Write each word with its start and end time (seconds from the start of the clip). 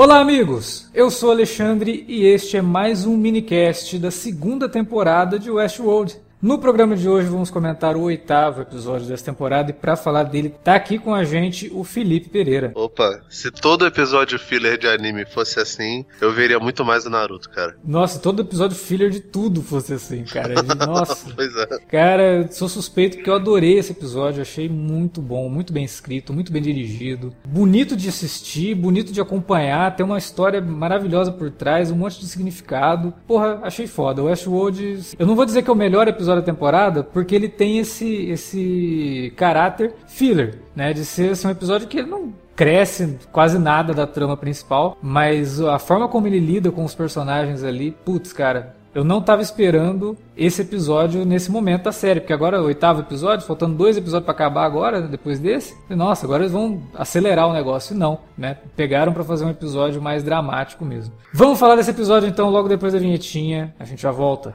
Olá, 0.00 0.20
amigos! 0.20 0.88
Eu 0.94 1.10
sou 1.10 1.28
Alexandre 1.28 2.04
e 2.06 2.24
este 2.24 2.56
é 2.56 2.62
mais 2.62 3.04
um 3.04 3.16
minicast 3.16 3.98
da 3.98 4.12
segunda 4.12 4.68
temporada 4.68 5.40
de 5.40 5.50
Westworld. 5.50 6.16
No 6.40 6.56
programa 6.56 6.94
de 6.94 7.08
hoje 7.08 7.26
vamos 7.26 7.50
comentar 7.50 7.96
o 7.96 8.02
oitavo 8.02 8.62
episódio 8.62 9.08
dessa 9.08 9.24
temporada 9.24 9.72
e 9.72 9.74
para 9.74 9.96
falar 9.96 10.22
dele 10.22 10.54
tá 10.62 10.76
aqui 10.76 10.96
com 10.96 11.12
a 11.12 11.24
gente 11.24 11.68
o 11.74 11.82
Felipe 11.82 12.28
Pereira. 12.28 12.70
Opa, 12.76 13.22
se 13.28 13.50
todo 13.50 13.84
episódio 13.84 14.38
filler 14.38 14.78
de 14.78 14.86
anime 14.86 15.26
fosse 15.26 15.58
assim, 15.58 16.06
eu 16.20 16.32
veria 16.32 16.60
muito 16.60 16.84
mais 16.84 17.04
o 17.04 17.10
Naruto, 17.10 17.50
cara. 17.50 17.76
Nossa, 17.84 18.20
todo 18.20 18.42
episódio 18.42 18.76
filler 18.76 19.10
de 19.10 19.18
tudo 19.18 19.62
fosse 19.62 19.92
assim, 19.94 20.22
cara. 20.22 20.62
Nossa. 20.86 21.28
pois 21.34 21.56
é. 21.56 21.66
Cara, 21.88 22.46
sou 22.52 22.68
suspeito 22.68 23.16
porque 23.16 23.30
eu 23.30 23.34
adorei 23.34 23.76
esse 23.76 23.90
episódio, 23.90 24.40
achei 24.40 24.68
muito 24.68 25.20
bom, 25.20 25.48
muito 25.48 25.72
bem 25.72 25.84
escrito, 25.84 26.32
muito 26.32 26.52
bem 26.52 26.62
dirigido, 26.62 27.34
bonito 27.48 27.96
de 27.96 28.08
assistir, 28.08 28.76
bonito 28.76 29.12
de 29.12 29.20
acompanhar, 29.20 29.96
tem 29.96 30.06
uma 30.06 30.18
história 30.18 30.60
maravilhosa 30.60 31.32
por 31.32 31.50
trás, 31.50 31.90
um 31.90 31.96
monte 31.96 32.20
de 32.20 32.28
significado. 32.28 33.12
Porra, 33.26 33.58
achei 33.64 33.88
foda. 33.88 34.22
O 34.22 34.26
Westworld, 34.26 35.00
eu 35.18 35.26
não 35.26 35.34
vou 35.34 35.44
dizer 35.44 35.62
que 35.62 35.68
é 35.68 35.72
o 35.72 35.76
melhor 35.76 36.06
episódio 36.06 36.27
episódio 36.28 36.42
da 36.42 36.46
temporada 36.46 37.02
porque 37.02 37.34
ele 37.34 37.48
tem 37.48 37.78
esse, 37.78 38.26
esse 38.30 39.32
caráter 39.36 39.94
filler, 40.06 40.60
né? 40.74 40.92
De 40.92 41.04
ser 41.04 41.30
assim, 41.30 41.48
um 41.48 41.50
episódio 41.50 41.88
que 41.88 41.98
ele 41.98 42.08
não 42.08 42.32
cresce 42.54 43.18
quase 43.32 43.58
nada 43.58 43.94
da 43.94 44.06
trama 44.06 44.36
principal, 44.36 44.96
mas 45.00 45.60
a 45.60 45.78
forma 45.78 46.08
como 46.08 46.26
ele 46.26 46.40
lida 46.40 46.72
com 46.72 46.84
os 46.84 46.94
personagens 46.94 47.62
ali, 47.62 47.92
putz, 48.04 48.32
cara, 48.32 48.76
eu 48.94 49.04
não 49.04 49.18
estava 49.18 49.40
esperando 49.40 50.16
esse 50.36 50.62
episódio 50.62 51.24
nesse 51.24 51.52
momento 51.52 51.84
da 51.84 51.92
série, 51.92 52.18
porque 52.20 52.32
agora 52.32 52.56
é 52.56 52.60
o 52.60 52.64
oitavo 52.64 53.00
episódio, 53.00 53.46
faltando 53.46 53.76
dois 53.76 53.96
episódios 53.96 54.24
para 54.24 54.34
acabar 54.34 54.64
agora, 54.64 55.02
depois 55.02 55.38
desse. 55.38 55.76
E, 55.88 55.94
nossa, 55.94 56.26
agora 56.26 56.42
eles 56.42 56.52
vão 56.52 56.82
acelerar 56.94 57.46
o 57.46 57.52
negócio. 57.52 57.94
E 57.94 57.98
não, 57.98 58.18
né? 58.36 58.56
Pegaram 58.74 59.12
para 59.12 59.22
fazer 59.22 59.44
um 59.44 59.50
episódio 59.50 60.02
mais 60.02 60.24
dramático 60.24 60.84
mesmo. 60.84 61.14
Vamos 61.32 61.60
falar 61.60 61.76
desse 61.76 61.90
episódio 61.90 62.28
então 62.28 62.50
logo 62.50 62.68
depois 62.68 62.92
da 62.92 62.98
vinhetinha. 62.98 63.72
A 63.78 63.84
gente 63.84 64.02
já 64.02 64.10
volta. 64.10 64.54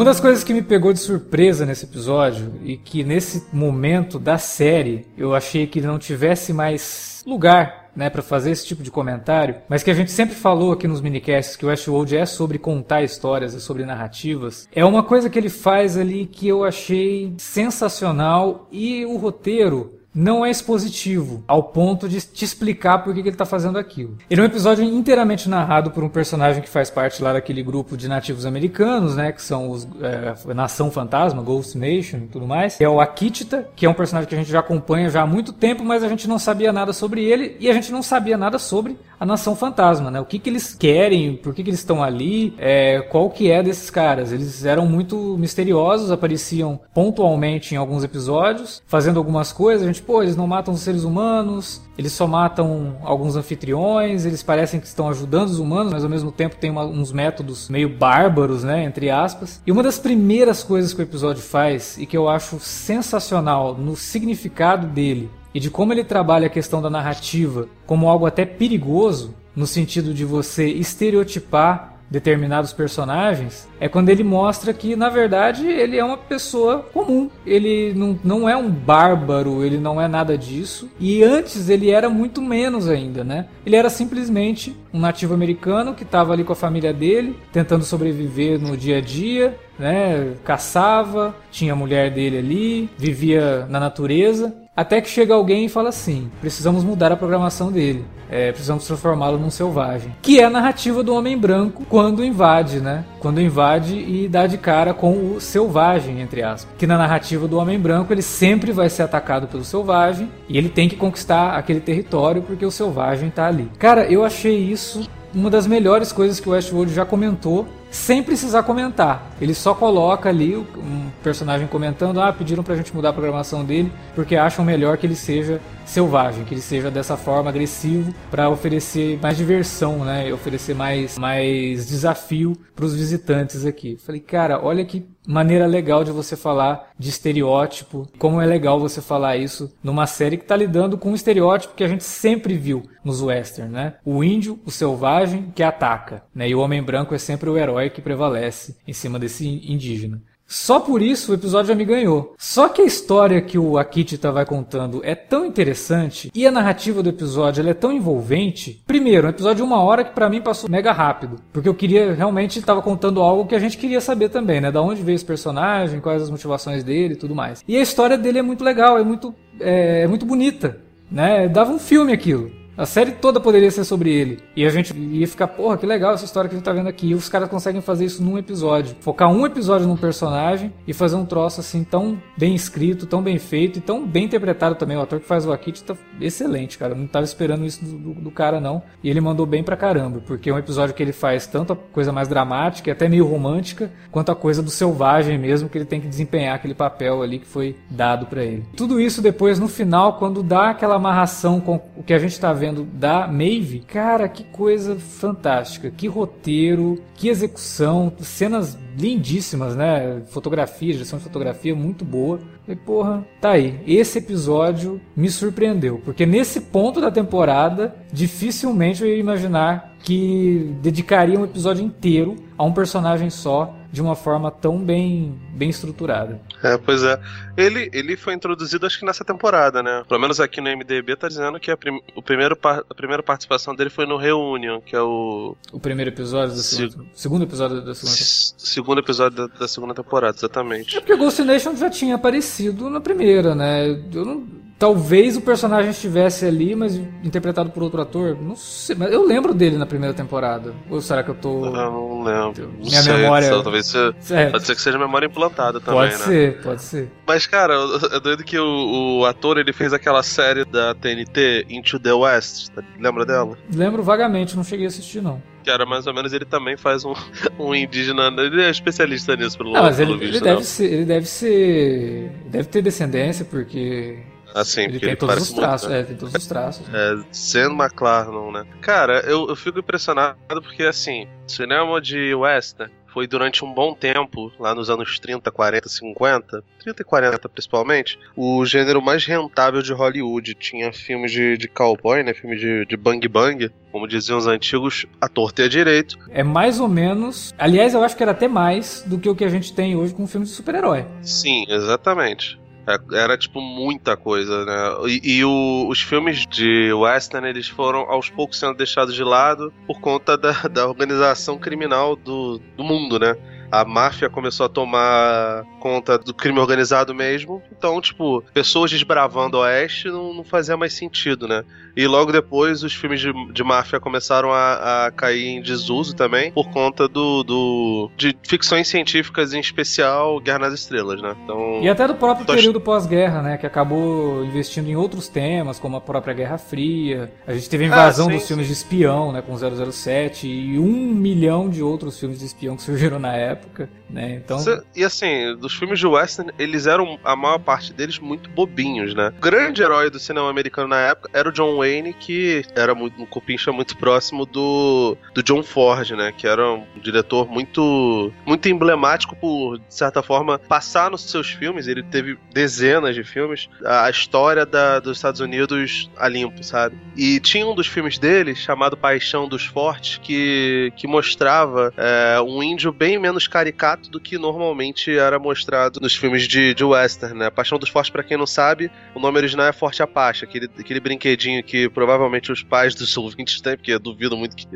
Uma 0.00 0.06
das 0.06 0.18
coisas 0.18 0.42
que 0.42 0.54
me 0.54 0.62
pegou 0.62 0.94
de 0.94 0.98
surpresa 0.98 1.66
nesse 1.66 1.84
episódio 1.84 2.54
e 2.64 2.74
que 2.74 3.04
nesse 3.04 3.44
momento 3.52 4.18
da 4.18 4.38
série 4.38 5.06
eu 5.14 5.34
achei 5.34 5.66
que 5.66 5.78
não 5.78 5.98
tivesse 5.98 6.54
mais 6.54 7.22
lugar 7.26 7.90
né, 7.94 8.08
para 8.08 8.22
fazer 8.22 8.50
esse 8.50 8.66
tipo 8.66 8.82
de 8.82 8.90
comentário, 8.90 9.56
mas 9.68 9.82
que 9.82 9.90
a 9.90 9.94
gente 9.94 10.10
sempre 10.10 10.34
falou 10.34 10.72
aqui 10.72 10.88
nos 10.88 11.02
minicasts 11.02 11.54
que 11.54 11.66
o 11.66 11.68
Westworld 11.68 12.16
é 12.16 12.24
sobre 12.24 12.58
contar 12.58 13.02
histórias, 13.02 13.54
é 13.54 13.58
sobre 13.58 13.84
narrativas. 13.84 14.66
É 14.74 14.82
uma 14.86 15.02
coisa 15.02 15.28
que 15.28 15.38
ele 15.38 15.50
faz 15.50 15.98
ali 15.98 16.24
que 16.24 16.48
eu 16.48 16.64
achei 16.64 17.34
sensacional 17.36 18.68
e 18.72 19.04
o 19.04 19.18
roteiro 19.18 19.99
não 20.14 20.44
é 20.44 20.50
expositivo, 20.50 21.44
ao 21.46 21.62
ponto 21.62 22.08
de 22.08 22.20
te 22.20 22.44
explicar 22.44 22.98
por 22.98 23.14
que, 23.14 23.22
que 23.22 23.28
ele 23.28 23.34
está 23.34 23.46
fazendo 23.46 23.78
aquilo. 23.78 24.16
Ele 24.28 24.40
é 24.40 24.44
um 24.44 24.46
episódio 24.46 24.84
inteiramente 24.84 25.48
narrado 25.48 25.90
por 25.90 26.02
um 26.02 26.08
personagem 26.08 26.62
que 26.62 26.68
faz 26.68 26.90
parte 26.90 27.22
lá 27.22 27.32
daquele 27.32 27.62
grupo 27.62 27.96
de 27.96 28.08
nativos 28.08 28.44
americanos, 28.44 29.16
né, 29.16 29.32
que 29.32 29.42
são 29.42 29.70
os 29.70 29.86
é, 30.00 30.54
Nação 30.54 30.90
Fantasma, 30.90 31.42
Ghost 31.42 31.78
Nation 31.78 32.18
e 32.18 32.28
tudo 32.28 32.46
mais. 32.46 32.80
É 32.80 32.88
o 32.88 33.00
Akitita, 33.00 33.68
que 33.76 33.86
é 33.86 33.88
um 33.88 33.94
personagem 33.94 34.28
que 34.28 34.34
a 34.34 34.38
gente 34.38 34.50
já 34.50 34.60
acompanha 34.60 35.08
já 35.08 35.22
há 35.22 35.26
muito 35.26 35.52
tempo, 35.52 35.84
mas 35.84 36.02
a 36.02 36.08
gente 36.08 36.28
não 36.28 36.38
sabia 36.38 36.72
nada 36.72 36.92
sobre 36.92 37.24
ele 37.24 37.56
e 37.60 37.70
a 37.70 37.72
gente 37.72 37.92
não 37.92 38.02
sabia 38.02 38.36
nada 38.36 38.58
sobre 38.58 38.98
a 39.20 39.26
Nação 39.26 39.54
Fantasma, 39.54 40.10
né? 40.10 40.18
O 40.18 40.24
que, 40.24 40.38
que 40.38 40.48
eles 40.48 40.74
querem, 40.74 41.36
por 41.36 41.54
que, 41.54 41.62
que 41.62 41.68
eles 41.68 41.80
estão 41.80 42.02
ali, 42.02 42.54
é, 42.56 43.02
qual 43.02 43.28
que 43.28 43.50
é 43.50 43.62
desses 43.62 43.90
caras. 43.90 44.32
Eles 44.32 44.64
eram 44.64 44.86
muito 44.86 45.36
misteriosos, 45.38 46.10
apareciam 46.10 46.80
pontualmente 46.94 47.74
em 47.74 47.76
alguns 47.76 48.02
episódios, 48.02 48.82
fazendo 48.86 49.18
algumas 49.18 49.52
coisas. 49.52 49.82
A 49.82 49.86
gente, 49.92 49.99
pô, 50.00 50.22
eles 50.22 50.36
não 50.36 50.46
matam 50.46 50.74
os 50.74 50.80
seres 50.80 51.04
humanos, 51.04 51.82
eles 51.96 52.12
só 52.12 52.26
matam 52.26 52.96
alguns 53.02 53.36
anfitriões, 53.36 54.24
eles 54.24 54.42
parecem 54.42 54.80
que 54.80 54.86
estão 54.86 55.08
ajudando 55.08 55.48
os 55.48 55.58
humanos, 55.58 55.92
mas 55.92 56.02
ao 56.02 56.10
mesmo 56.10 56.32
tempo 56.32 56.56
tem 56.56 56.70
uma, 56.70 56.84
uns 56.84 57.12
métodos 57.12 57.68
meio 57.68 57.88
bárbaros, 57.88 58.64
né, 58.64 58.84
entre 58.84 59.10
aspas. 59.10 59.60
E 59.66 59.72
uma 59.72 59.82
das 59.82 59.98
primeiras 59.98 60.62
coisas 60.62 60.92
que 60.92 61.00
o 61.00 61.02
episódio 61.02 61.42
faz 61.42 61.98
e 61.98 62.06
que 62.06 62.16
eu 62.16 62.28
acho 62.28 62.58
sensacional 62.58 63.74
no 63.74 63.94
significado 63.96 64.86
dele 64.86 65.30
e 65.54 65.60
de 65.60 65.70
como 65.70 65.92
ele 65.92 66.04
trabalha 66.04 66.46
a 66.46 66.50
questão 66.50 66.80
da 66.80 66.88
narrativa 66.88 67.68
como 67.86 68.08
algo 68.08 68.26
até 68.26 68.44
perigoso, 68.44 69.34
no 69.54 69.66
sentido 69.66 70.14
de 70.14 70.24
você 70.24 70.66
estereotipar 70.68 71.89
determinados 72.10 72.72
personagens, 72.72 73.68
é 73.78 73.88
quando 73.88 74.08
ele 74.08 74.24
mostra 74.24 74.74
que, 74.74 74.96
na 74.96 75.08
verdade, 75.08 75.66
ele 75.66 75.96
é 75.96 76.04
uma 76.04 76.18
pessoa 76.18 76.80
comum. 76.92 77.30
Ele 77.46 77.94
não, 77.94 78.18
não 78.24 78.48
é 78.48 78.56
um 78.56 78.68
bárbaro, 78.68 79.64
ele 79.64 79.78
não 79.78 80.00
é 80.00 80.08
nada 80.08 80.36
disso. 80.36 80.90
E 80.98 81.22
antes 81.22 81.68
ele 81.68 81.90
era 81.90 82.10
muito 82.10 82.42
menos 82.42 82.88
ainda, 82.88 83.22
né? 83.22 83.46
Ele 83.64 83.76
era 83.76 83.88
simplesmente 83.88 84.76
um 84.92 84.98
nativo 84.98 85.32
americano 85.34 85.94
que 85.94 86.02
estava 86.02 86.32
ali 86.32 86.42
com 86.42 86.52
a 86.52 86.56
família 86.56 86.92
dele, 86.92 87.36
tentando 87.52 87.84
sobreviver 87.84 88.60
no 88.60 88.76
dia 88.76 88.98
a 88.98 89.00
dia, 89.00 89.56
né? 89.78 90.34
Caçava, 90.44 91.34
tinha 91.50 91.72
a 91.72 91.76
mulher 91.76 92.10
dele 92.10 92.38
ali, 92.38 92.90
vivia 92.98 93.66
na 93.70 93.78
natureza. 93.78 94.54
Até 94.80 94.98
que 94.98 95.10
chega 95.10 95.34
alguém 95.34 95.66
e 95.66 95.68
fala 95.68 95.90
assim: 95.90 96.30
precisamos 96.40 96.82
mudar 96.82 97.12
a 97.12 97.16
programação 97.16 97.70
dele, 97.70 98.02
é, 98.30 98.50
precisamos 98.50 98.86
transformá-lo 98.86 99.36
num 99.36 99.50
selvagem. 99.50 100.16
Que 100.22 100.40
é 100.40 100.44
a 100.44 100.48
narrativa 100.48 101.02
do 101.02 101.14
homem 101.14 101.36
branco 101.36 101.84
quando 101.86 102.24
invade, 102.24 102.80
né? 102.80 103.04
Quando 103.18 103.42
invade 103.42 103.94
e 103.94 104.26
dá 104.26 104.46
de 104.46 104.56
cara 104.56 104.94
com 104.94 105.34
o 105.34 105.38
selvagem, 105.38 106.22
entre 106.22 106.42
aspas. 106.42 106.74
Que 106.78 106.86
na 106.86 106.96
narrativa 106.96 107.46
do 107.46 107.58
homem 107.58 107.78
branco 107.78 108.10
ele 108.10 108.22
sempre 108.22 108.72
vai 108.72 108.88
ser 108.88 109.02
atacado 109.02 109.46
pelo 109.48 109.64
selvagem 109.64 110.30
e 110.48 110.56
ele 110.56 110.70
tem 110.70 110.88
que 110.88 110.96
conquistar 110.96 111.58
aquele 111.58 111.80
território 111.80 112.40
porque 112.40 112.64
o 112.64 112.70
selvagem 112.70 113.28
tá 113.28 113.48
ali. 113.48 113.70
Cara, 113.78 114.10
eu 114.10 114.24
achei 114.24 114.56
isso 114.56 115.06
uma 115.34 115.50
das 115.50 115.66
melhores 115.66 116.10
coisas 116.10 116.40
que 116.40 116.48
o 116.48 116.52
Westworld 116.52 116.94
já 116.94 117.04
comentou 117.04 117.66
sem 117.90 118.22
precisar 118.22 118.62
comentar. 118.62 119.30
Ele 119.40 119.54
só 119.54 119.74
coloca 119.74 120.28
ali 120.28 120.56
um 120.56 121.10
personagem 121.22 121.66
comentando: 121.66 122.20
ah, 122.20 122.32
pediram 122.32 122.62
pra 122.62 122.76
gente 122.76 122.94
mudar 122.94 123.10
a 123.10 123.12
programação 123.12 123.64
dele 123.64 123.92
porque 124.14 124.36
acham 124.36 124.64
melhor 124.64 124.96
que 124.96 125.06
ele 125.06 125.16
seja 125.16 125.60
selvagem, 125.84 126.44
que 126.44 126.54
ele 126.54 126.60
seja 126.60 126.90
dessa 126.90 127.16
forma 127.16 127.50
agressivo 127.50 128.14
para 128.30 128.48
oferecer 128.48 129.18
mais 129.20 129.36
diversão, 129.36 130.04
né? 130.04 130.32
Oferecer 130.32 130.74
mais, 130.74 131.18
mais 131.18 131.88
desafio 131.88 132.56
para 132.76 132.84
os 132.84 132.94
visitantes 132.94 133.66
aqui. 133.66 133.96
Falei, 133.96 134.20
cara, 134.20 134.64
olha 134.64 134.84
que 134.84 135.06
maneira 135.26 135.66
legal 135.66 136.02
de 136.02 136.10
você 136.10 136.36
falar 136.36 136.90
de 136.98 137.08
estereótipo, 137.08 138.08
como 138.18 138.40
é 138.40 138.46
legal 138.46 138.80
você 138.80 139.00
falar 139.00 139.36
isso 139.36 139.72
numa 139.82 140.06
série 140.06 140.36
que 140.36 140.44
está 140.44 140.56
lidando 140.56 140.96
com 140.96 141.10
um 141.10 141.14
estereótipo 141.14 141.74
que 141.74 141.84
a 141.84 141.88
gente 141.88 142.04
sempre 142.04 142.56
viu 142.56 142.82
nos 143.04 143.22
western, 143.22 143.70
né? 143.70 143.94
O 144.04 144.22
índio, 144.24 144.58
o 144.64 144.70
selvagem 144.70 145.52
que 145.54 145.62
ataca, 145.62 146.22
né? 146.34 146.48
E 146.48 146.54
o 146.54 146.60
homem 146.60 146.82
branco 146.82 147.14
é 147.14 147.18
sempre 147.18 147.48
o 147.48 147.56
herói 147.56 147.79
que 147.88 148.02
prevalece 148.02 148.76
em 148.86 148.92
cima 148.92 149.18
desse 149.18 149.46
indígena. 149.46 150.20
Só 150.50 150.80
por 150.80 151.00
isso 151.00 151.30
o 151.30 151.34
episódio 151.36 151.68
já 151.68 151.76
me 151.76 151.84
ganhou. 151.84 152.34
Só 152.36 152.68
que 152.68 152.82
a 152.82 152.84
história 152.84 153.40
que 153.40 153.56
o 153.56 153.78
Akitita 153.78 154.32
vai 154.32 154.44
contando 154.44 155.00
é 155.04 155.14
tão 155.14 155.46
interessante 155.46 156.28
e 156.34 156.44
a 156.44 156.50
narrativa 156.50 157.04
do 157.04 157.08
episódio 157.08 157.66
é 157.68 157.72
tão 157.72 157.92
envolvente. 157.92 158.82
Primeiro, 158.84 159.28
um 159.28 159.30
episódio 159.30 159.58
de 159.58 159.62
uma 159.62 159.80
hora 159.80 160.02
que 160.02 160.12
para 160.12 160.28
mim 160.28 160.42
passou 160.42 160.68
mega 160.68 160.90
rápido, 160.90 161.36
porque 161.52 161.68
eu 161.68 161.74
queria 161.74 162.14
realmente 162.14 162.58
estava 162.58 162.82
contando 162.82 163.20
algo 163.20 163.46
que 163.46 163.54
a 163.54 163.60
gente 163.60 163.78
queria 163.78 164.00
saber 164.00 164.28
também, 164.28 164.60
né? 164.60 164.72
Da 164.72 164.82
onde 164.82 165.04
veio 165.04 165.14
esse 165.14 165.24
personagem, 165.24 166.00
quais 166.00 166.20
as 166.20 166.30
motivações 166.30 166.82
dele 166.82 167.14
e 167.14 167.16
tudo 167.16 167.32
mais. 167.32 167.62
E 167.68 167.76
a 167.76 167.80
história 167.80 168.18
dele 168.18 168.40
é 168.40 168.42
muito 168.42 168.64
legal, 168.64 168.98
é 168.98 169.04
muito, 169.04 169.32
é, 169.60 170.02
é 170.02 170.06
muito 170.08 170.26
bonita, 170.26 170.80
né? 171.08 171.46
Dava 171.46 171.70
um 171.70 171.78
filme 171.78 172.12
aquilo. 172.12 172.59
A 172.80 172.86
série 172.86 173.12
toda 173.12 173.38
poderia 173.38 173.70
ser 173.70 173.84
sobre 173.84 174.10
ele. 174.10 174.38
E 174.56 174.64
a 174.64 174.70
gente 174.70 174.96
ia 174.96 175.28
ficar, 175.28 175.48
porra, 175.48 175.76
que 175.76 175.84
legal 175.84 176.14
essa 176.14 176.24
história 176.24 176.48
que 176.48 176.54
a 176.54 176.58
gente 176.58 176.64
tá 176.64 176.72
vendo 176.72 176.88
aqui. 176.88 177.08
E 177.08 177.14
os 177.14 177.28
caras 177.28 177.46
conseguem 177.46 177.82
fazer 177.82 178.06
isso 178.06 178.22
num 178.22 178.38
episódio. 178.38 178.96
Focar 179.00 179.30
um 179.30 179.44
episódio 179.44 179.86
num 179.86 179.98
personagem 179.98 180.72
e 180.86 180.94
fazer 180.94 181.16
um 181.16 181.26
troço 181.26 181.60
assim 181.60 181.84
tão 181.84 182.18
bem 182.38 182.54
escrito, 182.54 183.04
tão 183.04 183.20
bem 183.20 183.38
feito 183.38 183.80
e 183.80 183.82
tão 183.82 184.06
bem 184.06 184.24
interpretado 184.24 184.76
também. 184.76 184.96
O 184.96 185.02
ator 185.02 185.20
que 185.20 185.26
faz 185.26 185.44
o 185.44 185.52
Akit 185.52 185.84
tá 185.84 185.94
excelente, 186.22 186.78
cara. 186.78 186.94
Eu 186.94 186.96
não 186.96 187.06
tava 187.06 187.26
esperando 187.26 187.66
isso 187.66 187.84
do, 187.84 188.14
do, 188.14 188.30
cara, 188.30 188.58
não. 188.58 188.82
E 189.04 189.10
ele 189.10 189.20
mandou 189.20 189.44
bem 189.44 189.62
pra 189.62 189.76
caramba. 189.76 190.22
Porque 190.26 190.48
é 190.48 190.54
um 190.54 190.58
episódio 190.58 190.94
que 190.94 191.02
ele 191.02 191.12
faz 191.12 191.46
tanto 191.46 191.74
a 191.74 191.76
coisa 191.76 192.12
mais 192.12 192.28
dramática 192.28 192.88
e 192.88 192.92
até 192.92 193.10
meio 193.10 193.26
romântica, 193.26 193.92
quanto 194.10 194.32
a 194.32 194.34
coisa 194.34 194.62
do 194.62 194.70
selvagem 194.70 195.36
mesmo, 195.36 195.68
que 195.68 195.76
ele 195.76 195.84
tem 195.84 196.00
que 196.00 196.08
desempenhar 196.08 196.54
aquele 196.54 196.74
papel 196.74 197.22
ali 197.22 197.40
que 197.40 197.46
foi 197.46 197.76
dado 197.90 198.24
para 198.24 198.42
ele. 198.42 198.64
Tudo 198.74 198.98
isso 198.98 199.20
depois, 199.20 199.58
no 199.58 199.68
final, 199.68 200.14
quando 200.14 200.42
dá 200.42 200.70
aquela 200.70 200.94
amarração 200.94 201.60
com 201.60 201.78
o 201.94 202.02
que 202.02 202.14
a 202.14 202.18
gente 202.18 202.40
tá 202.40 202.54
vendo 202.54 202.69
da 202.72 203.26
Maeve, 203.26 203.80
cara, 203.80 204.28
que 204.28 204.44
coisa 204.44 204.96
fantástica, 204.96 205.90
que 205.90 206.06
roteiro, 206.06 207.00
que 207.14 207.28
execução, 207.28 208.12
cenas 208.20 208.78
lindíssimas, 208.98 209.76
né? 209.76 210.22
Fotografia, 210.28 210.92
direção 210.92 211.18
de 211.18 211.24
fotografia 211.24 211.74
muito 211.74 212.04
boa. 212.04 212.38
E 212.68 212.76
porra, 212.76 213.24
tá 213.40 213.50
aí. 213.52 213.80
Esse 213.86 214.18
episódio 214.18 215.00
me 215.16 215.28
surpreendeu, 215.28 216.00
porque 216.04 216.24
nesse 216.24 216.60
ponto 216.60 217.00
da 217.00 217.10
temporada, 217.10 217.96
dificilmente 218.12 219.02
eu 219.02 219.08
ia 219.08 219.16
imaginar 219.16 219.96
que 220.02 220.74
dedicaria 220.80 221.38
um 221.38 221.44
episódio 221.44 221.84
inteiro 221.84 222.36
a 222.56 222.64
um 222.64 222.72
personagem 222.72 223.28
só 223.28 223.74
de 223.92 224.00
uma 224.00 224.14
forma 224.14 224.50
tão 224.50 224.78
bem, 224.78 225.38
bem 225.52 225.68
estruturada. 225.68 226.40
É, 226.62 226.78
pois 226.78 227.02
é. 227.02 227.20
Ele, 227.56 227.90
ele 227.92 228.16
foi 228.16 228.34
introduzido 228.34 228.86
acho 228.86 228.98
que 228.98 229.04
nessa 229.04 229.24
temporada, 229.24 229.82
né? 229.82 230.04
Pelo 230.08 230.20
menos 230.20 230.40
aqui 230.40 230.60
no 230.60 230.70
MDB 230.70 231.16
tá 231.16 231.28
dizendo 231.28 231.58
que 231.58 231.70
a, 231.70 231.76
prim, 231.76 232.00
o 232.14 232.22
primeiro, 232.22 232.56
a 232.62 232.94
primeira 232.94 233.22
participação 233.22 233.74
dele 233.74 233.90
foi 233.90 234.06
no 234.06 234.16
Reunion, 234.16 234.80
que 234.80 234.94
é 234.94 235.02
o. 235.02 235.56
O 235.72 235.80
primeiro 235.80 236.10
episódio 236.10 236.54
da 236.54 236.62
segunda, 236.62 237.04
Se... 237.14 237.20
segundo 237.20 237.42
episódio 237.42 237.80
da 237.82 237.94
segunda 237.94 238.16
temporada. 238.16 238.54
Segundo 238.58 238.98
episódio 239.00 239.36
da, 239.36 239.46
da, 239.58 239.68
segunda 239.68 239.94
temporada, 239.94 240.36
exatamente. 240.36 240.96
É 240.96 241.00
porque 241.00 241.16
Ghost 241.16 241.42
Nation 241.42 241.74
já 241.74 241.90
tinha 241.90 242.14
aparecido 242.14 242.88
na 242.88 243.00
primeira, 243.00 243.54
né? 243.54 243.88
Eu 244.12 244.24
não 244.24 244.69
Talvez 244.80 245.36
o 245.36 245.42
personagem 245.42 245.90
estivesse 245.90 246.46
ali, 246.46 246.74
mas 246.74 246.96
interpretado 247.22 247.68
por 247.68 247.82
outro 247.82 248.00
ator. 248.00 248.34
Não 248.40 248.56
sei, 248.56 248.96
mas 248.96 249.12
eu 249.12 249.26
lembro 249.26 249.52
dele 249.52 249.76
na 249.76 249.84
primeira 249.84 250.14
temporada. 250.14 250.72
Ou 250.88 251.02
será 251.02 251.22
que 251.22 251.28
eu 251.28 251.34
tô. 251.34 251.66
Eu 251.66 251.70
não 251.70 252.22
lembro. 252.22 252.72
Minha 252.78 253.02
sei, 253.02 253.12
memória. 253.12 253.46
Só, 253.46 253.62
talvez 253.62 253.84
seja... 253.84 254.14
é. 254.30 254.46
Pode 254.48 254.64
ser 254.64 254.74
que 254.74 254.80
seja 254.80 254.98
memória 254.98 255.26
implantada 255.26 255.80
também, 255.80 256.08
pode 256.08 256.12
né? 256.12 256.18
Pode 256.18 256.24
ser, 256.24 256.62
pode 256.62 256.82
ser. 256.82 257.12
Mas, 257.26 257.46
cara, 257.46 257.74
é 258.10 258.20
doido 258.20 258.42
que 258.42 258.58
o, 258.58 259.18
o, 259.18 259.26
ator 259.26 259.58
ele 259.58 259.70
fez 259.74 259.92
aquela 259.92 260.22
série 260.22 260.64
da 260.64 260.94
TNT, 260.94 261.66
Into 261.68 262.00
the 262.00 262.14
West. 262.14 262.70
Tá, 262.70 262.82
lembra 262.98 263.26
dela? 263.26 263.58
Lembro 263.70 264.02
vagamente, 264.02 264.56
não 264.56 264.64
cheguei 264.64 264.86
a 264.86 264.88
assistir, 264.88 265.20
não 265.20 265.42
que 265.62 265.70
era 265.70 265.84
mais 265.84 266.06
ou 266.06 266.14
menos 266.14 266.32
ele 266.32 266.46
também 266.46 266.74
faz 266.74 267.04
um, 267.04 267.12
um 267.60 267.74
indígena. 267.74 268.28
Ele 268.38 268.62
é 268.62 268.70
especialista 268.70 269.36
nisso, 269.36 269.58
pelo, 269.58 269.76
ah, 269.76 269.82
mas 269.82 270.00
ele, 270.00 270.12
ele, 270.12 270.24
ele 270.24 270.40
deve 270.40 270.64
ser, 270.64 270.90
ele 270.90 271.04
deve 271.04 271.26
ser. 271.26 272.32
Deve 272.46 272.64
ter 272.64 272.80
descendência, 272.80 273.44
porque 273.44 274.20
Assim, 274.54 274.82
ele 274.82 275.00
tem 275.00 275.08
ele 275.10 275.16
todos 275.16 275.42
os 275.42 275.52
traços, 275.52 275.88
muito, 275.88 275.96
né? 275.96 276.00
é, 276.00 276.04
tem 276.04 276.16
todos 276.16 276.34
os 276.34 276.46
traços. 276.46 276.86
É, 276.92 277.16
Sam 277.32 277.72
McLaren, 277.72 278.52
né? 278.52 278.66
Cara, 278.80 279.20
eu, 279.20 279.48
eu 279.48 279.56
fico 279.56 279.78
impressionado 279.78 280.36
porque, 280.62 280.84
assim, 280.84 281.28
cinema 281.46 282.00
de 282.00 282.34
western 282.34 282.92
foi 283.12 283.26
durante 283.26 283.64
um 283.64 283.72
bom 283.72 283.94
tempo, 283.94 284.52
lá 284.58 284.74
nos 284.74 284.88
anos 284.88 285.18
30, 285.18 285.50
40, 285.50 285.88
50, 285.88 286.64
30 286.78 287.02
e 287.02 287.04
40 287.04 287.48
principalmente, 287.48 288.18
o 288.36 288.64
gênero 288.64 289.02
mais 289.02 289.24
rentável 289.24 289.82
de 289.82 289.92
Hollywood. 289.92 290.54
Tinha 290.54 290.92
filmes 290.92 291.32
de, 291.32 291.56
de 291.56 291.68
cowboy, 291.68 292.22
né? 292.22 292.32
Filme 292.32 292.56
de, 292.56 292.86
de 292.86 292.96
bang 292.96 293.26
bang, 293.28 293.70
como 293.90 294.06
diziam 294.06 294.38
os 294.38 294.46
antigos, 294.46 295.06
a 295.20 295.28
torta 295.28 295.62
e 295.62 295.64
a 295.64 295.68
direito. 295.68 296.16
É 296.30 296.42
mais 296.42 296.80
ou 296.80 296.88
menos. 296.88 297.52
Aliás, 297.58 297.94
eu 297.94 298.02
acho 298.02 298.16
que 298.16 298.22
era 298.22 298.32
até 298.32 298.48
mais 298.48 299.02
do 299.06 299.18
que 299.18 299.28
o 299.28 299.34
que 299.34 299.44
a 299.44 299.48
gente 299.48 299.72
tem 299.72 299.96
hoje 299.96 300.14
com 300.14 300.26
filmes 300.26 300.50
de 300.50 300.54
super-herói. 300.54 301.04
Sim, 301.22 301.64
exatamente. 301.68 302.60
É, 302.90 303.16
era, 303.16 303.36
tipo, 303.36 303.60
muita 303.60 304.16
coisa, 304.16 304.64
né? 304.64 305.08
E, 305.08 305.38
e 305.38 305.44
o, 305.44 305.86
os 305.88 306.00
filmes 306.00 306.46
de 306.46 306.92
western, 306.92 307.48
eles 307.48 307.68
foram 307.68 308.00
aos 308.00 308.28
poucos 308.28 308.58
sendo 308.58 308.74
deixados 308.74 309.14
de 309.14 309.22
lado 309.22 309.72
por 309.86 310.00
conta 310.00 310.36
da, 310.36 310.52
da 310.68 310.86
organização 310.86 311.58
criminal 311.58 312.16
do, 312.16 312.58
do 312.76 312.84
mundo, 312.84 313.18
né? 313.18 313.36
A 313.70 313.84
máfia 313.84 314.28
começou 314.28 314.66
a 314.66 314.68
tomar 314.68 315.64
conta 315.78 316.18
do 316.18 316.34
crime 316.34 316.58
organizado 316.58 317.14
mesmo. 317.14 317.62
Então, 317.76 318.00
tipo, 318.00 318.42
pessoas 318.52 318.90
desbravando 318.90 319.56
o 319.56 319.60
oeste 319.60 320.08
não, 320.08 320.34
não 320.34 320.44
fazia 320.44 320.76
mais 320.76 320.92
sentido, 320.92 321.46
né? 321.46 321.64
E 321.96 322.06
logo 322.06 322.32
depois 322.32 322.82
os 322.82 322.94
filmes 322.94 323.20
de, 323.20 323.32
de 323.52 323.64
máfia 323.64 324.00
começaram 324.00 324.52
a, 324.52 325.06
a, 325.06 325.10
cair 325.10 325.48
em 325.48 325.62
desuso 325.62 326.14
também 326.14 326.52
por 326.52 326.70
conta 326.70 327.08
do, 327.08 327.42
do 327.42 328.10
de 328.16 328.36
ficções 328.42 328.88
científicas, 328.88 329.52
em 329.52 329.60
especial 329.60 330.40
Guerra 330.40 330.60
nas 330.60 330.74
Estrelas, 330.74 331.20
né? 331.20 331.34
Então, 331.44 331.80
e 331.82 331.88
até 331.88 332.06
do 332.06 332.14
próprio 332.14 332.46
período 332.46 332.80
pós-guerra, 332.80 333.42
né? 333.42 333.56
Que 333.56 333.66
acabou 333.66 334.44
investindo 334.44 334.88
em 334.88 334.96
outros 334.96 335.28
temas, 335.28 335.78
como 335.78 335.96
a 335.96 336.00
própria 336.00 336.34
Guerra 336.34 336.58
Fria. 336.58 337.32
A 337.46 337.52
gente 337.52 337.68
teve 337.68 337.84
a 337.84 337.86
invasão 337.88 338.26
ah, 338.26 338.30
sim, 338.30 338.38
dos 338.38 338.46
filmes 338.46 338.66
de 338.66 338.72
espião, 338.72 339.32
né? 339.32 339.42
Com 339.42 339.56
007 339.56 340.46
e 340.46 340.78
um 340.78 340.90
milhão 341.14 341.68
de 341.68 341.82
outros 341.82 342.18
filmes 342.18 342.38
de 342.38 342.46
espião 342.46 342.76
que 342.76 342.82
surgiram 342.82 343.18
na 343.18 343.34
época 343.34 343.59
época, 343.60 343.90
né? 344.12 344.34
Então. 344.34 344.58
E 344.94 345.04
assim, 345.04 345.56
dos 345.56 345.74
filmes 345.74 345.98
de 345.98 346.06
western, 346.06 346.52
eles 346.58 346.86
eram, 346.86 347.18
a 347.24 347.36
maior 347.36 347.58
parte 347.58 347.92
deles, 347.92 348.18
muito 348.18 348.50
bobinhos, 348.50 349.14
né? 349.14 349.32
O 349.38 349.40
grande 349.40 349.82
herói 349.82 350.10
do 350.10 350.18
cinema 350.18 350.50
americano 350.50 350.88
na 350.88 351.00
época 351.00 351.30
era 351.32 351.48
o 351.48 351.52
John 351.52 351.76
Wayne, 351.76 352.12
que 352.12 352.64
era 352.74 352.94
muito, 352.94 353.20
um 353.20 353.26
copincha 353.26 353.72
muito 353.72 353.96
próximo 353.96 354.44
do, 354.44 355.16
do 355.34 355.42
John 355.42 355.62
Ford, 355.62 356.10
né? 356.10 356.32
Que 356.36 356.46
era 356.46 356.72
um 356.72 356.84
diretor 357.00 357.48
muito, 357.48 358.32
muito 358.44 358.68
emblemático 358.68 359.36
por, 359.36 359.78
de 359.78 359.94
certa 359.94 360.22
forma, 360.22 360.58
passar 360.58 361.10
nos 361.10 361.22
seus 361.30 361.50
filmes. 361.50 361.86
Ele 361.86 362.02
teve 362.02 362.38
dezenas 362.52 363.14
de 363.14 363.24
filmes, 363.24 363.68
a 363.84 364.10
história 364.10 364.66
da, 364.66 364.98
dos 365.00 365.18
Estados 365.18 365.40
Unidos 365.40 366.10
a 366.16 366.28
limpo, 366.28 366.62
sabe? 366.62 366.96
E 367.16 367.40
tinha 367.40 367.66
um 367.66 367.74
dos 367.74 367.86
filmes 367.86 368.18
dele, 368.18 368.54
chamado 368.54 368.96
Paixão 368.96 369.48
dos 369.48 369.64
Fortes, 369.64 370.18
que, 370.22 370.92
que 370.96 371.06
mostrava 371.06 371.92
é, 371.96 372.40
um 372.40 372.62
índio 372.62 372.92
bem 372.92 373.18
menos 373.18 373.46
caricato 373.46 373.99
do 374.08 374.20
que 374.20 374.38
normalmente 374.38 375.16
era 375.16 375.38
mostrado 375.38 376.00
nos 376.00 376.14
filmes 376.14 376.46
de, 376.46 376.74
de 376.74 376.84
western, 376.84 377.38
né? 377.38 377.50
Paixão 377.50 377.78
dos 377.78 377.88
Fortes, 377.88 378.10
para 378.10 378.22
quem 378.22 378.36
não 378.36 378.46
sabe, 378.46 378.90
o 379.14 379.20
nome 379.20 379.38
original 379.38 379.66
é 379.66 379.72
Forte 379.72 380.02
Apache, 380.02 380.44
aquele, 380.44 380.68
aquele 380.78 381.00
brinquedinho 381.00 381.62
que 381.62 381.88
provavelmente 381.88 382.52
os 382.52 382.62
pais 382.62 382.94
dos 382.94 383.16
ouvintes 383.16 383.60
têm, 383.60 383.76
porque 383.76 383.92
eu 383.92 383.98
duvido 383.98 384.36
muito 384.36 384.56
que 384.56 384.66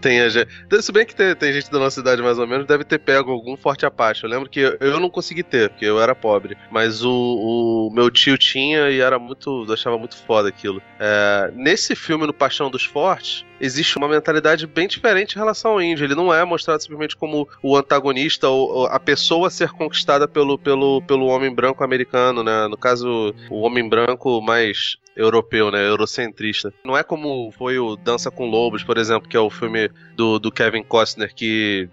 tenha 0.00 0.28
gente. 0.30 0.48
Se 0.80 0.92
bem 0.92 1.04
que 1.04 1.14
tem, 1.14 1.34
tem 1.34 1.52
gente 1.52 1.70
da 1.70 1.78
nossa 1.78 2.00
cidade 2.00 2.22
mais 2.22 2.38
ou 2.38 2.46
menos, 2.46 2.66
deve 2.66 2.84
ter 2.84 2.98
pego 2.98 3.30
algum 3.30 3.56
Forte 3.56 3.84
Apache. 3.84 4.24
Eu 4.24 4.30
lembro 4.30 4.48
que 4.48 4.60
eu, 4.60 4.76
eu 4.80 5.00
não 5.00 5.10
consegui 5.10 5.42
ter, 5.42 5.70
porque 5.70 5.84
eu 5.84 6.00
era 6.00 6.14
pobre, 6.14 6.56
mas 6.70 7.04
o, 7.04 7.88
o 7.88 7.90
meu 7.92 8.10
tio 8.10 8.38
tinha 8.38 8.90
e 8.90 9.00
era 9.00 9.18
muito. 9.18 9.64
Eu 9.66 9.74
achava 9.74 9.98
muito 9.98 10.16
foda 10.16 10.48
aquilo. 10.48 10.80
É, 10.98 11.52
nesse 11.54 11.94
filme, 11.94 12.26
no 12.26 12.32
Paixão 12.32 12.70
dos 12.70 12.84
Fortes, 12.84 13.44
existe 13.60 13.98
uma 13.98 14.08
mentalidade 14.08 14.66
bem 14.66 14.88
diferente 14.88 15.34
em 15.34 15.38
relação 15.38 15.72
ao 15.72 15.82
índio. 15.82 16.04
Ele 16.04 16.14
não 16.14 16.32
é 16.32 16.44
mostrado 16.44 16.82
simplesmente 16.82 17.16
como 17.16 17.48
o 17.62 17.76
antagonista 17.76 18.48
ou 18.48 18.86
a 18.86 18.98
pessoa 18.98 19.48
a 19.48 19.50
ser 19.50 19.70
conquistada 19.70 20.26
pelo, 20.26 20.58
pelo, 20.58 21.02
pelo 21.02 21.26
homem 21.26 21.54
branco 21.54 21.84
americano, 21.84 22.42
né? 22.42 22.66
No 22.68 22.76
caso, 22.76 23.34
o 23.50 23.60
homem 23.60 23.88
branco 23.88 24.40
mais 24.40 24.96
europeu, 25.16 25.70
né? 25.70 25.86
Eurocentrista. 25.86 26.72
Não 26.84 26.96
é 26.96 27.02
como 27.02 27.52
foi 27.52 27.78
o 27.78 27.96
Dança 27.96 28.30
com 28.30 28.48
Lobos, 28.48 28.82
por 28.82 28.98
exemplo, 28.98 29.28
que 29.28 29.36
é 29.36 29.40
o 29.40 29.50
filme 29.50 29.90
do, 30.16 30.38
do 30.38 30.50
Kevin 30.50 30.82
Costner 30.82 31.34
que 31.34 31.88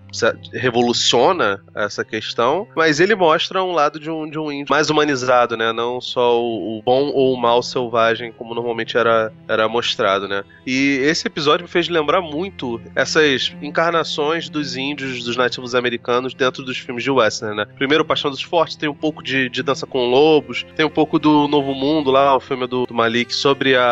revoluciona 0.54 1.64
essa 1.76 2.04
questão, 2.04 2.68
mas 2.76 3.00
ele 3.00 3.16
mostra 3.16 3.64
um 3.64 3.72
lado 3.72 4.00
de 4.00 4.10
um, 4.10 4.30
de 4.30 4.38
um 4.38 4.52
índio 4.52 4.68
mais 4.70 4.90
humanizado, 4.90 5.56
né? 5.56 5.72
Não 5.72 6.02
só 6.02 6.40
o, 6.40 6.78
o 6.78 6.82
bom 6.82 7.12
ou 7.14 7.34
o 7.34 7.38
mal 7.38 7.62
selvagem, 7.64 8.32
como 8.32 8.54
normalmente 8.54 8.98
era, 8.98 9.32
era 9.48 9.68
mostrado, 9.68 10.28
né? 10.28 10.44
E 10.66 11.00
esse 11.04 11.28
episódio 11.28 11.66
me 11.66 11.70
fez 11.70 11.88
lembrar 11.88 12.22
muito 12.22 12.82
essas 12.96 13.56
encarnações 13.62 14.50
dos 14.50 14.76
índios, 14.76 15.24
dos 15.24 15.38
nativos 15.38 15.76
americanos 15.76 16.34
dentro 16.34 16.64
dos 16.64 16.78
filmes 16.78 17.04
de 17.04 17.12
western, 17.12 17.56
né? 17.56 17.66
Primeiro, 17.78 18.06
Paixão 18.06 18.32
dos 18.32 18.42
Fortes 18.42 18.76
tem 18.76 18.90
um 18.90 18.94
pouco 18.94 19.24
de, 19.24 19.50
de 19.50 19.64
Dança 19.64 19.86
com 19.86 20.10
Lobos, 20.10 20.66
tem 20.76 20.86
um 20.86 20.90
pouco 20.90 21.20
do 21.20 21.48
Novo 21.48 21.74
Mundo 21.74 22.12
lá, 22.12 22.36
o 22.36 22.40
filme 22.40 22.68
do, 22.68 22.86
do 22.86 22.94
Malik 23.08 23.34
sobre 23.34 23.76
a, 23.76 23.84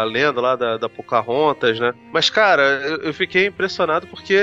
a 0.00 0.04
lenda 0.04 0.40
lá 0.40 0.56
da, 0.56 0.76
da 0.76 0.88
Pocahontas, 0.88 1.78
né? 1.78 1.94
Mas, 2.12 2.28
cara, 2.28 2.62
eu, 2.62 2.96
eu, 3.02 3.14
fiquei 3.14 3.46
impressionado 3.46 4.06
porque 4.08 4.36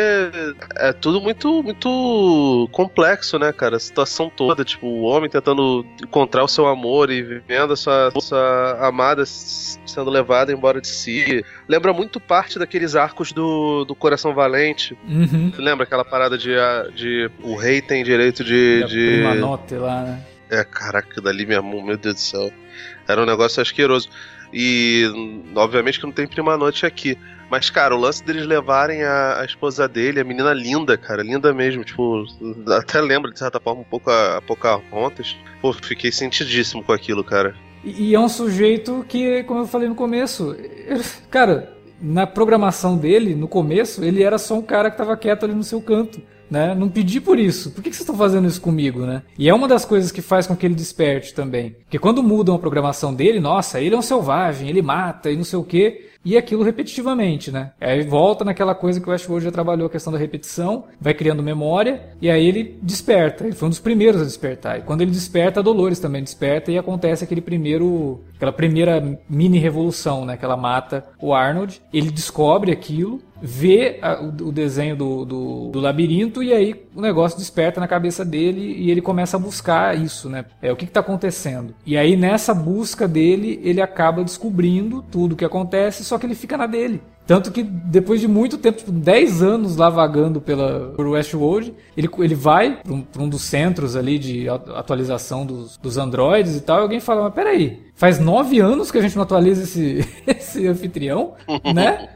é 0.77 0.93
tudo 0.93 1.19
muito, 1.19 1.61
muito 1.61 2.69
complexo, 2.71 3.37
né, 3.37 3.51
cara? 3.51 3.75
A 3.75 3.79
situação 3.79 4.29
toda, 4.29 4.63
tipo, 4.63 4.87
o 4.87 5.01
homem 5.01 5.29
tentando 5.29 5.85
encontrar 6.01 6.43
o 6.43 6.47
seu 6.47 6.65
amor 6.67 7.11
e 7.11 7.21
vivendo 7.21 7.73
a 7.73 7.75
sua, 7.75 8.11
sua 8.19 8.87
amada 8.87 9.23
sendo 9.25 10.09
levada 10.09 10.53
embora 10.53 10.79
de 10.79 10.87
si. 10.87 11.43
Lembra 11.67 11.91
muito 11.91 12.19
parte 12.19 12.57
daqueles 12.57 12.95
arcos 12.95 13.33
do, 13.33 13.83
do 13.83 13.93
Coração 13.93 14.33
Valente. 14.33 14.97
Uhum. 15.07 15.51
Lembra 15.57 15.83
aquela 15.83 16.05
parada 16.05 16.37
de, 16.37 16.55
de 16.95 17.29
o 17.43 17.55
rei 17.55 17.81
tem 17.81 18.03
direito 18.03 18.43
de. 18.43 18.83
de... 18.85 19.21
Uma 19.21 19.35
nota 19.35 19.77
lá, 19.77 20.03
né? 20.03 20.21
É, 20.49 20.65
caraca, 20.65 21.21
dali 21.21 21.45
minha 21.45 21.61
mão, 21.61 21.81
meu 21.81 21.97
Deus 21.97 22.15
do 22.15 22.19
céu. 22.19 22.51
Era 23.11 23.21
um 23.21 23.25
negócio 23.25 23.61
asqueroso. 23.61 24.09
E, 24.53 25.05
obviamente, 25.55 25.99
que 25.99 26.05
não 26.05 26.11
tem 26.11 26.27
prima 26.27 26.57
noite 26.57 26.85
aqui. 26.85 27.17
Mas, 27.49 27.69
cara, 27.69 27.95
o 27.95 27.99
lance 27.99 28.23
deles 28.23 28.45
levarem 28.45 29.03
a, 29.03 29.41
a, 29.41 29.45
esposa 29.45 29.87
dele, 29.87 30.21
a 30.21 30.23
menina 30.23 30.53
linda, 30.53 30.97
cara, 30.97 31.21
linda 31.21 31.53
mesmo. 31.53 31.83
Tipo, 31.83 32.25
até 32.67 33.01
lembro, 33.01 33.31
de 33.31 33.39
certa 33.39 33.59
forma, 33.59 33.81
um 33.81 33.85
pouco 33.85 34.09
a, 34.09 34.37
a 34.37 34.41
Pocahontas. 34.41 35.35
Pô, 35.61 35.73
fiquei 35.73 36.11
sentidíssimo 36.11 36.83
com 36.83 36.93
aquilo, 36.93 37.23
cara. 37.23 37.53
E, 37.83 38.09
e 38.09 38.15
é 38.15 38.19
um 38.19 38.29
sujeito 38.29 39.05
que, 39.07 39.43
como 39.43 39.61
eu 39.61 39.67
falei 39.67 39.89
no 39.89 39.95
começo, 39.95 40.55
ele, 40.57 41.03
cara, 41.29 41.73
na 42.01 42.25
programação 42.25 42.97
dele, 42.97 43.35
no 43.35 43.47
começo, 43.47 44.03
ele 44.03 44.23
era 44.23 44.37
só 44.37 44.55
um 44.55 44.61
cara 44.61 44.89
que 44.89 44.97
tava 44.97 45.17
quieto 45.17 45.43
ali 45.43 45.53
no 45.53 45.63
seu 45.63 45.81
canto 45.81 46.21
né? 46.51 46.75
Não 46.75 46.89
pedi 46.89 47.21
por 47.21 47.39
isso. 47.39 47.71
Por 47.71 47.81
que, 47.81 47.89
vocês 47.89 48.01
estão 48.01 48.15
fazendo 48.15 48.47
isso 48.47 48.59
comigo, 48.59 49.05
né? 49.05 49.23
E 49.39 49.47
é 49.47 49.53
uma 49.53 49.69
das 49.69 49.85
coisas 49.85 50.11
que 50.11 50.21
faz 50.21 50.45
com 50.45 50.55
que 50.55 50.65
ele 50.65 50.75
desperte 50.75 51.33
também. 51.33 51.71
Porque 51.83 51.97
quando 51.97 52.21
mudam 52.21 52.55
a 52.55 52.59
programação 52.59 53.13
dele, 53.13 53.39
nossa, 53.39 53.79
ele 53.79 53.95
é 53.95 53.97
um 53.97 54.01
selvagem, 54.01 54.69
ele 54.69 54.81
mata 54.81 55.31
e 55.31 55.37
não 55.37 55.45
sei 55.45 55.57
o 55.57 55.63
quê 55.63 56.10
e 56.23 56.37
aquilo 56.37 56.63
repetitivamente, 56.63 57.51
né? 57.51 57.71
Aí 57.79 58.03
volta 58.03 58.45
naquela 58.45 58.75
coisa 58.75 58.99
que 58.99 59.07
o 59.07 59.11
Westworld 59.11 59.45
já 59.45 59.51
trabalhou, 59.51 59.87
a 59.87 59.89
questão 59.89 60.13
da 60.13 60.19
repetição, 60.19 60.85
vai 60.99 61.13
criando 61.13 61.41
memória, 61.41 62.01
e 62.21 62.29
aí 62.29 62.45
ele 62.45 62.77
desperta. 62.81 63.43
Ele 63.43 63.55
foi 63.55 63.67
um 63.67 63.69
dos 63.69 63.79
primeiros 63.79 64.21
a 64.21 64.25
despertar. 64.25 64.79
E 64.79 64.83
quando 64.83 65.01
ele 65.01 65.11
desperta, 65.11 65.59
a 65.59 65.63
Dolores 65.63 65.99
também 65.99 66.23
desperta 66.23 66.71
e 66.71 66.77
acontece 66.77 67.23
aquele 67.23 67.41
primeiro, 67.41 68.21
aquela 68.35 68.53
primeira 68.53 69.19
mini 69.27 69.57
revolução, 69.57 70.25
né? 70.25 70.37
Que 70.37 70.45
ela 70.45 70.57
mata 70.57 71.05
o 71.19 71.33
Arnold. 71.33 71.81
Ele 71.91 72.11
descobre 72.11 72.71
aquilo, 72.71 73.19
vê 73.41 73.97
a, 74.01 74.21
o, 74.21 74.51
desenho 74.51 74.95
do, 74.95 75.25
do, 75.25 75.69
do, 75.69 75.79
labirinto 75.79 76.43
e 76.43 76.53
aí 76.53 76.85
o 76.95 77.01
negócio 77.01 77.37
desperta 77.37 77.79
na 77.79 77.87
cabeça 77.87 78.23
dele 78.23 78.75
e 78.77 78.91
ele 78.91 79.01
começa 79.01 79.35
a 79.35 79.39
buscar 79.39 79.97
isso, 79.97 80.29
né? 80.29 80.45
É 80.61 80.71
o 80.71 80.75
que 80.75 80.85
está 80.85 80.99
acontecendo. 80.99 81.73
E 81.85 81.97
aí 81.97 82.15
nessa 82.15 82.53
busca 82.53 83.07
dele 83.07 83.59
ele 83.63 83.81
acaba 83.81 84.23
descobrindo 84.23 85.03
tudo 85.11 85.33
o 85.33 85.35
que 85.35 85.45
acontece, 85.45 86.03
só 86.11 86.17
que 86.17 86.25
ele 86.25 86.35
fica 86.35 86.57
na 86.57 86.67
dele. 86.67 87.01
Tanto 87.25 87.51
que 87.51 87.63
depois 87.63 88.19
de 88.19 88.27
muito 88.27 88.57
tempo, 88.57 88.79
tipo 88.79 88.91
10 88.91 89.41
anos 89.41 89.77
lá 89.77 89.89
vagando 89.89 90.41
pela, 90.41 90.91
por 90.93 91.07
Westworld, 91.07 91.73
ele, 91.95 92.09
ele 92.19 92.35
vai 92.35 92.81
para 92.83 92.91
um, 92.91 93.05
um, 93.17 93.29
dos 93.29 93.43
centros 93.43 93.95
ali 93.95 94.19
de 94.19 94.49
atualização 94.49 95.45
dos, 95.45 95.77
dos 95.77 95.97
androides 95.97 96.57
e 96.57 96.61
tal, 96.61 96.79
e 96.79 96.81
alguém 96.81 96.99
fala, 96.99 97.23
mas 97.23 97.33
peraí, 97.33 97.79
faz 97.95 98.19
9 98.19 98.59
anos 98.59 98.91
que 98.91 98.97
a 98.97 99.01
gente 99.01 99.15
não 99.15 99.23
atualiza 99.23 99.63
esse, 99.63 100.05
esse 100.27 100.67
anfitrião, 100.67 101.33
né? 101.73 102.09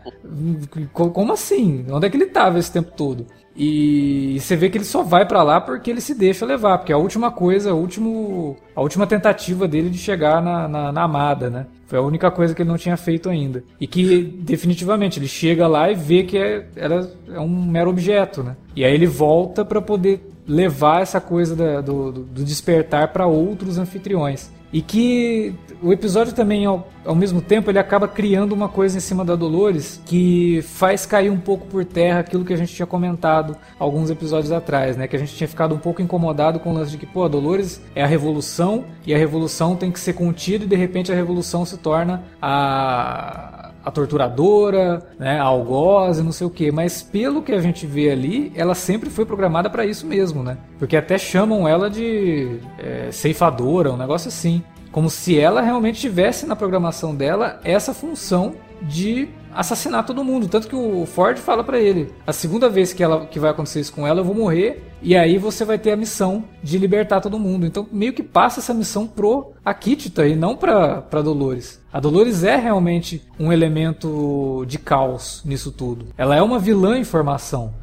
Como 0.91 1.31
assim? 1.31 1.85
Onde 1.89 2.07
é 2.07 2.09
que 2.09 2.17
ele 2.17 2.25
estava 2.25 2.59
esse 2.59 2.71
tempo 2.71 2.91
todo? 2.97 3.25
E 3.55 4.37
você 4.39 4.55
vê 4.55 4.69
que 4.69 4.77
ele 4.77 4.85
só 4.85 5.01
vai 5.01 5.25
para 5.25 5.41
lá 5.41 5.61
porque 5.61 5.89
ele 5.89 6.01
se 6.01 6.13
deixa 6.13 6.45
levar, 6.45 6.77
porque 6.77 6.91
é 6.91 6.95
a 6.95 6.99
última 6.99 7.31
coisa, 7.31 7.71
a, 7.71 7.73
último, 7.73 8.57
a 8.75 8.81
última 8.81 9.07
tentativa 9.07 9.65
dele 9.67 9.89
de 9.89 9.97
chegar 9.97 10.41
na, 10.41 10.67
na, 10.67 10.91
na, 10.91 11.03
amada, 11.03 11.49
né? 11.49 11.65
Foi 11.87 11.97
a 11.97 12.01
única 12.01 12.29
coisa 12.29 12.53
que 12.53 12.61
ele 12.61 12.69
não 12.69 12.77
tinha 12.77 12.97
feito 12.97 13.29
ainda. 13.29 13.63
E 13.79 13.87
que, 13.87 14.23
definitivamente, 14.23 15.19
ele 15.19 15.27
chega 15.27 15.67
lá 15.67 15.89
e 15.89 15.95
vê 15.95 16.23
que 16.23 16.37
é, 16.37 16.67
ela 16.75 17.09
é 17.33 17.39
um 17.39 17.47
mero 17.47 17.89
objeto, 17.89 18.43
né? 18.43 18.57
E 18.75 18.83
aí 18.83 18.93
ele 18.93 19.07
volta 19.07 19.63
para 19.63 19.81
poder 19.81 20.31
levar 20.47 21.01
essa 21.01 21.21
coisa 21.21 21.55
da, 21.55 21.81
do, 21.81 22.11
do 22.11 22.43
despertar 22.43 23.13
para 23.13 23.25
outros 23.25 23.77
anfitriões. 23.77 24.51
E 24.75 24.81
que 24.81 25.55
o 25.81 25.93
episódio 25.93 26.33
também, 26.33 26.65
ao, 26.65 26.89
ao, 27.05 27.15
mesmo 27.15 27.41
tempo, 27.41 27.71
ele 27.71 27.79
acaba 27.79 28.09
criando 28.09 28.51
uma 28.51 28.67
coisa 28.67 28.97
em 28.97 28.99
cima 28.99 29.23
da 29.23 29.33
Dolores 29.33 30.01
que 30.05 30.61
faz 30.63 31.05
cair 31.05 31.29
um 31.29 31.39
pouco 31.39 31.65
por 31.67 31.85
terra 31.85 32.19
aquilo 32.19 32.43
que 32.43 32.51
a 32.51 32.57
gente 32.57 32.75
tinha 32.75 32.85
comentado 32.85 33.55
alguns 33.79 34.09
episódios 34.09 34.51
atrás, 34.51 34.97
né? 34.97 35.07
Que 35.07 35.15
a 35.15 35.19
gente 35.19 35.33
tinha 35.33 35.47
ficado 35.47 35.73
um 35.73 35.77
pouco 35.77 36.01
incomodado 36.01 36.59
com 36.59 36.71
o 36.71 36.73
lance 36.73 36.91
de 36.91 36.97
que, 36.97 37.05
pô, 37.05 37.23
a 37.23 37.29
Dolores 37.29 37.81
é 37.95 38.03
a 38.03 38.05
revolução 38.05 38.83
e 39.07 39.15
a 39.15 39.17
revolução 39.17 39.77
tem 39.77 39.89
que 39.89 39.99
ser 39.99 40.11
contida 40.11 40.65
e 40.65 40.67
de 40.67 40.75
repente 40.75 41.09
a 41.09 41.15
revolução 41.15 41.63
se 41.63 41.77
torna 41.77 42.21
a 42.41 43.64
a 43.85 43.91
torturadora, 43.91 45.07
né, 45.19 45.39
a 45.39 45.43
algoz 45.43 46.17
e 46.17 46.23
não 46.23 46.31
sei 46.31 46.47
o 46.47 46.49
que, 46.49 46.71
mas 46.71 47.03
pelo 47.03 47.43
que 47.43 47.51
a 47.51 47.61
gente 47.61 47.85
vê 47.85 48.09
ali, 48.09 48.51
ela 48.55 48.73
sempre 48.73 49.11
foi 49.11 49.25
programada 49.25 49.69
para 49.69 49.85
isso 49.85 50.07
mesmo, 50.07 50.41
né? 50.41 50.57
Porque 50.79 50.97
até 50.97 51.19
chamam 51.19 51.67
ela 51.67 51.87
de 51.87 52.57
é, 52.79 53.11
ceifadora, 53.11 53.93
um 53.93 53.97
negócio 53.97 54.27
assim, 54.27 54.63
como 54.91 55.07
se 55.07 55.39
ela 55.39 55.61
realmente 55.61 56.01
tivesse 56.01 56.47
na 56.47 56.55
programação 56.55 57.13
dela 57.13 57.59
essa 57.63 57.93
função 57.93 58.55
de 58.81 59.29
assassinar 59.55 60.05
todo 60.05 60.23
mundo. 60.23 60.47
Tanto 60.47 60.67
que 60.67 60.75
o 60.75 61.05
Ford 61.05 61.37
fala 61.37 61.63
para 61.63 61.79
ele: 61.79 62.13
a 62.27 62.33
segunda 62.33 62.69
vez 62.69 62.93
que, 62.93 63.01
ela, 63.01 63.25
que 63.25 63.39
vai 63.39 63.51
acontecer 63.51 63.79
isso 63.79 63.93
com 63.93 64.05
ela, 64.05 64.19
eu 64.19 64.25
vou 64.25 64.35
morrer. 64.35 64.83
E 65.01 65.15
aí 65.15 65.37
você 65.37 65.63
vai 65.63 65.77
ter 65.77 65.91
a 65.91 65.95
missão 65.95 66.43
de 66.63 66.77
libertar 66.77 67.21
todo 67.21 67.39
mundo. 67.39 67.65
Então 67.65 67.87
meio 67.91 68.13
que 68.13 68.23
passa 68.23 68.59
essa 68.59 68.73
missão 68.73 69.07
pro 69.07 69.53
Akitita 69.63 70.27
e 70.27 70.35
não 70.35 70.55
pra, 70.55 71.01
pra 71.01 71.21
Dolores. 71.21 71.79
A 71.93 71.99
Dolores 71.99 72.43
é 72.43 72.55
realmente 72.55 73.21
um 73.39 73.53
elemento 73.53 74.65
de 74.67 74.77
caos 74.77 75.41
nisso 75.45 75.71
tudo. 75.71 76.07
Ela 76.17 76.35
é 76.35 76.41
uma 76.41 76.59
vilã 76.59 76.97
em 76.97 77.03
formação. 77.03 77.73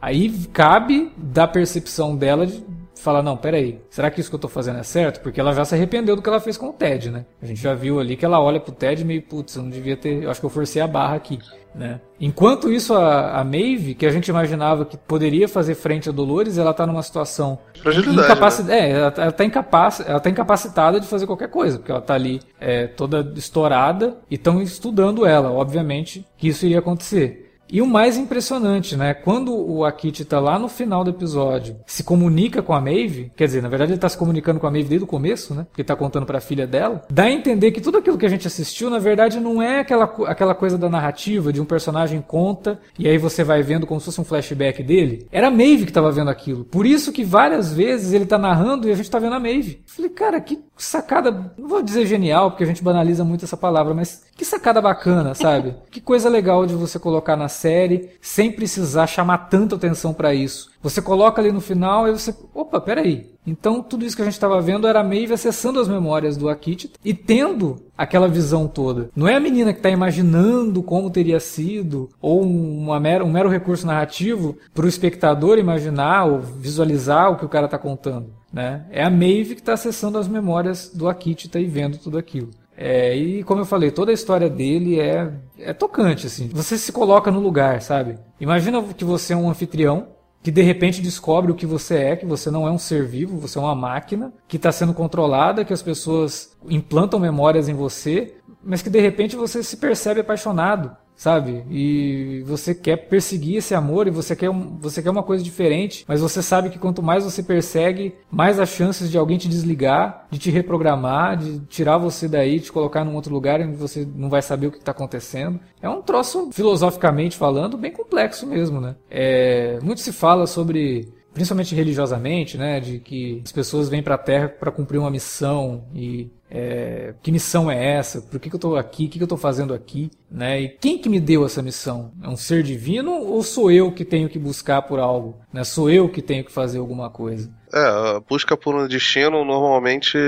Aí 0.00 0.30
cabe 0.52 1.12
da 1.16 1.46
percepção 1.46 2.16
dela 2.16 2.46
de, 2.46 2.64
fala, 3.00 3.22
não, 3.22 3.36
peraí, 3.36 3.80
será 3.90 4.10
que 4.10 4.20
isso 4.20 4.30
que 4.30 4.36
eu 4.36 4.40
tô 4.40 4.48
fazendo 4.48 4.78
é 4.78 4.82
certo? 4.82 5.20
Porque 5.20 5.40
ela 5.40 5.52
já 5.52 5.64
se 5.64 5.74
arrependeu 5.74 6.16
do 6.16 6.22
que 6.22 6.28
ela 6.28 6.40
fez 6.40 6.56
com 6.56 6.68
o 6.68 6.72
Ted, 6.72 7.10
né? 7.10 7.24
A 7.40 7.46
gente 7.46 7.60
já 7.60 7.74
viu 7.74 7.98
ali 8.00 8.16
que 8.16 8.24
ela 8.24 8.40
olha 8.40 8.60
pro 8.60 8.72
Ted 8.72 9.04
meio, 9.04 9.22
putz, 9.22 9.56
eu 9.56 9.62
não 9.62 9.70
devia 9.70 9.96
ter, 9.96 10.22
eu 10.22 10.30
acho 10.30 10.40
que 10.40 10.46
eu 10.46 10.50
forcei 10.50 10.80
a 10.80 10.86
barra 10.86 11.16
aqui, 11.16 11.38
né? 11.74 12.00
Enquanto 12.20 12.70
isso, 12.70 12.94
a, 12.94 13.40
a 13.40 13.44
Maeve, 13.44 13.94
que 13.94 14.04
a 14.04 14.10
gente 14.10 14.28
imaginava 14.28 14.84
que 14.84 14.96
poderia 14.96 15.48
fazer 15.48 15.74
frente 15.74 16.08
a 16.08 16.12
Dolores, 16.12 16.58
ela 16.58 16.74
tá 16.74 16.86
numa 16.86 17.02
situação 17.02 17.58
Fragilidade, 17.80 18.62
né? 18.64 18.78
É, 18.78 18.90
ela, 18.90 19.14
ela, 19.16 19.32
tá 19.32 19.44
incapac... 19.44 20.02
ela 20.06 20.20
tá 20.20 20.30
incapacitada 20.30 21.00
de 21.00 21.06
fazer 21.06 21.26
qualquer 21.26 21.48
coisa, 21.48 21.78
porque 21.78 21.90
ela 21.90 22.00
tá 22.00 22.14
ali 22.14 22.40
é, 22.60 22.86
toda 22.86 23.32
estourada 23.36 24.18
e 24.30 24.34
estão 24.34 24.60
estudando 24.60 25.24
ela, 25.24 25.50
obviamente, 25.50 26.26
que 26.36 26.48
isso 26.48 26.66
iria 26.66 26.80
acontecer. 26.80 27.49
E 27.72 27.80
o 27.80 27.86
mais 27.86 28.16
impressionante, 28.16 28.96
né? 28.96 29.14
Quando 29.14 29.54
o 29.54 29.84
Akit 29.84 30.24
tá 30.24 30.40
lá 30.40 30.58
no 30.58 30.68
final 30.68 31.04
do 31.04 31.10
episódio, 31.10 31.76
se 31.86 32.02
comunica 32.02 32.62
com 32.62 32.72
a 32.72 32.80
Maeve, 32.80 33.30
quer 33.36 33.46
dizer, 33.46 33.62
na 33.62 33.68
verdade 33.68 33.92
ele 33.92 34.00
tá 34.00 34.08
se 34.08 34.18
comunicando 34.18 34.58
com 34.58 34.66
a 34.66 34.70
Maeve 34.70 34.88
desde 34.88 35.04
o 35.04 35.06
começo, 35.06 35.54
né? 35.54 35.66
Porque 35.70 35.84
tá 35.84 35.94
contando 35.94 36.26
para 36.26 36.38
a 36.38 36.40
filha 36.40 36.66
dela, 36.66 37.02
dá 37.10 37.24
a 37.24 37.30
entender 37.30 37.70
que 37.70 37.80
tudo 37.80 37.98
aquilo 37.98 38.18
que 38.18 38.26
a 38.26 38.28
gente 38.28 38.46
assistiu, 38.46 38.90
na 38.90 38.98
verdade, 38.98 39.38
não 39.38 39.62
é 39.62 39.80
aquela, 39.80 40.04
aquela 40.26 40.54
coisa 40.54 40.76
da 40.76 40.88
narrativa 40.88 41.52
de 41.52 41.60
um 41.60 41.64
personagem 41.64 42.20
conta 42.20 42.80
e 42.98 43.08
aí 43.08 43.18
você 43.18 43.44
vai 43.44 43.62
vendo 43.62 43.86
como 43.86 44.00
se 44.00 44.06
fosse 44.06 44.20
um 44.20 44.24
flashback 44.24 44.82
dele. 44.82 45.26
Era 45.30 45.48
a 45.48 45.50
Maeve 45.50 45.86
que 45.86 45.92
tava 45.92 46.10
vendo 46.10 46.30
aquilo. 46.30 46.64
Por 46.64 46.86
isso 46.86 47.12
que 47.12 47.24
várias 47.24 47.72
vezes 47.72 48.12
ele 48.12 48.26
tá 48.26 48.38
narrando 48.38 48.88
e 48.88 48.92
a 48.92 48.96
gente 48.96 49.10
tá 49.10 49.18
vendo 49.18 49.34
a 49.34 49.40
Maeve. 49.40 49.82
falei, 49.86 50.10
cara, 50.10 50.40
que 50.40 50.58
sacada, 50.76 51.52
não 51.56 51.68
vou 51.68 51.82
dizer 51.82 52.06
genial, 52.06 52.50
porque 52.50 52.64
a 52.64 52.66
gente 52.66 52.82
banaliza 52.82 53.22
muito 53.22 53.44
essa 53.44 53.56
palavra, 53.56 53.94
mas 53.94 54.22
que 54.36 54.44
sacada 54.44 54.80
bacana, 54.80 55.34
sabe? 55.34 55.74
que 55.90 56.00
coisa 56.00 56.28
legal 56.28 56.64
de 56.64 56.74
você 56.74 56.98
colocar 56.98 57.36
na 57.36 57.48
série 57.60 58.10
sem 58.20 58.50
precisar 58.50 59.06
chamar 59.06 59.48
tanta 59.48 59.76
atenção 59.76 60.14
para 60.14 60.34
isso. 60.34 60.70
Você 60.82 61.02
coloca 61.02 61.40
ali 61.40 61.52
no 61.52 61.60
final 61.60 62.08
e 62.08 62.12
você, 62.12 62.34
opa, 62.54 62.80
peraí. 62.80 63.30
Então 63.46 63.82
tudo 63.82 64.04
isso 64.04 64.16
que 64.16 64.22
a 64.22 64.24
gente 64.24 64.34
estava 64.34 64.60
vendo 64.60 64.86
era 64.86 65.00
a 65.00 65.04
Maeve 65.04 65.34
acessando 65.34 65.80
as 65.80 65.88
memórias 65.88 66.36
do 66.36 66.48
Akit 66.48 66.92
e 67.04 67.12
tendo 67.12 67.82
aquela 67.96 68.28
visão 68.28 68.66
toda. 68.66 69.10
Não 69.14 69.28
é 69.28 69.34
a 69.34 69.40
menina 69.40 69.72
que 69.72 69.78
está 69.78 69.90
imaginando 69.90 70.82
como 70.82 71.10
teria 71.10 71.40
sido 71.40 72.08
ou 72.20 72.42
uma 72.42 72.98
mero, 72.98 73.24
um 73.24 73.30
mero 73.30 73.48
recurso 73.48 73.86
narrativo 73.86 74.56
para 74.74 74.86
o 74.86 74.88
espectador 74.88 75.58
imaginar 75.58 76.24
ou 76.24 76.40
visualizar 76.40 77.30
o 77.30 77.36
que 77.36 77.44
o 77.44 77.48
cara 77.48 77.66
está 77.66 77.78
contando. 77.78 78.32
Né? 78.52 78.84
É 78.90 79.04
a 79.04 79.10
Maeve 79.10 79.54
que 79.54 79.60
está 79.60 79.74
acessando 79.74 80.18
as 80.18 80.26
memórias 80.26 80.90
do 80.92 81.08
Akitita 81.08 81.60
e 81.60 81.66
vendo 81.66 81.98
tudo 81.98 82.18
aquilo. 82.18 82.50
É, 82.82 83.14
e 83.14 83.44
como 83.44 83.60
eu 83.60 83.66
falei, 83.66 83.90
toda 83.90 84.10
a 84.10 84.14
história 84.14 84.48
dele 84.48 84.98
é, 84.98 85.30
é 85.58 85.74
tocante, 85.74 86.26
assim. 86.26 86.48
Você 86.48 86.78
se 86.78 86.90
coloca 86.90 87.30
no 87.30 87.38
lugar, 87.38 87.82
sabe? 87.82 88.18
Imagina 88.40 88.82
que 88.94 89.04
você 89.04 89.34
é 89.34 89.36
um 89.36 89.50
anfitrião 89.50 90.08
que 90.42 90.50
de 90.50 90.62
repente 90.62 91.02
descobre 91.02 91.52
o 91.52 91.54
que 91.54 91.66
você 91.66 91.96
é, 91.96 92.16
que 92.16 92.24
você 92.24 92.50
não 92.50 92.66
é 92.66 92.70
um 92.70 92.78
ser 92.78 93.06
vivo, 93.06 93.36
você 93.36 93.58
é 93.58 93.60
uma 93.60 93.74
máquina 93.74 94.32
que 94.48 94.56
está 94.56 94.72
sendo 94.72 94.94
controlada, 94.94 95.62
que 95.62 95.74
as 95.74 95.82
pessoas 95.82 96.56
implantam 96.66 97.20
memórias 97.20 97.68
em 97.68 97.74
você, 97.74 98.34
mas 98.64 98.80
que 98.80 98.88
de 98.88 98.98
repente 98.98 99.36
você 99.36 99.62
se 99.62 99.76
percebe 99.76 100.20
apaixonado 100.20 100.96
sabe? 101.20 101.62
E 101.70 102.42
você 102.46 102.74
quer 102.74 102.96
perseguir 102.96 103.58
esse 103.58 103.74
amor 103.74 104.06
e 104.06 104.10
você 104.10 104.34
quer, 104.34 104.48
um, 104.48 104.78
você 104.80 105.02
quer 105.02 105.10
uma 105.10 105.22
coisa 105.22 105.44
diferente, 105.44 106.02
mas 106.08 106.22
você 106.22 106.42
sabe 106.42 106.70
que 106.70 106.78
quanto 106.78 107.02
mais 107.02 107.24
você 107.24 107.42
persegue, 107.42 108.14
mais 108.30 108.58
as 108.58 108.70
chances 108.70 109.10
de 109.10 109.18
alguém 109.18 109.36
te 109.36 109.46
desligar, 109.46 110.26
de 110.30 110.38
te 110.38 110.50
reprogramar, 110.50 111.36
de 111.36 111.58
tirar 111.66 111.98
você 111.98 112.26
daí, 112.26 112.58
te 112.58 112.72
colocar 112.72 113.04
num 113.04 113.14
outro 113.14 113.34
lugar 113.34 113.60
onde 113.60 113.76
você 113.76 114.08
não 114.16 114.30
vai 114.30 114.40
saber 114.40 114.68
o 114.68 114.72
que 114.72 114.78
está 114.78 114.92
acontecendo. 114.92 115.60
É 115.82 115.90
um 115.90 116.00
troço, 116.00 116.48
filosoficamente 116.52 117.36
falando, 117.36 117.76
bem 117.76 117.92
complexo 117.92 118.46
mesmo, 118.46 118.80
né? 118.80 118.96
É, 119.10 119.78
muito 119.82 120.00
se 120.00 120.14
fala 120.14 120.46
sobre 120.46 121.12
principalmente 121.34 121.74
religiosamente, 121.74 122.56
né, 122.56 122.80
de 122.80 122.98
que 122.98 123.42
as 123.44 123.52
pessoas 123.52 123.90
vêm 123.90 124.02
para 124.02 124.14
a 124.14 124.18
Terra 124.18 124.48
para 124.48 124.72
cumprir 124.72 124.98
uma 124.98 125.10
missão 125.10 125.84
e 125.94 126.30
é, 126.50 127.14
que 127.22 127.30
missão 127.30 127.70
é 127.70 127.94
essa? 127.94 128.20
Por 128.20 128.40
que, 128.40 128.50
que 128.50 128.56
eu 128.56 128.58
estou 128.58 128.76
aqui? 128.76 129.06
O 129.06 129.08
que, 129.08 129.18
que 129.18 129.22
eu 129.22 129.26
estou 129.26 129.38
fazendo 129.38 129.72
aqui? 129.72 130.10
Né? 130.28 130.62
E 130.62 130.68
quem 130.68 130.98
que 130.98 131.08
me 131.08 131.20
deu 131.20 131.46
essa 131.46 131.62
missão? 131.62 132.12
É 132.22 132.28
um 132.28 132.36
ser 132.36 132.64
divino 132.64 133.12
ou 133.12 133.42
sou 133.42 133.70
eu 133.70 133.92
que 133.92 134.04
tenho 134.04 134.28
que 134.28 134.38
buscar 134.38 134.82
por 134.82 134.98
algo? 134.98 135.38
Né? 135.52 135.62
Sou 135.62 135.88
eu 135.88 136.08
que 136.08 136.20
tenho 136.20 136.44
que 136.44 136.50
fazer 136.50 136.78
alguma 136.78 137.08
coisa? 137.08 137.50
É, 137.72 137.78
a 138.16 138.20
busca 138.20 138.56
por 138.56 138.74
um 138.74 138.86
destino 138.86 139.44
normalmente 139.44 140.18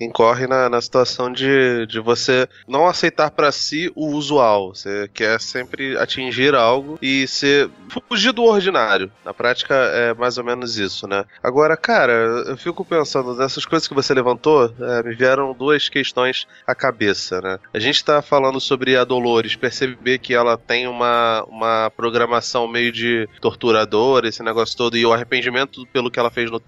incorre 0.00 0.46
na, 0.46 0.68
na 0.68 0.80
situação 0.80 1.32
de, 1.32 1.86
de 1.86 2.00
você 2.00 2.48
não 2.66 2.86
aceitar 2.86 3.30
para 3.30 3.52
si 3.52 3.90
o 3.94 4.08
usual. 4.08 4.74
Você 4.74 5.08
quer 5.12 5.40
sempre 5.40 5.96
atingir 5.96 6.54
algo 6.54 6.98
e 7.00 7.26
ser 7.26 7.70
fugir 8.08 8.32
do 8.32 8.44
ordinário. 8.44 9.10
Na 9.24 9.32
prática 9.32 9.74
é 9.74 10.14
mais 10.14 10.38
ou 10.38 10.44
menos 10.44 10.78
isso, 10.78 11.06
né? 11.06 11.24
Agora, 11.42 11.76
cara, 11.76 12.12
eu 12.46 12.56
fico 12.56 12.84
pensando 12.84 13.34
nessas 13.34 13.64
coisas 13.64 13.86
que 13.86 13.94
você 13.94 14.14
levantou, 14.14 14.72
é, 14.80 15.02
me 15.02 15.14
vieram 15.14 15.52
duas 15.54 15.88
questões 15.88 16.46
à 16.66 16.74
cabeça, 16.74 17.40
né? 17.40 17.58
A 17.72 17.78
gente 17.78 18.04
tá 18.04 18.22
falando 18.22 18.60
sobre 18.60 18.96
a 18.96 19.04
Dolores, 19.04 19.56
perceber 19.56 20.18
que 20.18 20.34
ela 20.34 20.56
tem 20.56 20.86
uma, 20.86 21.44
uma 21.48 21.90
programação 21.90 22.66
meio 22.66 22.92
de 22.92 23.28
torturador, 23.40 24.24
esse 24.24 24.42
negócio 24.42 24.76
todo, 24.76 24.96
e 24.96 25.04
o 25.04 25.12
arrependimento 25.12 25.86
pelo 25.92 26.10
que 26.10 26.18
ela 26.18 26.30
fez 26.30 26.50
no 26.50 26.60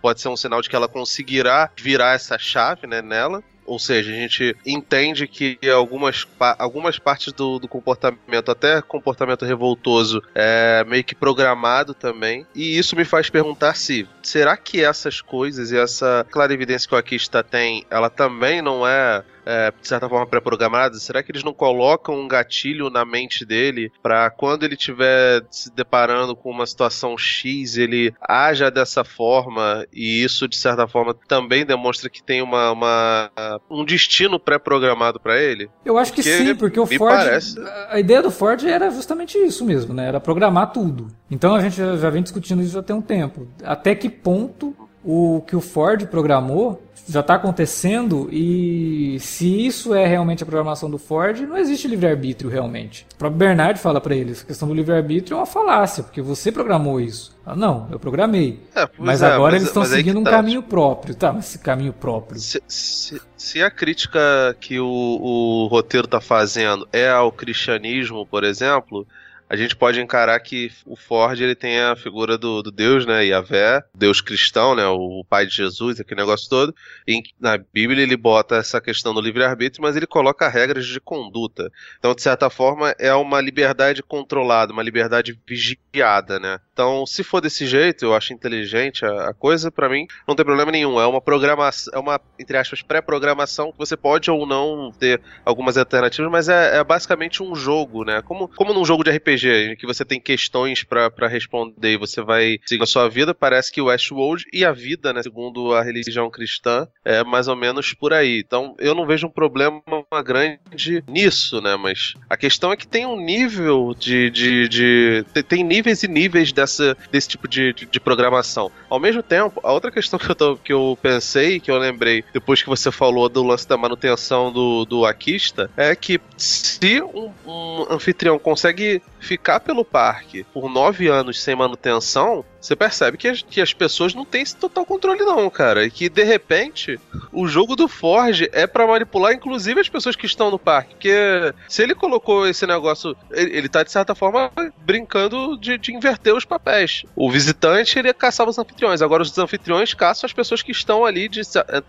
Pode 0.00 0.20
ser 0.20 0.28
um 0.28 0.36
sinal 0.36 0.60
de 0.60 0.68
que 0.68 0.76
ela 0.76 0.88
conseguirá 0.88 1.70
virar 1.76 2.14
essa 2.14 2.38
chave, 2.38 2.86
né, 2.86 3.00
nela. 3.02 3.42
Ou 3.66 3.78
seja, 3.78 4.12
a 4.12 4.14
gente 4.14 4.54
entende 4.66 5.26
que 5.26 5.58
algumas, 5.74 6.26
algumas 6.58 6.98
partes 6.98 7.32
do, 7.32 7.58
do, 7.58 7.66
comportamento, 7.66 8.50
até 8.50 8.82
comportamento 8.82 9.44
revoltoso, 9.44 10.22
é 10.34 10.84
meio 10.86 11.02
que 11.02 11.14
programado 11.14 11.94
também. 11.94 12.46
E 12.54 12.76
isso 12.76 12.94
me 12.94 13.04
faz 13.04 13.30
perguntar 13.30 13.74
se 13.74 14.06
será 14.22 14.56
que 14.56 14.84
essas 14.84 15.20
coisas 15.20 15.72
e 15.72 15.78
essa 15.78 16.26
clarividência 16.30 16.88
que 16.88 16.94
o 16.94 16.98
Akista 16.98 17.42
tem, 17.42 17.86
ela 17.90 18.10
também 18.10 18.60
não 18.60 18.86
é 18.86 19.24
é, 19.46 19.70
de 19.70 19.86
certa 19.86 20.08
forma 20.08 20.26
pré-programadas? 20.26 21.02
Será 21.02 21.22
que 21.22 21.30
eles 21.30 21.44
não 21.44 21.52
colocam 21.52 22.14
um 22.14 22.28
gatilho 22.28 22.90
na 22.90 23.04
mente 23.04 23.44
dele 23.44 23.90
para 24.02 24.30
quando 24.30 24.64
ele 24.64 24.74
estiver 24.74 25.42
se 25.50 25.72
deparando 25.74 26.34
com 26.34 26.50
uma 26.50 26.66
situação 26.66 27.16
X, 27.16 27.76
ele 27.76 28.14
haja 28.20 28.70
dessa 28.70 29.04
forma 29.04 29.86
e 29.92 30.22
isso 30.22 30.48
de 30.48 30.56
certa 30.56 30.86
forma 30.86 31.14
também 31.28 31.64
demonstra 31.64 32.10
que 32.10 32.22
tem 32.22 32.42
uma, 32.42 32.70
uma 32.70 33.30
um 33.70 33.84
destino 33.84 34.38
pré-programado 34.38 35.20
para 35.20 35.40
ele? 35.40 35.70
Eu 35.84 35.98
acho 35.98 36.12
porque 36.12 36.22
que 36.22 36.36
sim, 36.36 36.54
porque 36.54 36.80
o 36.80 36.86
Ford, 36.86 37.14
parece... 37.14 37.56
a 37.88 37.98
ideia 37.98 38.22
do 38.22 38.30
Ford 38.30 38.64
era 38.64 38.90
justamente 38.90 39.36
isso 39.38 39.64
mesmo, 39.64 39.94
né? 39.94 40.08
Era 40.08 40.20
programar 40.20 40.72
tudo. 40.72 41.08
Então 41.30 41.54
a 41.54 41.60
gente 41.60 41.76
já 41.76 42.10
vem 42.10 42.22
discutindo 42.22 42.62
isso 42.62 42.72
já 42.72 42.82
tem 42.82 42.94
um 42.94 43.02
tempo. 43.02 43.48
Até 43.62 43.94
que 43.94 44.08
ponto 44.08 44.74
o 45.04 45.42
que 45.46 45.54
o 45.54 45.60
Ford 45.60 46.06
programou 46.06 46.82
já 47.08 47.20
está 47.20 47.34
acontecendo 47.34 48.28
e 48.32 49.18
se 49.20 49.66
isso 49.66 49.94
é 49.94 50.06
realmente 50.06 50.42
a 50.42 50.46
programação 50.46 50.90
do 50.90 50.98
Ford, 50.98 51.40
não 51.40 51.56
existe 51.56 51.86
livre-arbítrio 51.86 52.50
realmente. 52.50 53.06
O 53.14 53.16
próprio 53.16 53.38
Bernard 53.38 53.78
fala 53.78 54.00
para 54.00 54.14
eles, 54.14 54.42
a 54.42 54.46
questão 54.46 54.66
do 54.66 54.74
livre-arbítrio 54.74 55.34
é 55.34 55.38
uma 55.38 55.46
falácia, 55.46 56.02
porque 56.02 56.22
você 56.22 56.50
programou 56.50 57.00
isso. 57.00 57.34
Ah, 57.44 57.54
não, 57.54 57.88
eu 57.90 57.98
programei. 57.98 58.60
É, 58.74 58.88
mas 58.98 59.20
é, 59.20 59.26
agora 59.26 59.52
mas, 59.52 59.62
eles 59.62 59.68
estão 59.68 59.84
seguindo 59.84 60.18
um 60.18 60.24
tá. 60.24 60.30
caminho 60.30 60.62
próprio. 60.62 61.14
Tá, 61.14 61.32
mas 61.32 61.46
esse 61.46 61.58
caminho 61.58 61.92
próprio. 61.92 62.40
Se, 62.40 62.62
se, 62.66 63.20
se 63.36 63.62
a 63.62 63.70
crítica 63.70 64.56
que 64.58 64.80
o, 64.80 64.86
o 64.86 65.66
roteiro 65.66 66.06
está 66.06 66.22
fazendo 66.22 66.88
é 66.90 67.10
ao 67.10 67.30
cristianismo, 67.30 68.24
por 68.24 68.44
exemplo, 68.44 69.06
a 69.48 69.56
gente 69.56 69.76
pode 69.76 70.00
encarar 70.00 70.38
que 70.40 70.70
o 70.86 70.96
Ford 70.96 71.38
ele 71.40 71.54
tem 71.54 71.78
a 71.80 71.94
figura 71.94 72.38
do, 72.38 72.62
do 72.62 72.70
Deus, 72.70 73.06
né, 73.06 73.26
Yahvé, 73.26 73.82
Deus 73.94 74.20
cristão, 74.20 74.74
né, 74.74 74.86
o 74.86 75.24
pai 75.28 75.46
de 75.46 75.54
Jesus, 75.54 76.00
aquele 76.00 76.20
negócio 76.20 76.48
todo. 76.48 76.74
E 77.06 77.22
na 77.38 77.58
Bíblia 77.58 78.02
ele 78.02 78.16
bota 78.16 78.56
essa 78.56 78.80
questão 78.80 79.12
do 79.12 79.20
livre-arbítrio, 79.20 79.82
mas 79.82 79.96
ele 79.96 80.06
coloca 80.06 80.48
regras 80.48 80.86
de 80.86 81.00
conduta. 81.00 81.70
Então, 81.98 82.14
de 82.14 82.22
certa 82.22 82.48
forma, 82.48 82.94
é 82.98 83.14
uma 83.14 83.40
liberdade 83.40 84.02
controlada, 84.02 84.72
uma 84.72 84.82
liberdade 84.82 85.38
vigiada, 85.46 86.40
né. 86.40 86.58
Então, 86.74 87.06
se 87.06 87.22
for 87.22 87.40
desse 87.40 87.66
jeito, 87.66 88.04
eu 88.04 88.14
acho 88.14 88.32
inteligente 88.32 89.06
a, 89.06 89.28
a 89.28 89.32
coisa, 89.32 89.70
para 89.70 89.88
mim 89.88 90.08
não 90.26 90.34
tem 90.34 90.44
problema 90.44 90.72
nenhum. 90.72 91.00
É 91.00 91.06
uma 91.06 91.20
programação, 91.20 91.92
é 91.94 91.98
uma, 91.98 92.20
entre 92.36 92.56
aspas, 92.56 92.82
pré-programação 92.82 93.70
que 93.70 93.78
você 93.78 93.96
pode 93.96 94.28
ou 94.28 94.44
não 94.44 94.90
ter 94.90 95.22
algumas 95.44 95.78
alternativas, 95.78 96.30
mas 96.30 96.48
é, 96.48 96.78
é 96.78 96.84
basicamente 96.84 97.42
um 97.44 97.54
jogo, 97.54 98.04
né, 98.04 98.20
como, 98.22 98.48
como 98.48 98.74
num 98.74 98.84
jogo 98.84 99.04
de 99.04 99.10
RPG 99.10 99.48
em 99.72 99.76
que 99.76 99.86
você 99.86 100.04
tem 100.04 100.20
questões 100.20 100.82
para 100.82 101.28
responder 101.28 101.92
e 101.92 101.96
você 101.96 102.20
vai 102.20 102.58
seguir 102.66 102.82
a 102.82 102.86
sua 102.86 103.08
vida, 103.08 103.32
parece 103.32 103.70
que 103.70 103.80
o 103.80 103.86
Westworld 103.86 104.44
e 104.52 104.64
a 104.64 104.72
vida, 104.72 105.12
né, 105.12 105.22
segundo 105.22 105.74
a 105.74 105.82
religião 105.82 106.28
cristã, 106.28 106.88
é 107.04 107.22
mais 107.22 107.46
ou 107.46 107.54
menos 107.54 107.94
por 107.94 108.12
aí. 108.12 108.42
Então, 108.44 108.74
eu 108.80 108.96
não 108.96 109.06
vejo 109.06 109.28
um 109.28 109.30
problema 109.30 109.80
grande 110.24 111.04
nisso, 111.06 111.60
né, 111.60 111.76
mas 111.76 112.14
a 112.28 112.36
questão 112.36 112.72
é 112.72 112.76
que 112.76 112.86
tem 112.86 113.06
um 113.06 113.16
nível 113.16 113.94
de... 113.96 114.28
de, 114.30 114.68
de 114.68 115.24
tem 115.46 115.62
níveis 115.62 116.02
e 116.02 116.08
níveis 116.08 116.52
dessa, 116.64 116.96
desse 117.10 117.28
tipo 117.28 117.46
de, 117.46 117.72
de, 117.72 117.86
de, 117.86 118.00
programação. 118.00 118.70
Ao 118.88 118.98
mesmo 118.98 119.22
tempo, 119.22 119.60
a 119.62 119.72
outra 119.72 119.90
questão 119.90 120.18
que 120.18 120.30
eu, 120.30 120.34
tô, 120.34 120.56
que 120.56 120.72
eu 120.72 120.98
pensei, 121.00 121.60
que 121.60 121.70
eu 121.70 121.78
lembrei 121.78 122.24
depois 122.32 122.62
que 122.62 122.68
você 122.68 122.90
falou 122.90 123.28
do 123.28 123.42
lance 123.42 123.68
da 123.68 123.76
manutenção 123.76 124.52
do, 124.52 124.84
do 124.84 125.06
Aquista, 125.06 125.70
é 125.76 125.94
que 125.94 126.20
se 126.36 127.02
um, 127.02 127.30
um 127.46 127.86
anfitrião 127.90 128.38
consegue 128.38 129.02
ficar 129.20 129.60
pelo 129.60 129.84
parque 129.84 130.44
por 130.52 130.68
nove 130.70 131.08
anos 131.08 131.42
sem 131.42 131.54
manutenção, 131.54 132.44
você 132.64 132.74
percebe 132.74 133.18
que 133.18 133.28
as, 133.28 133.42
que 133.42 133.60
as 133.60 133.74
pessoas 133.74 134.14
não 134.14 134.24
têm 134.24 134.40
esse 134.40 134.56
total 134.56 134.86
controle, 134.86 135.20
não, 135.20 135.50
cara. 135.50 135.84
E 135.84 135.90
que, 135.90 136.08
de 136.08 136.24
repente, 136.24 136.98
o 137.30 137.46
jogo 137.46 137.76
do 137.76 137.86
Forge 137.86 138.48
é 138.54 138.66
para 138.66 138.86
manipular, 138.86 139.34
inclusive, 139.34 139.78
as 139.80 139.88
pessoas 139.88 140.16
que 140.16 140.24
estão 140.24 140.50
no 140.50 140.58
parque. 140.58 140.94
Porque 140.94 141.54
se 141.68 141.82
ele 141.82 141.94
colocou 141.94 142.46
esse 142.46 142.66
negócio, 142.66 143.14
ele, 143.30 143.54
ele 143.54 143.68
tá, 143.68 143.82
de 143.82 143.92
certa 143.92 144.14
forma, 144.14 144.50
brincando 144.78 145.58
de, 145.58 145.76
de 145.76 145.94
inverter 145.94 146.34
os 146.34 146.46
papéis. 146.46 147.04
O 147.14 147.30
visitante, 147.30 147.98
ele 147.98 148.14
caçava 148.14 148.48
os 148.48 148.58
anfitriões. 148.58 149.02
Agora, 149.02 149.22
os 149.22 149.36
anfitriões 149.36 149.92
caçam 149.92 150.26
as 150.26 150.32
pessoas 150.32 150.62
que 150.62 150.72
estão 150.72 151.04
ali, 151.04 151.28
de, 151.28 151.42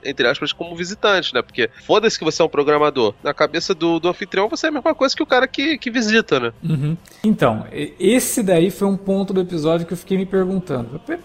entre 0.04 0.28
aspas, 0.28 0.52
como 0.52 0.76
visitantes, 0.76 1.32
né? 1.32 1.42
Porque 1.42 1.70
foda-se 1.86 2.20
que 2.20 2.26
você 2.26 2.42
é 2.42 2.46
um 2.46 2.50
programador. 2.50 3.14
Na 3.24 3.34
cabeça 3.34 3.74
do, 3.74 3.98
do 3.98 4.10
anfitrião, 4.10 4.50
você 4.50 4.66
é 4.66 4.70
a 4.70 4.74
mesma 4.74 4.94
coisa 4.94 5.16
que 5.16 5.24
o 5.24 5.26
cara 5.26 5.48
que, 5.48 5.78
que 5.78 5.90
visita, 5.90 6.38
né? 6.38 6.52
Uhum. 6.62 6.98
Então, 7.24 7.66
esse 7.72 8.44
daí 8.44 8.70
foi 8.70 8.90
um 8.90 8.98
ponto 8.98 9.32
do 9.32 9.40
episódio 9.40 9.88
que 9.88 9.94
eu 9.94 9.98
fiquei 9.98 10.18
me 10.18 10.26
perguntando. 10.26 10.65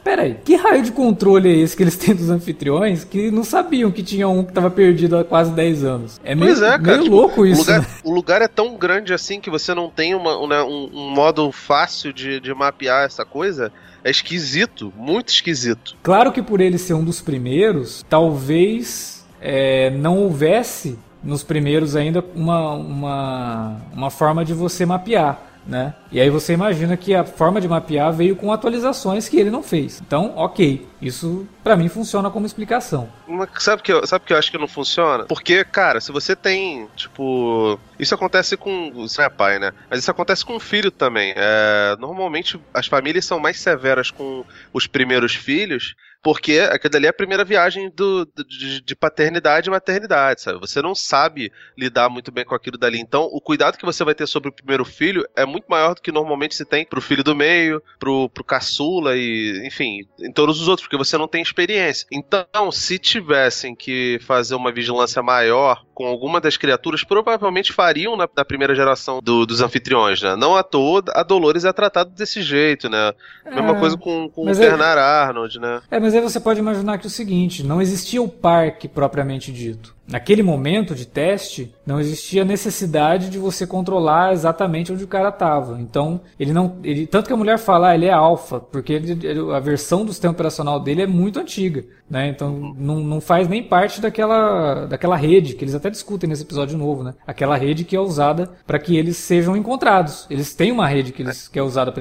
Peraí, 0.05 0.37
que 0.45 0.57
raio 0.57 0.83
de 0.83 0.93
controle 0.93 1.49
é 1.49 1.57
esse 1.57 1.77
que 1.77 1.83
eles 1.83 1.97
têm 1.97 2.15
dos 2.15 2.31
anfitriões 2.31 3.05
que 3.05 3.31
não 3.31 3.45
sabiam 3.45 3.91
que 3.91 4.03
tinha 4.03 4.29
um 4.29 4.43
que 4.43 4.51
estava 4.51 4.71
perdido 4.71 5.17
há 5.17 5.25
quase 5.25 5.53
10 5.53 5.85
anos? 5.85 6.21
É 6.25 6.35
meio, 6.35 6.65
é, 6.65 6.79
meio 6.79 7.03
tipo, 7.03 7.15
louco 7.15 7.47
isso. 7.47 7.63
O 7.63 7.65
lugar, 7.65 7.81
né? 7.81 7.87
o 8.05 8.13
lugar, 8.13 8.43
é 8.43 8.49
tão 8.49 8.77
grande 8.77 9.13
assim 9.13 9.41
que 9.41 9.51
você 9.51 9.75
não 9.75 9.89
tem 9.91 10.15
uma, 10.15 10.47
né, 10.47 10.63
um, 10.63 10.91
um, 10.93 11.11
modo 11.11 11.51
fácil 11.53 12.13
de, 12.13 12.41
de 12.41 12.55
mapear 12.55 13.05
essa 13.05 13.25
coisa. 13.25 13.73
É 14.03 14.11
esquisito, 14.11 14.93
muito 14.97 15.29
esquisito. 15.29 15.97
Claro 16.03 16.33
que 16.33 16.43
por 16.43 16.61
ele 16.61 16.79
ser 16.79 16.95
um 16.95 17.05
dos 17.05 17.21
primeiros, 17.21 18.05
talvez 18.09 19.27
é, 19.41 19.91
não 19.91 20.19
houvesse 20.19 20.99
nos 21.23 21.43
primeiros 21.43 21.97
ainda 21.97 22.25
uma, 22.35 22.73
uma, 22.73 23.77
uma 23.93 24.11
forma 24.11 24.45
de 24.45 24.55
você 24.55 24.87
mapear 24.87 25.50
né? 25.67 25.95
E 26.11 26.21
aí 26.21 26.31
você 26.31 26.53
imagina 26.53 26.97
que 26.97 27.15
a 27.15 27.25
forma 27.25 27.61
de 27.61 27.69
mapear 27.69 28.13
veio 28.13 28.35
com 28.37 28.53
atualizações 28.53 29.29
que 29.29 29.39
ele 29.39 29.51
não 29.51 29.63
fez. 29.63 30.01
Então, 30.01 30.33
ok, 30.37 30.87
isso 31.01 31.47
para 31.63 31.77
mim 31.77 31.89
funciona 31.89 32.31
como 32.31 32.47
explicação. 32.47 33.09
Mas 33.29 33.49
sabe 33.59 33.83
que 33.83 33.93
que 34.25 34.33
eu 34.33 34.37
acho 34.37 34.51
que 34.51 34.59
não 34.59 34.69
funciona? 34.69 35.25
Porque, 35.25 35.65
cara, 35.65 36.01
se 36.01 36.13
você 36.13 36.35
tem, 36.35 36.89
tipo, 36.97 37.79
isso 37.99 38.15
acontece 38.15 38.57
com, 38.57 38.91
você 38.93 39.23
é 39.23 39.29
pai, 39.29 39.59
né? 39.59 39.73
Mas 39.89 40.01
isso 40.01 40.11
acontece 40.11 40.45
com 40.45 40.57
o 40.57 40.61
filho 40.61 40.91
também. 40.91 41.33
É, 41.37 41.97
normalmente 41.99 42.61
as 42.75 42.87
famílias 42.87 43.25
são 43.25 43.39
mais 43.39 43.59
severas 43.61 44.11
com 44.11 44.45
os 44.73 44.87
primeiros 44.87 45.35
filhos 45.35 45.95
porque 46.23 46.59
aquilo 46.59 46.97
ali 46.97 47.07
é 47.07 47.11
a 47.11 47.15
primeira 47.15 47.45
viagem 47.45 47.91
do, 47.91 48.27
de, 48.47 48.81
de, 48.81 48.97
paternidade 48.97 49.69
e 49.69 49.71
maternidade, 49.71 50.43
sabe? 50.43 50.61
Você 50.61 50.83
não 50.83 50.95
sabe 50.95 51.51
lidar 51.77 52.09
muito 52.09 52.31
bem 52.31 52.45
com 52.45 52.55
aquilo 52.55 52.77
dali. 52.77 53.01
Então, 53.01 53.23
o 53.23 53.41
cuidado 53.41 53.79
que 53.79 53.85
você 53.85 54.05
vai 54.05 54.15
ter 54.15 54.27
sobre 54.27 54.51
o 54.51 54.53
primeiro 54.53 54.85
filho 54.85 55.27
é 55.35 55.47
muito 55.47 55.67
maior 55.69 55.95
do 55.95 56.03
que 56.03 56.13
normalmente 56.13 56.55
se 56.55 56.65
tem 56.65 56.85
pro 56.85 57.01
filho 57.01 57.25
do 57.25 57.35
meio, 57.35 57.83
pro, 57.99 58.29
pro 58.29 58.45
caçula 58.45 59.17
e, 59.17 59.67
enfim, 59.67 60.07
em 60.21 60.33
todos 60.33 60.61
os 60.61 60.69
outros, 60.69 60.87
porque 60.87 60.99
você 60.99 61.17
não 61.17 61.29
tem 61.29 61.43
experiência. 61.43 62.07
Então, 62.13 62.71
se 62.71 62.99
tivessem 62.99 63.75
que 63.75 64.19
fazer 64.23 64.55
uma 64.55 64.73
vigilância 64.73 65.23
maior 65.23 65.85
com 66.01 66.07
alguma 66.07 66.41
das 66.41 66.57
criaturas 66.57 67.05
provavelmente 67.05 67.75
fariam 67.75 68.17
na, 68.17 68.27
na 68.35 68.43
primeira 68.43 68.75
geração 68.75 69.21
do, 69.23 69.45
dos 69.45 69.61
anfitriões, 69.61 70.23
né? 70.23 70.35
Não 70.35 70.57
à 70.57 70.63
toa, 70.63 71.05
a 71.11 71.23
Dolores 71.23 71.67
é 71.67 71.73
tratada 71.75 72.09
desse 72.09 72.41
jeito, 72.41 72.89
né? 72.89 73.13
É, 73.45 73.55
Mesma 73.55 73.79
coisa 73.79 73.99
com, 73.99 74.27
com 74.31 74.47
o 74.47 74.49
é- 74.49 74.55
Bernard 74.55 74.99
Arnold, 74.99 75.61
né? 75.61 75.83
É, 75.91 76.01
mas 76.01 76.15
aí 76.15 76.23
você 76.23 76.41
pode 76.41 76.59
imaginar 76.59 76.97
que 76.97 77.07
é 77.07 77.09
o 77.09 77.11
seguinte, 77.11 77.63
não 77.63 77.83
existia 77.83 78.23
o 78.23 78.29
parque 78.29 78.89
propriamente 78.89 79.53
dito. 79.53 79.95
Naquele 80.11 80.43
momento 80.43 80.95
de 80.95 81.07
teste, 81.07 81.73
não 81.87 82.01
existia 82.01 82.45
necessidade 82.45 83.31
de 83.31 83.39
você 83.39 83.67
controlar 83.67 84.33
exatamente 84.33 84.93
onde 84.93 85.05
o 85.05 85.09
cara 85.09 85.29
estava. 85.29 85.81
Então, 85.81 86.21
ele 86.39 86.53
não. 86.53 86.77
Ele, 86.83 87.07
tanto 87.07 87.29
que 87.29 87.33
a 87.33 87.37
mulher 87.37 87.59
fala, 87.59 87.91
ah, 87.91 87.95
ele 87.95 88.07
é 88.07 88.13
alfa, 88.13 88.59
porque 88.59 88.93
ele, 88.93 89.53
a 89.55 89.61
versão 89.61 90.05
do 90.05 90.13
sistema 90.13 90.33
operacional 90.33 90.81
dele 90.81 91.03
é 91.03 91.07
muito 91.07 91.39
antiga. 91.39 91.85
Né? 92.11 92.27
Então, 92.27 92.75
não, 92.77 92.97
não 92.97 93.21
faz 93.21 93.47
nem 93.47 93.63
parte 93.63 94.01
daquela, 94.01 94.87
daquela 94.87 95.15
rede, 95.15 95.55
que 95.55 95.63
eles 95.63 95.77
até 95.77 95.89
discutem 95.89 96.29
nesse 96.29 96.43
episódio 96.43 96.77
novo, 96.77 97.05
né? 97.05 97.15
Aquela 97.25 97.57
rede 97.57 97.85
que 97.85 97.95
é 97.95 98.01
usada 98.01 98.51
para 98.67 98.81
que 98.81 98.97
eles 98.97 99.17
sejam 99.17 99.57
encontrados. 99.57 100.27
Eles 100.29 100.53
têm 100.53 100.73
uma 100.73 100.89
rede 100.89 101.13
que, 101.13 101.23
eles, 101.23 101.47
que 101.47 101.57
é 101.57 101.63
usada 101.63 101.93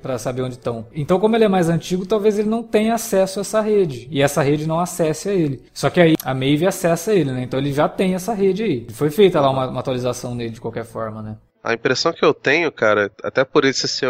para 0.00 0.16
saber 0.16 0.40
onde 0.40 0.54
estão. 0.54 0.86
Então, 0.94 1.20
como 1.20 1.36
ele 1.36 1.44
é 1.44 1.48
mais 1.48 1.68
antigo, 1.68 2.06
talvez 2.06 2.38
ele 2.38 2.48
não 2.48 2.62
tenha 2.62 2.94
acesso 2.94 3.40
a 3.40 3.42
essa 3.42 3.60
rede. 3.60 4.08
E 4.10 4.22
essa 4.22 4.42
rede 4.42 4.66
não 4.66 4.80
acesse 4.80 5.28
a 5.28 5.34
ele. 5.34 5.62
Só 5.74 5.90
que 5.90 6.00
aí 6.00 6.14
a 6.24 6.32
Maeve 6.32 6.66
acessa 6.66 7.12
ele, 7.12 7.30
né? 7.30 7.42
Então 7.42 7.57
então 7.58 7.66
ele 7.66 7.72
já 7.72 7.88
tem 7.88 8.14
essa 8.14 8.32
rede 8.32 8.62
aí. 8.62 8.86
Foi 8.92 9.10
feita 9.10 9.40
lá 9.40 9.50
uma, 9.50 9.68
uma 9.68 9.80
atualização 9.80 10.34
nele 10.34 10.50
de 10.50 10.60
qualquer 10.60 10.84
forma, 10.84 11.22
né? 11.22 11.36
A 11.62 11.74
impressão 11.74 12.12
que 12.12 12.24
eu 12.24 12.32
tenho, 12.32 12.70
cara, 12.70 13.10
até 13.22 13.44
por 13.44 13.64
isso 13.64 13.88
ser 13.88 14.08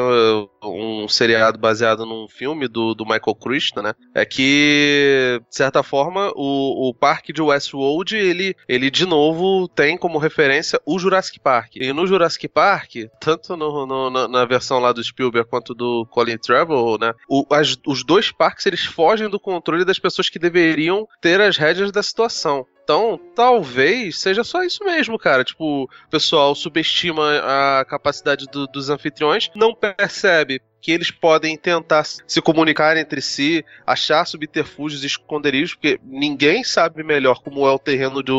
um 0.62 1.08
seriado 1.08 1.58
baseado 1.58 2.04
num 2.04 2.28
filme 2.28 2.68
do, 2.68 2.94
do 2.94 3.04
Michael 3.04 3.34
Crichton, 3.34 3.82
né? 3.82 3.94
É 4.14 4.24
que, 4.24 5.40
de 5.48 5.56
certa 5.56 5.82
forma, 5.82 6.30
o, 6.36 6.90
o 6.90 6.94
parque 6.94 7.32
de 7.32 7.40
Westworld, 7.40 8.14
ele, 8.14 8.54
ele 8.68 8.90
de 8.90 9.06
novo 9.06 9.66
tem 9.66 9.96
como 9.96 10.18
referência 10.18 10.78
o 10.84 10.98
Jurassic 10.98 11.40
Park. 11.40 11.76
E 11.76 11.92
no 11.92 12.06
Jurassic 12.06 12.46
Park, 12.48 12.96
tanto 13.18 13.56
no, 13.56 13.86
no, 13.86 14.28
na 14.28 14.44
versão 14.44 14.78
lá 14.78 14.92
do 14.92 15.02
Spielberg 15.02 15.48
quanto 15.48 15.74
do 15.74 16.06
Colin 16.10 16.36
Trevorrow, 16.36 16.98
né? 16.98 17.14
O, 17.28 17.46
as, 17.50 17.76
os 17.86 18.04
dois 18.04 18.30
parques, 18.30 18.66
eles 18.66 18.84
fogem 18.84 19.28
do 19.28 19.40
controle 19.40 19.86
das 19.86 19.98
pessoas 19.98 20.28
que 20.28 20.38
deveriam 20.38 21.08
ter 21.20 21.40
as 21.40 21.56
rédeas 21.56 21.90
da 21.90 22.02
situação. 22.02 22.66
Então, 22.88 23.20
talvez 23.34 24.18
seja 24.18 24.42
só 24.42 24.62
isso 24.64 24.82
mesmo, 24.82 25.18
cara. 25.18 25.44
Tipo, 25.44 25.82
o 25.82 25.88
pessoal 26.10 26.54
subestima 26.54 27.38
a 27.80 27.84
capacidade 27.84 28.46
do, 28.46 28.66
dos 28.66 28.88
anfitriões, 28.88 29.50
não 29.54 29.74
percebe 29.74 30.62
que 30.80 30.92
eles 30.92 31.10
podem 31.10 31.56
tentar 31.56 32.04
se 32.04 32.40
comunicar 32.40 32.96
entre 32.96 33.20
si, 33.20 33.64
achar 33.86 34.24
subterfúgios 34.24 35.02
e 35.02 35.06
esconderijos, 35.06 35.74
porque 35.74 36.00
ninguém 36.04 36.62
sabe 36.62 37.02
melhor 37.02 37.40
como 37.42 37.66
é 37.66 37.72
o 37.72 37.78
terreno 37.78 38.22
de 38.22 38.32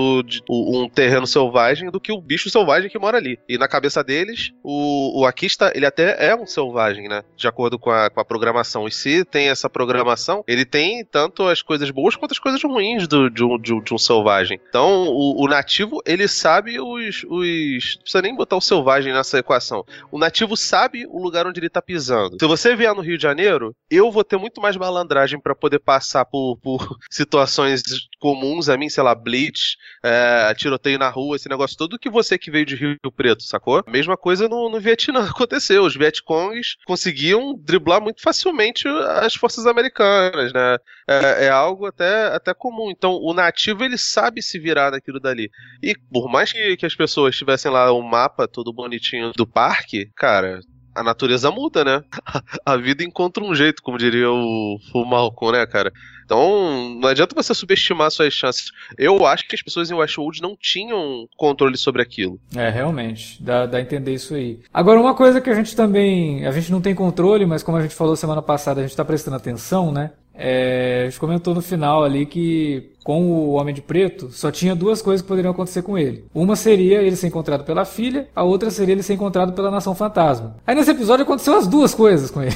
um 0.50 0.90
terreno 0.90 1.28
selvagem 1.28 1.90
do 1.90 2.00
que 2.00 2.12
o 2.12 2.22
bicho 2.22 2.50
selvagem 2.50 2.90
que 2.90 3.00
mora 3.00 3.18
ali. 3.18 3.40
E 3.48 3.58
na 3.58 3.68
cabeça 3.68 4.04
deles, 4.04 4.54
o, 4.64 5.22
o 5.22 5.26
Akista, 5.26 5.72
ele 5.76 5.86
até 5.86 6.28
é 6.28 6.36
um 6.36 6.46
selvagem, 6.46 7.08
né? 7.08 7.24
De 7.36 7.48
acordo 7.48 7.78
com 7.78 7.92
a, 7.92 8.10
com 8.10 8.20
a 8.20 8.26
programação. 8.26 8.88
E 8.88 8.92
se 8.92 9.26
tem 9.26 9.50
essa 9.50 9.70
programação, 9.70 10.44
ele 10.48 10.66
tem 10.66 11.04
tanto 11.06 11.44
as 11.44 11.62
coisas 11.62 11.90
boas 11.92 12.16
quanto 12.16 12.32
as 12.32 12.40
coisas 12.40 12.62
ruins 12.64 13.08
do, 13.08 13.30
de, 13.30 13.44
um, 13.44 13.58
de, 13.58 13.82
de 13.82 13.94
um 13.94 13.98
selvagem. 13.98 14.60
Então, 14.70 15.08
o, 15.08 15.44
o, 15.44 15.48
nativo, 15.48 16.02
ele 16.06 16.28
sabe 16.28 16.80
os, 16.80 17.24
os. 17.30 17.96
Não 17.96 18.02
precisa 18.02 18.22
nem 18.22 18.36
botar 18.36 18.56
o 18.56 18.62
selvagem 18.62 19.14
nessa 19.14 19.40
equação. 19.40 19.86
O 20.12 20.18
nativo 20.18 20.56
sabe 20.56 21.06
o 21.08 21.22
lugar 21.22 21.46
onde 21.48 21.60
ele 21.60 21.70
tá 21.70 21.82
pisando 21.82 22.29
Se 22.40 22.48
você 22.48 22.76
vier 22.76 22.94
no 22.94 23.02
Rio 23.02 23.18
de 23.18 23.24
Janeiro, 23.24 23.76
eu 23.90 24.12
vou 24.12 24.24
ter 24.24 24.38
muito 24.38 24.62
mais 24.62 24.76
malandragem 24.76 25.40
para 25.40 25.56
poder 25.56 25.80
passar 25.80 26.26
por, 26.26 26.58
por, 26.58 26.98
situações 27.10 27.82
comuns 28.20 28.70
a 28.70 28.78
mim, 28.78 28.90
sei 28.90 29.04
lá, 29.04 29.16
blitz, 29.16 29.76
é, 30.04 30.54
tiroteio 30.56 31.00
na 31.00 31.10
rua, 31.10 31.36
esse 31.36 31.50
negócio 31.50 31.78
todo, 31.78 31.92
do 31.92 32.00
que 32.00 32.10
você 32.10 32.38
que 32.38 32.52
veio 32.52 32.66
de 32.66 32.76
Rio 32.76 32.98
Preto, 33.16 33.44
sacou? 33.44 33.84
Mesma 33.88 34.16
coisa 34.16 34.48
no, 34.48 34.70
no 34.70 34.80
Vietnã 34.80 35.24
aconteceu. 35.30 35.84
Os 35.84 35.96
Vietcongs 35.96 36.76
conseguiam 36.86 37.56
driblar 37.58 38.02
muito 38.02 38.22
facilmente 38.22 38.88
as 38.88 39.34
forças 39.34 39.66
americanas, 39.66 40.54
né? 40.54 40.78
É, 41.08 41.46
é, 41.46 41.50
algo 41.50 41.86
até, 41.86 42.28
até 42.28 42.54
comum. 42.54 42.92
Então, 42.92 43.14
o 43.14 43.34
nativo, 43.34 43.84
ele 43.84 43.98
sabe 43.98 44.42
se 44.42 44.60
virar 44.60 44.92
naquilo 44.92 45.20
dali. 45.20 45.50
E 45.82 45.96
por 46.12 46.30
mais 46.30 46.52
que, 46.52 46.78
que 46.78 46.86
as 46.86 46.96
pessoas 46.96 47.36
tivessem 47.36 47.72
lá 47.72 47.92
um 47.94 48.02
mapa 48.02 48.48
todo 48.48 48.74
bonitinho 48.74 49.32
do 49.36 49.48
parque, 49.48 50.10
cara, 50.16 50.60
a 51.00 51.04
natureza 51.04 51.50
muda, 51.50 51.84
né? 51.84 52.04
A 52.66 52.76
vida 52.76 53.04
encontra 53.04 53.44
um 53.44 53.56
jeito, 53.56 53.82
como 53.82 53.98
diria 53.98 54.30
o, 54.30 54.78
o 54.94 55.06
Malcolm, 55.06 55.58
né, 55.58 55.66
cara? 55.66 55.92
Então, 56.26 56.96
não 57.00 57.10
adianta 57.10 57.34
você 57.34 57.56
subestimar 57.56 58.12
suas 58.12 58.32
chances. 58.32 58.72
Eu 58.98 59.26
acho 59.26 59.48
que 59.48 59.56
as 59.56 59.64
pessoas 59.64 59.90
em 59.90 59.96
Westworld 59.96 60.42
não 60.44 60.56
tinham 60.56 61.28
controle 61.36 61.76
sobre 61.76 62.04
aquilo. 62.04 62.40
É, 62.56 62.70
realmente. 62.70 63.42
Dá, 63.42 63.66
dá 63.66 63.80
a 63.80 63.82
entender 63.82 64.14
isso 64.14 64.36
aí. 64.36 64.60
Agora, 64.72 65.00
uma 65.00 65.16
coisa 65.16 65.42
que 65.42 65.50
a 65.50 65.56
gente 65.56 65.76
também. 65.76 66.46
A 66.46 66.52
gente 66.52 66.72
não 66.72 66.82
tem 66.82 66.94
controle, 66.94 67.48
mas 67.48 67.64
como 67.64 67.78
a 67.78 67.82
gente 67.82 67.96
falou 67.96 68.16
semana 68.16 68.44
passada, 68.44 68.80
a 68.80 68.84
gente 68.84 68.92
está 68.92 69.04
prestando 69.04 69.38
atenção, 69.38 69.92
né? 69.92 70.12
É, 70.42 71.02
a 71.02 71.10
gente 71.10 71.20
comentou 71.20 71.54
no 71.54 71.62
final 71.62 72.02
ali 72.02 72.26
que 72.26 72.92
com 73.04 73.30
o 73.30 73.52
Homem 73.52 73.76
de 73.76 73.82
Preto 73.82 74.30
só 74.32 74.50
tinha 74.50 74.74
duas 74.74 75.02
coisas 75.02 75.22
que 75.22 75.28
poderiam 75.28 75.52
acontecer 75.52 75.82
com 75.82 75.98
ele. 75.98 76.24
Uma 76.34 76.56
seria 76.56 77.02
ele 77.02 77.18
ser 77.18 77.28
encontrado 77.28 77.66
pela 77.66 77.84
filha, 77.84 78.30
a 78.34 78.44
outra 78.44 78.72
seria 78.72 78.94
ele 78.94 79.04
ser 79.04 79.16
encontrado 79.16 79.52
pela 79.52 79.70
Nação 79.70 79.94
Fantasma. 79.94 80.56
Aí 80.66 80.74
nesse 80.74 80.92
episódio 80.92 81.24
aconteceu 81.24 81.58
as 81.58 81.68
duas 81.68 81.94
coisas 81.94 82.32
com 82.32 82.42
ele. 82.42 82.56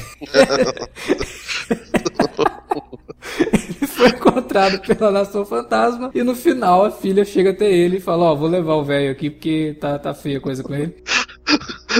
ele 3.52 3.86
foi 3.86 4.08
encontrado 4.08 4.80
pela 4.80 5.10
Nação 5.10 5.44
Fantasma 5.44 6.10
e 6.14 6.22
no 6.22 6.34
final 6.34 6.86
a 6.86 6.90
filha 6.90 7.22
chega 7.24 7.50
até 7.50 7.70
ele 7.70 7.98
e 7.98 8.00
fala: 8.00 8.24
Ó, 8.24 8.32
oh, 8.32 8.36
vou 8.36 8.48
levar 8.48 8.76
o 8.76 8.84
velho 8.84 9.10
aqui 9.10 9.28
porque 9.28 9.76
tá, 9.78 9.98
tá 9.98 10.14
feia 10.14 10.38
a 10.38 10.40
coisa 10.40 10.62
com 10.62 10.74
ele. 10.74 10.94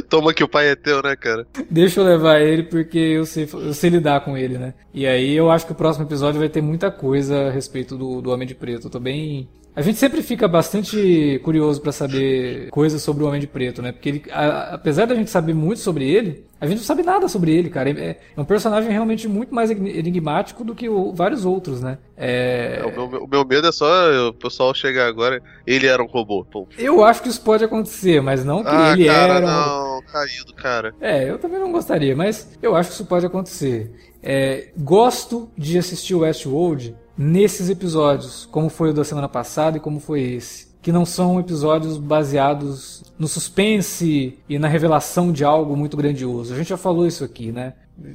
Toma 0.08 0.34
que 0.34 0.44
o 0.44 0.48
pai 0.48 0.68
é 0.68 0.76
teu, 0.76 1.02
né, 1.02 1.16
cara? 1.16 1.46
Deixa 1.70 2.00
eu 2.00 2.04
levar 2.04 2.40
ele 2.40 2.64
porque 2.64 2.98
eu 2.98 3.24
sei, 3.24 3.48
eu 3.52 3.74
sei 3.74 3.90
lidar 3.90 4.24
com 4.24 4.36
ele, 4.36 4.58
né? 4.58 4.74
E 4.92 5.06
aí 5.06 5.34
eu 5.34 5.50
acho 5.50 5.66
que 5.66 5.72
o 5.72 5.76
próximo 5.76 6.06
episódio 6.06 6.40
vai 6.40 6.48
ter 6.48 6.60
muita 6.62 6.90
coisa 6.90 7.48
a 7.48 7.50
respeito 7.50 7.96
do, 7.96 8.20
do 8.20 8.30
Homem 8.30 8.46
de 8.46 8.54
Preto. 8.54 8.86
Eu 8.86 8.90
tô 8.90 9.00
bem 9.00 9.48
a 9.76 9.82
gente 9.82 9.98
sempre 9.98 10.22
fica 10.22 10.46
bastante 10.46 11.40
curioso 11.42 11.80
para 11.80 11.90
saber 11.90 12.70
coisas 12.70 13.02
sobre 13.02 13.24
o 13.24 13.26
Homem 13.26 13.40
de 13.40 13.46
Preto, 13.48 13.82
né? 13.82 13.90
Porque 13.90 14.08
ele, 14.08 14.24
a, 14.30 14.74
apesar 14.74 15.04
da 15.06 15.16
gente 15.16 15.30
saber 15.30 15.52
muito 15.52 15.80
sobre 15.80 16.08
ele, 16.08 16.46
a 16.60 16.66
gente 16.66 16.78
não 16.78 16.84
sabe 16.84 17.02
nada 17.02 17.26
sobre 17.28 17.52
ele, 17.52 17.68
cara. 17.68 17.90
É, 17.90 18.16
é 18.36 18.40
um 18.40 18.44
personagem 18.44 18.90
realmente 18.90 19.26
muito 19.26 19.52
mais 19.52 19.70
enigmático 19.70 20.62
do 20.62 20.76
que 20.76 20.88
o, 20.88 21.12
vários 21.12 21.44
outros, 21.44 21.80
né? 21.80 21.98
É... 22.16 22.82
É, 22.82 22.86
o, 22.86 23.08
meu, 23.08 23.24
o, 23.24 23.28
meu, 23.28 23.44
medo 23.44 23.66
é 23.66 23.72
só 23.72 24.28
o 24.28 24.32
pessoal 24.32 24.72
chegar 24.72 25.08
agora, 25.08 25.42
ele 25.66 25.88
era 25.88 26.00
um 26.00 26.06
robô. 26.06 26.44
Pô. 26.44 26.68
Eu 26.78 27.04
acho 27.04 27.22
que 27.22 27.28
isso 27.28 27.40
pode 27.40 27.64
acontecer, 27.64 28.22
mas 28.22 28.44
não 28.44 28.62
que 28.62 28.70
ah, 28.70 28.92
ele 28.92 29.06
cara, 29.06 29.34
era. 29.34 29.46
Não, 29.46 30.02
caído, 30.02 30.54
cara. 30.54 30.94
É, 31.00 31.28
eu 31.28 31.36
também 31.36 31.58
não 31.58 31.72
gostaria, 31.72 32.14
mas 32.14 32.56
eu 32.62 32.76
acho 32.76 32.90
que 32.90 32.94
isso 32.94 33.06
pode 33.06 33.26
acontecer. 33.26 33.92
É, 34.22 34.68
gosto 34.78 35.50
de 35.58 35.76
assistir 35.76 36.14
o 36.14 36.20
Westworld 36.20 36.94
nesses 37.16 37.68
episódios, 37.70 38.46
como 38.50 38.68
foi 38.68 38.90
o 38.90 38.94
da 38.94 39.04
semana 39.04 39.28
passada 39.28 39.76
e 39.76 39.80
como 39.80 40.00
foi 40.00 40.22
esse. 40.22 40.74
Que 40.82 40.92
não 40.92 41.06
são 41.06 41.40
episódios 41.40 41.96
baseados 41.96 43.02
no 43.18 43.26
suspense 43.26 44.38
e 44.48 44.58
na 44.58 44.68
revelação 44.68 45.32
de 45.32 45.44
algo 45.44 45.76
muito 45.76 45.96
grandioso. 45.96 46.52
A 46.52 46.56
gente 46.56 46.68
já 46.68 46.76
falou 46.76 47.06
isso 47.06 47.24
aqui, 47.24 47.50
né? 47.50 47.74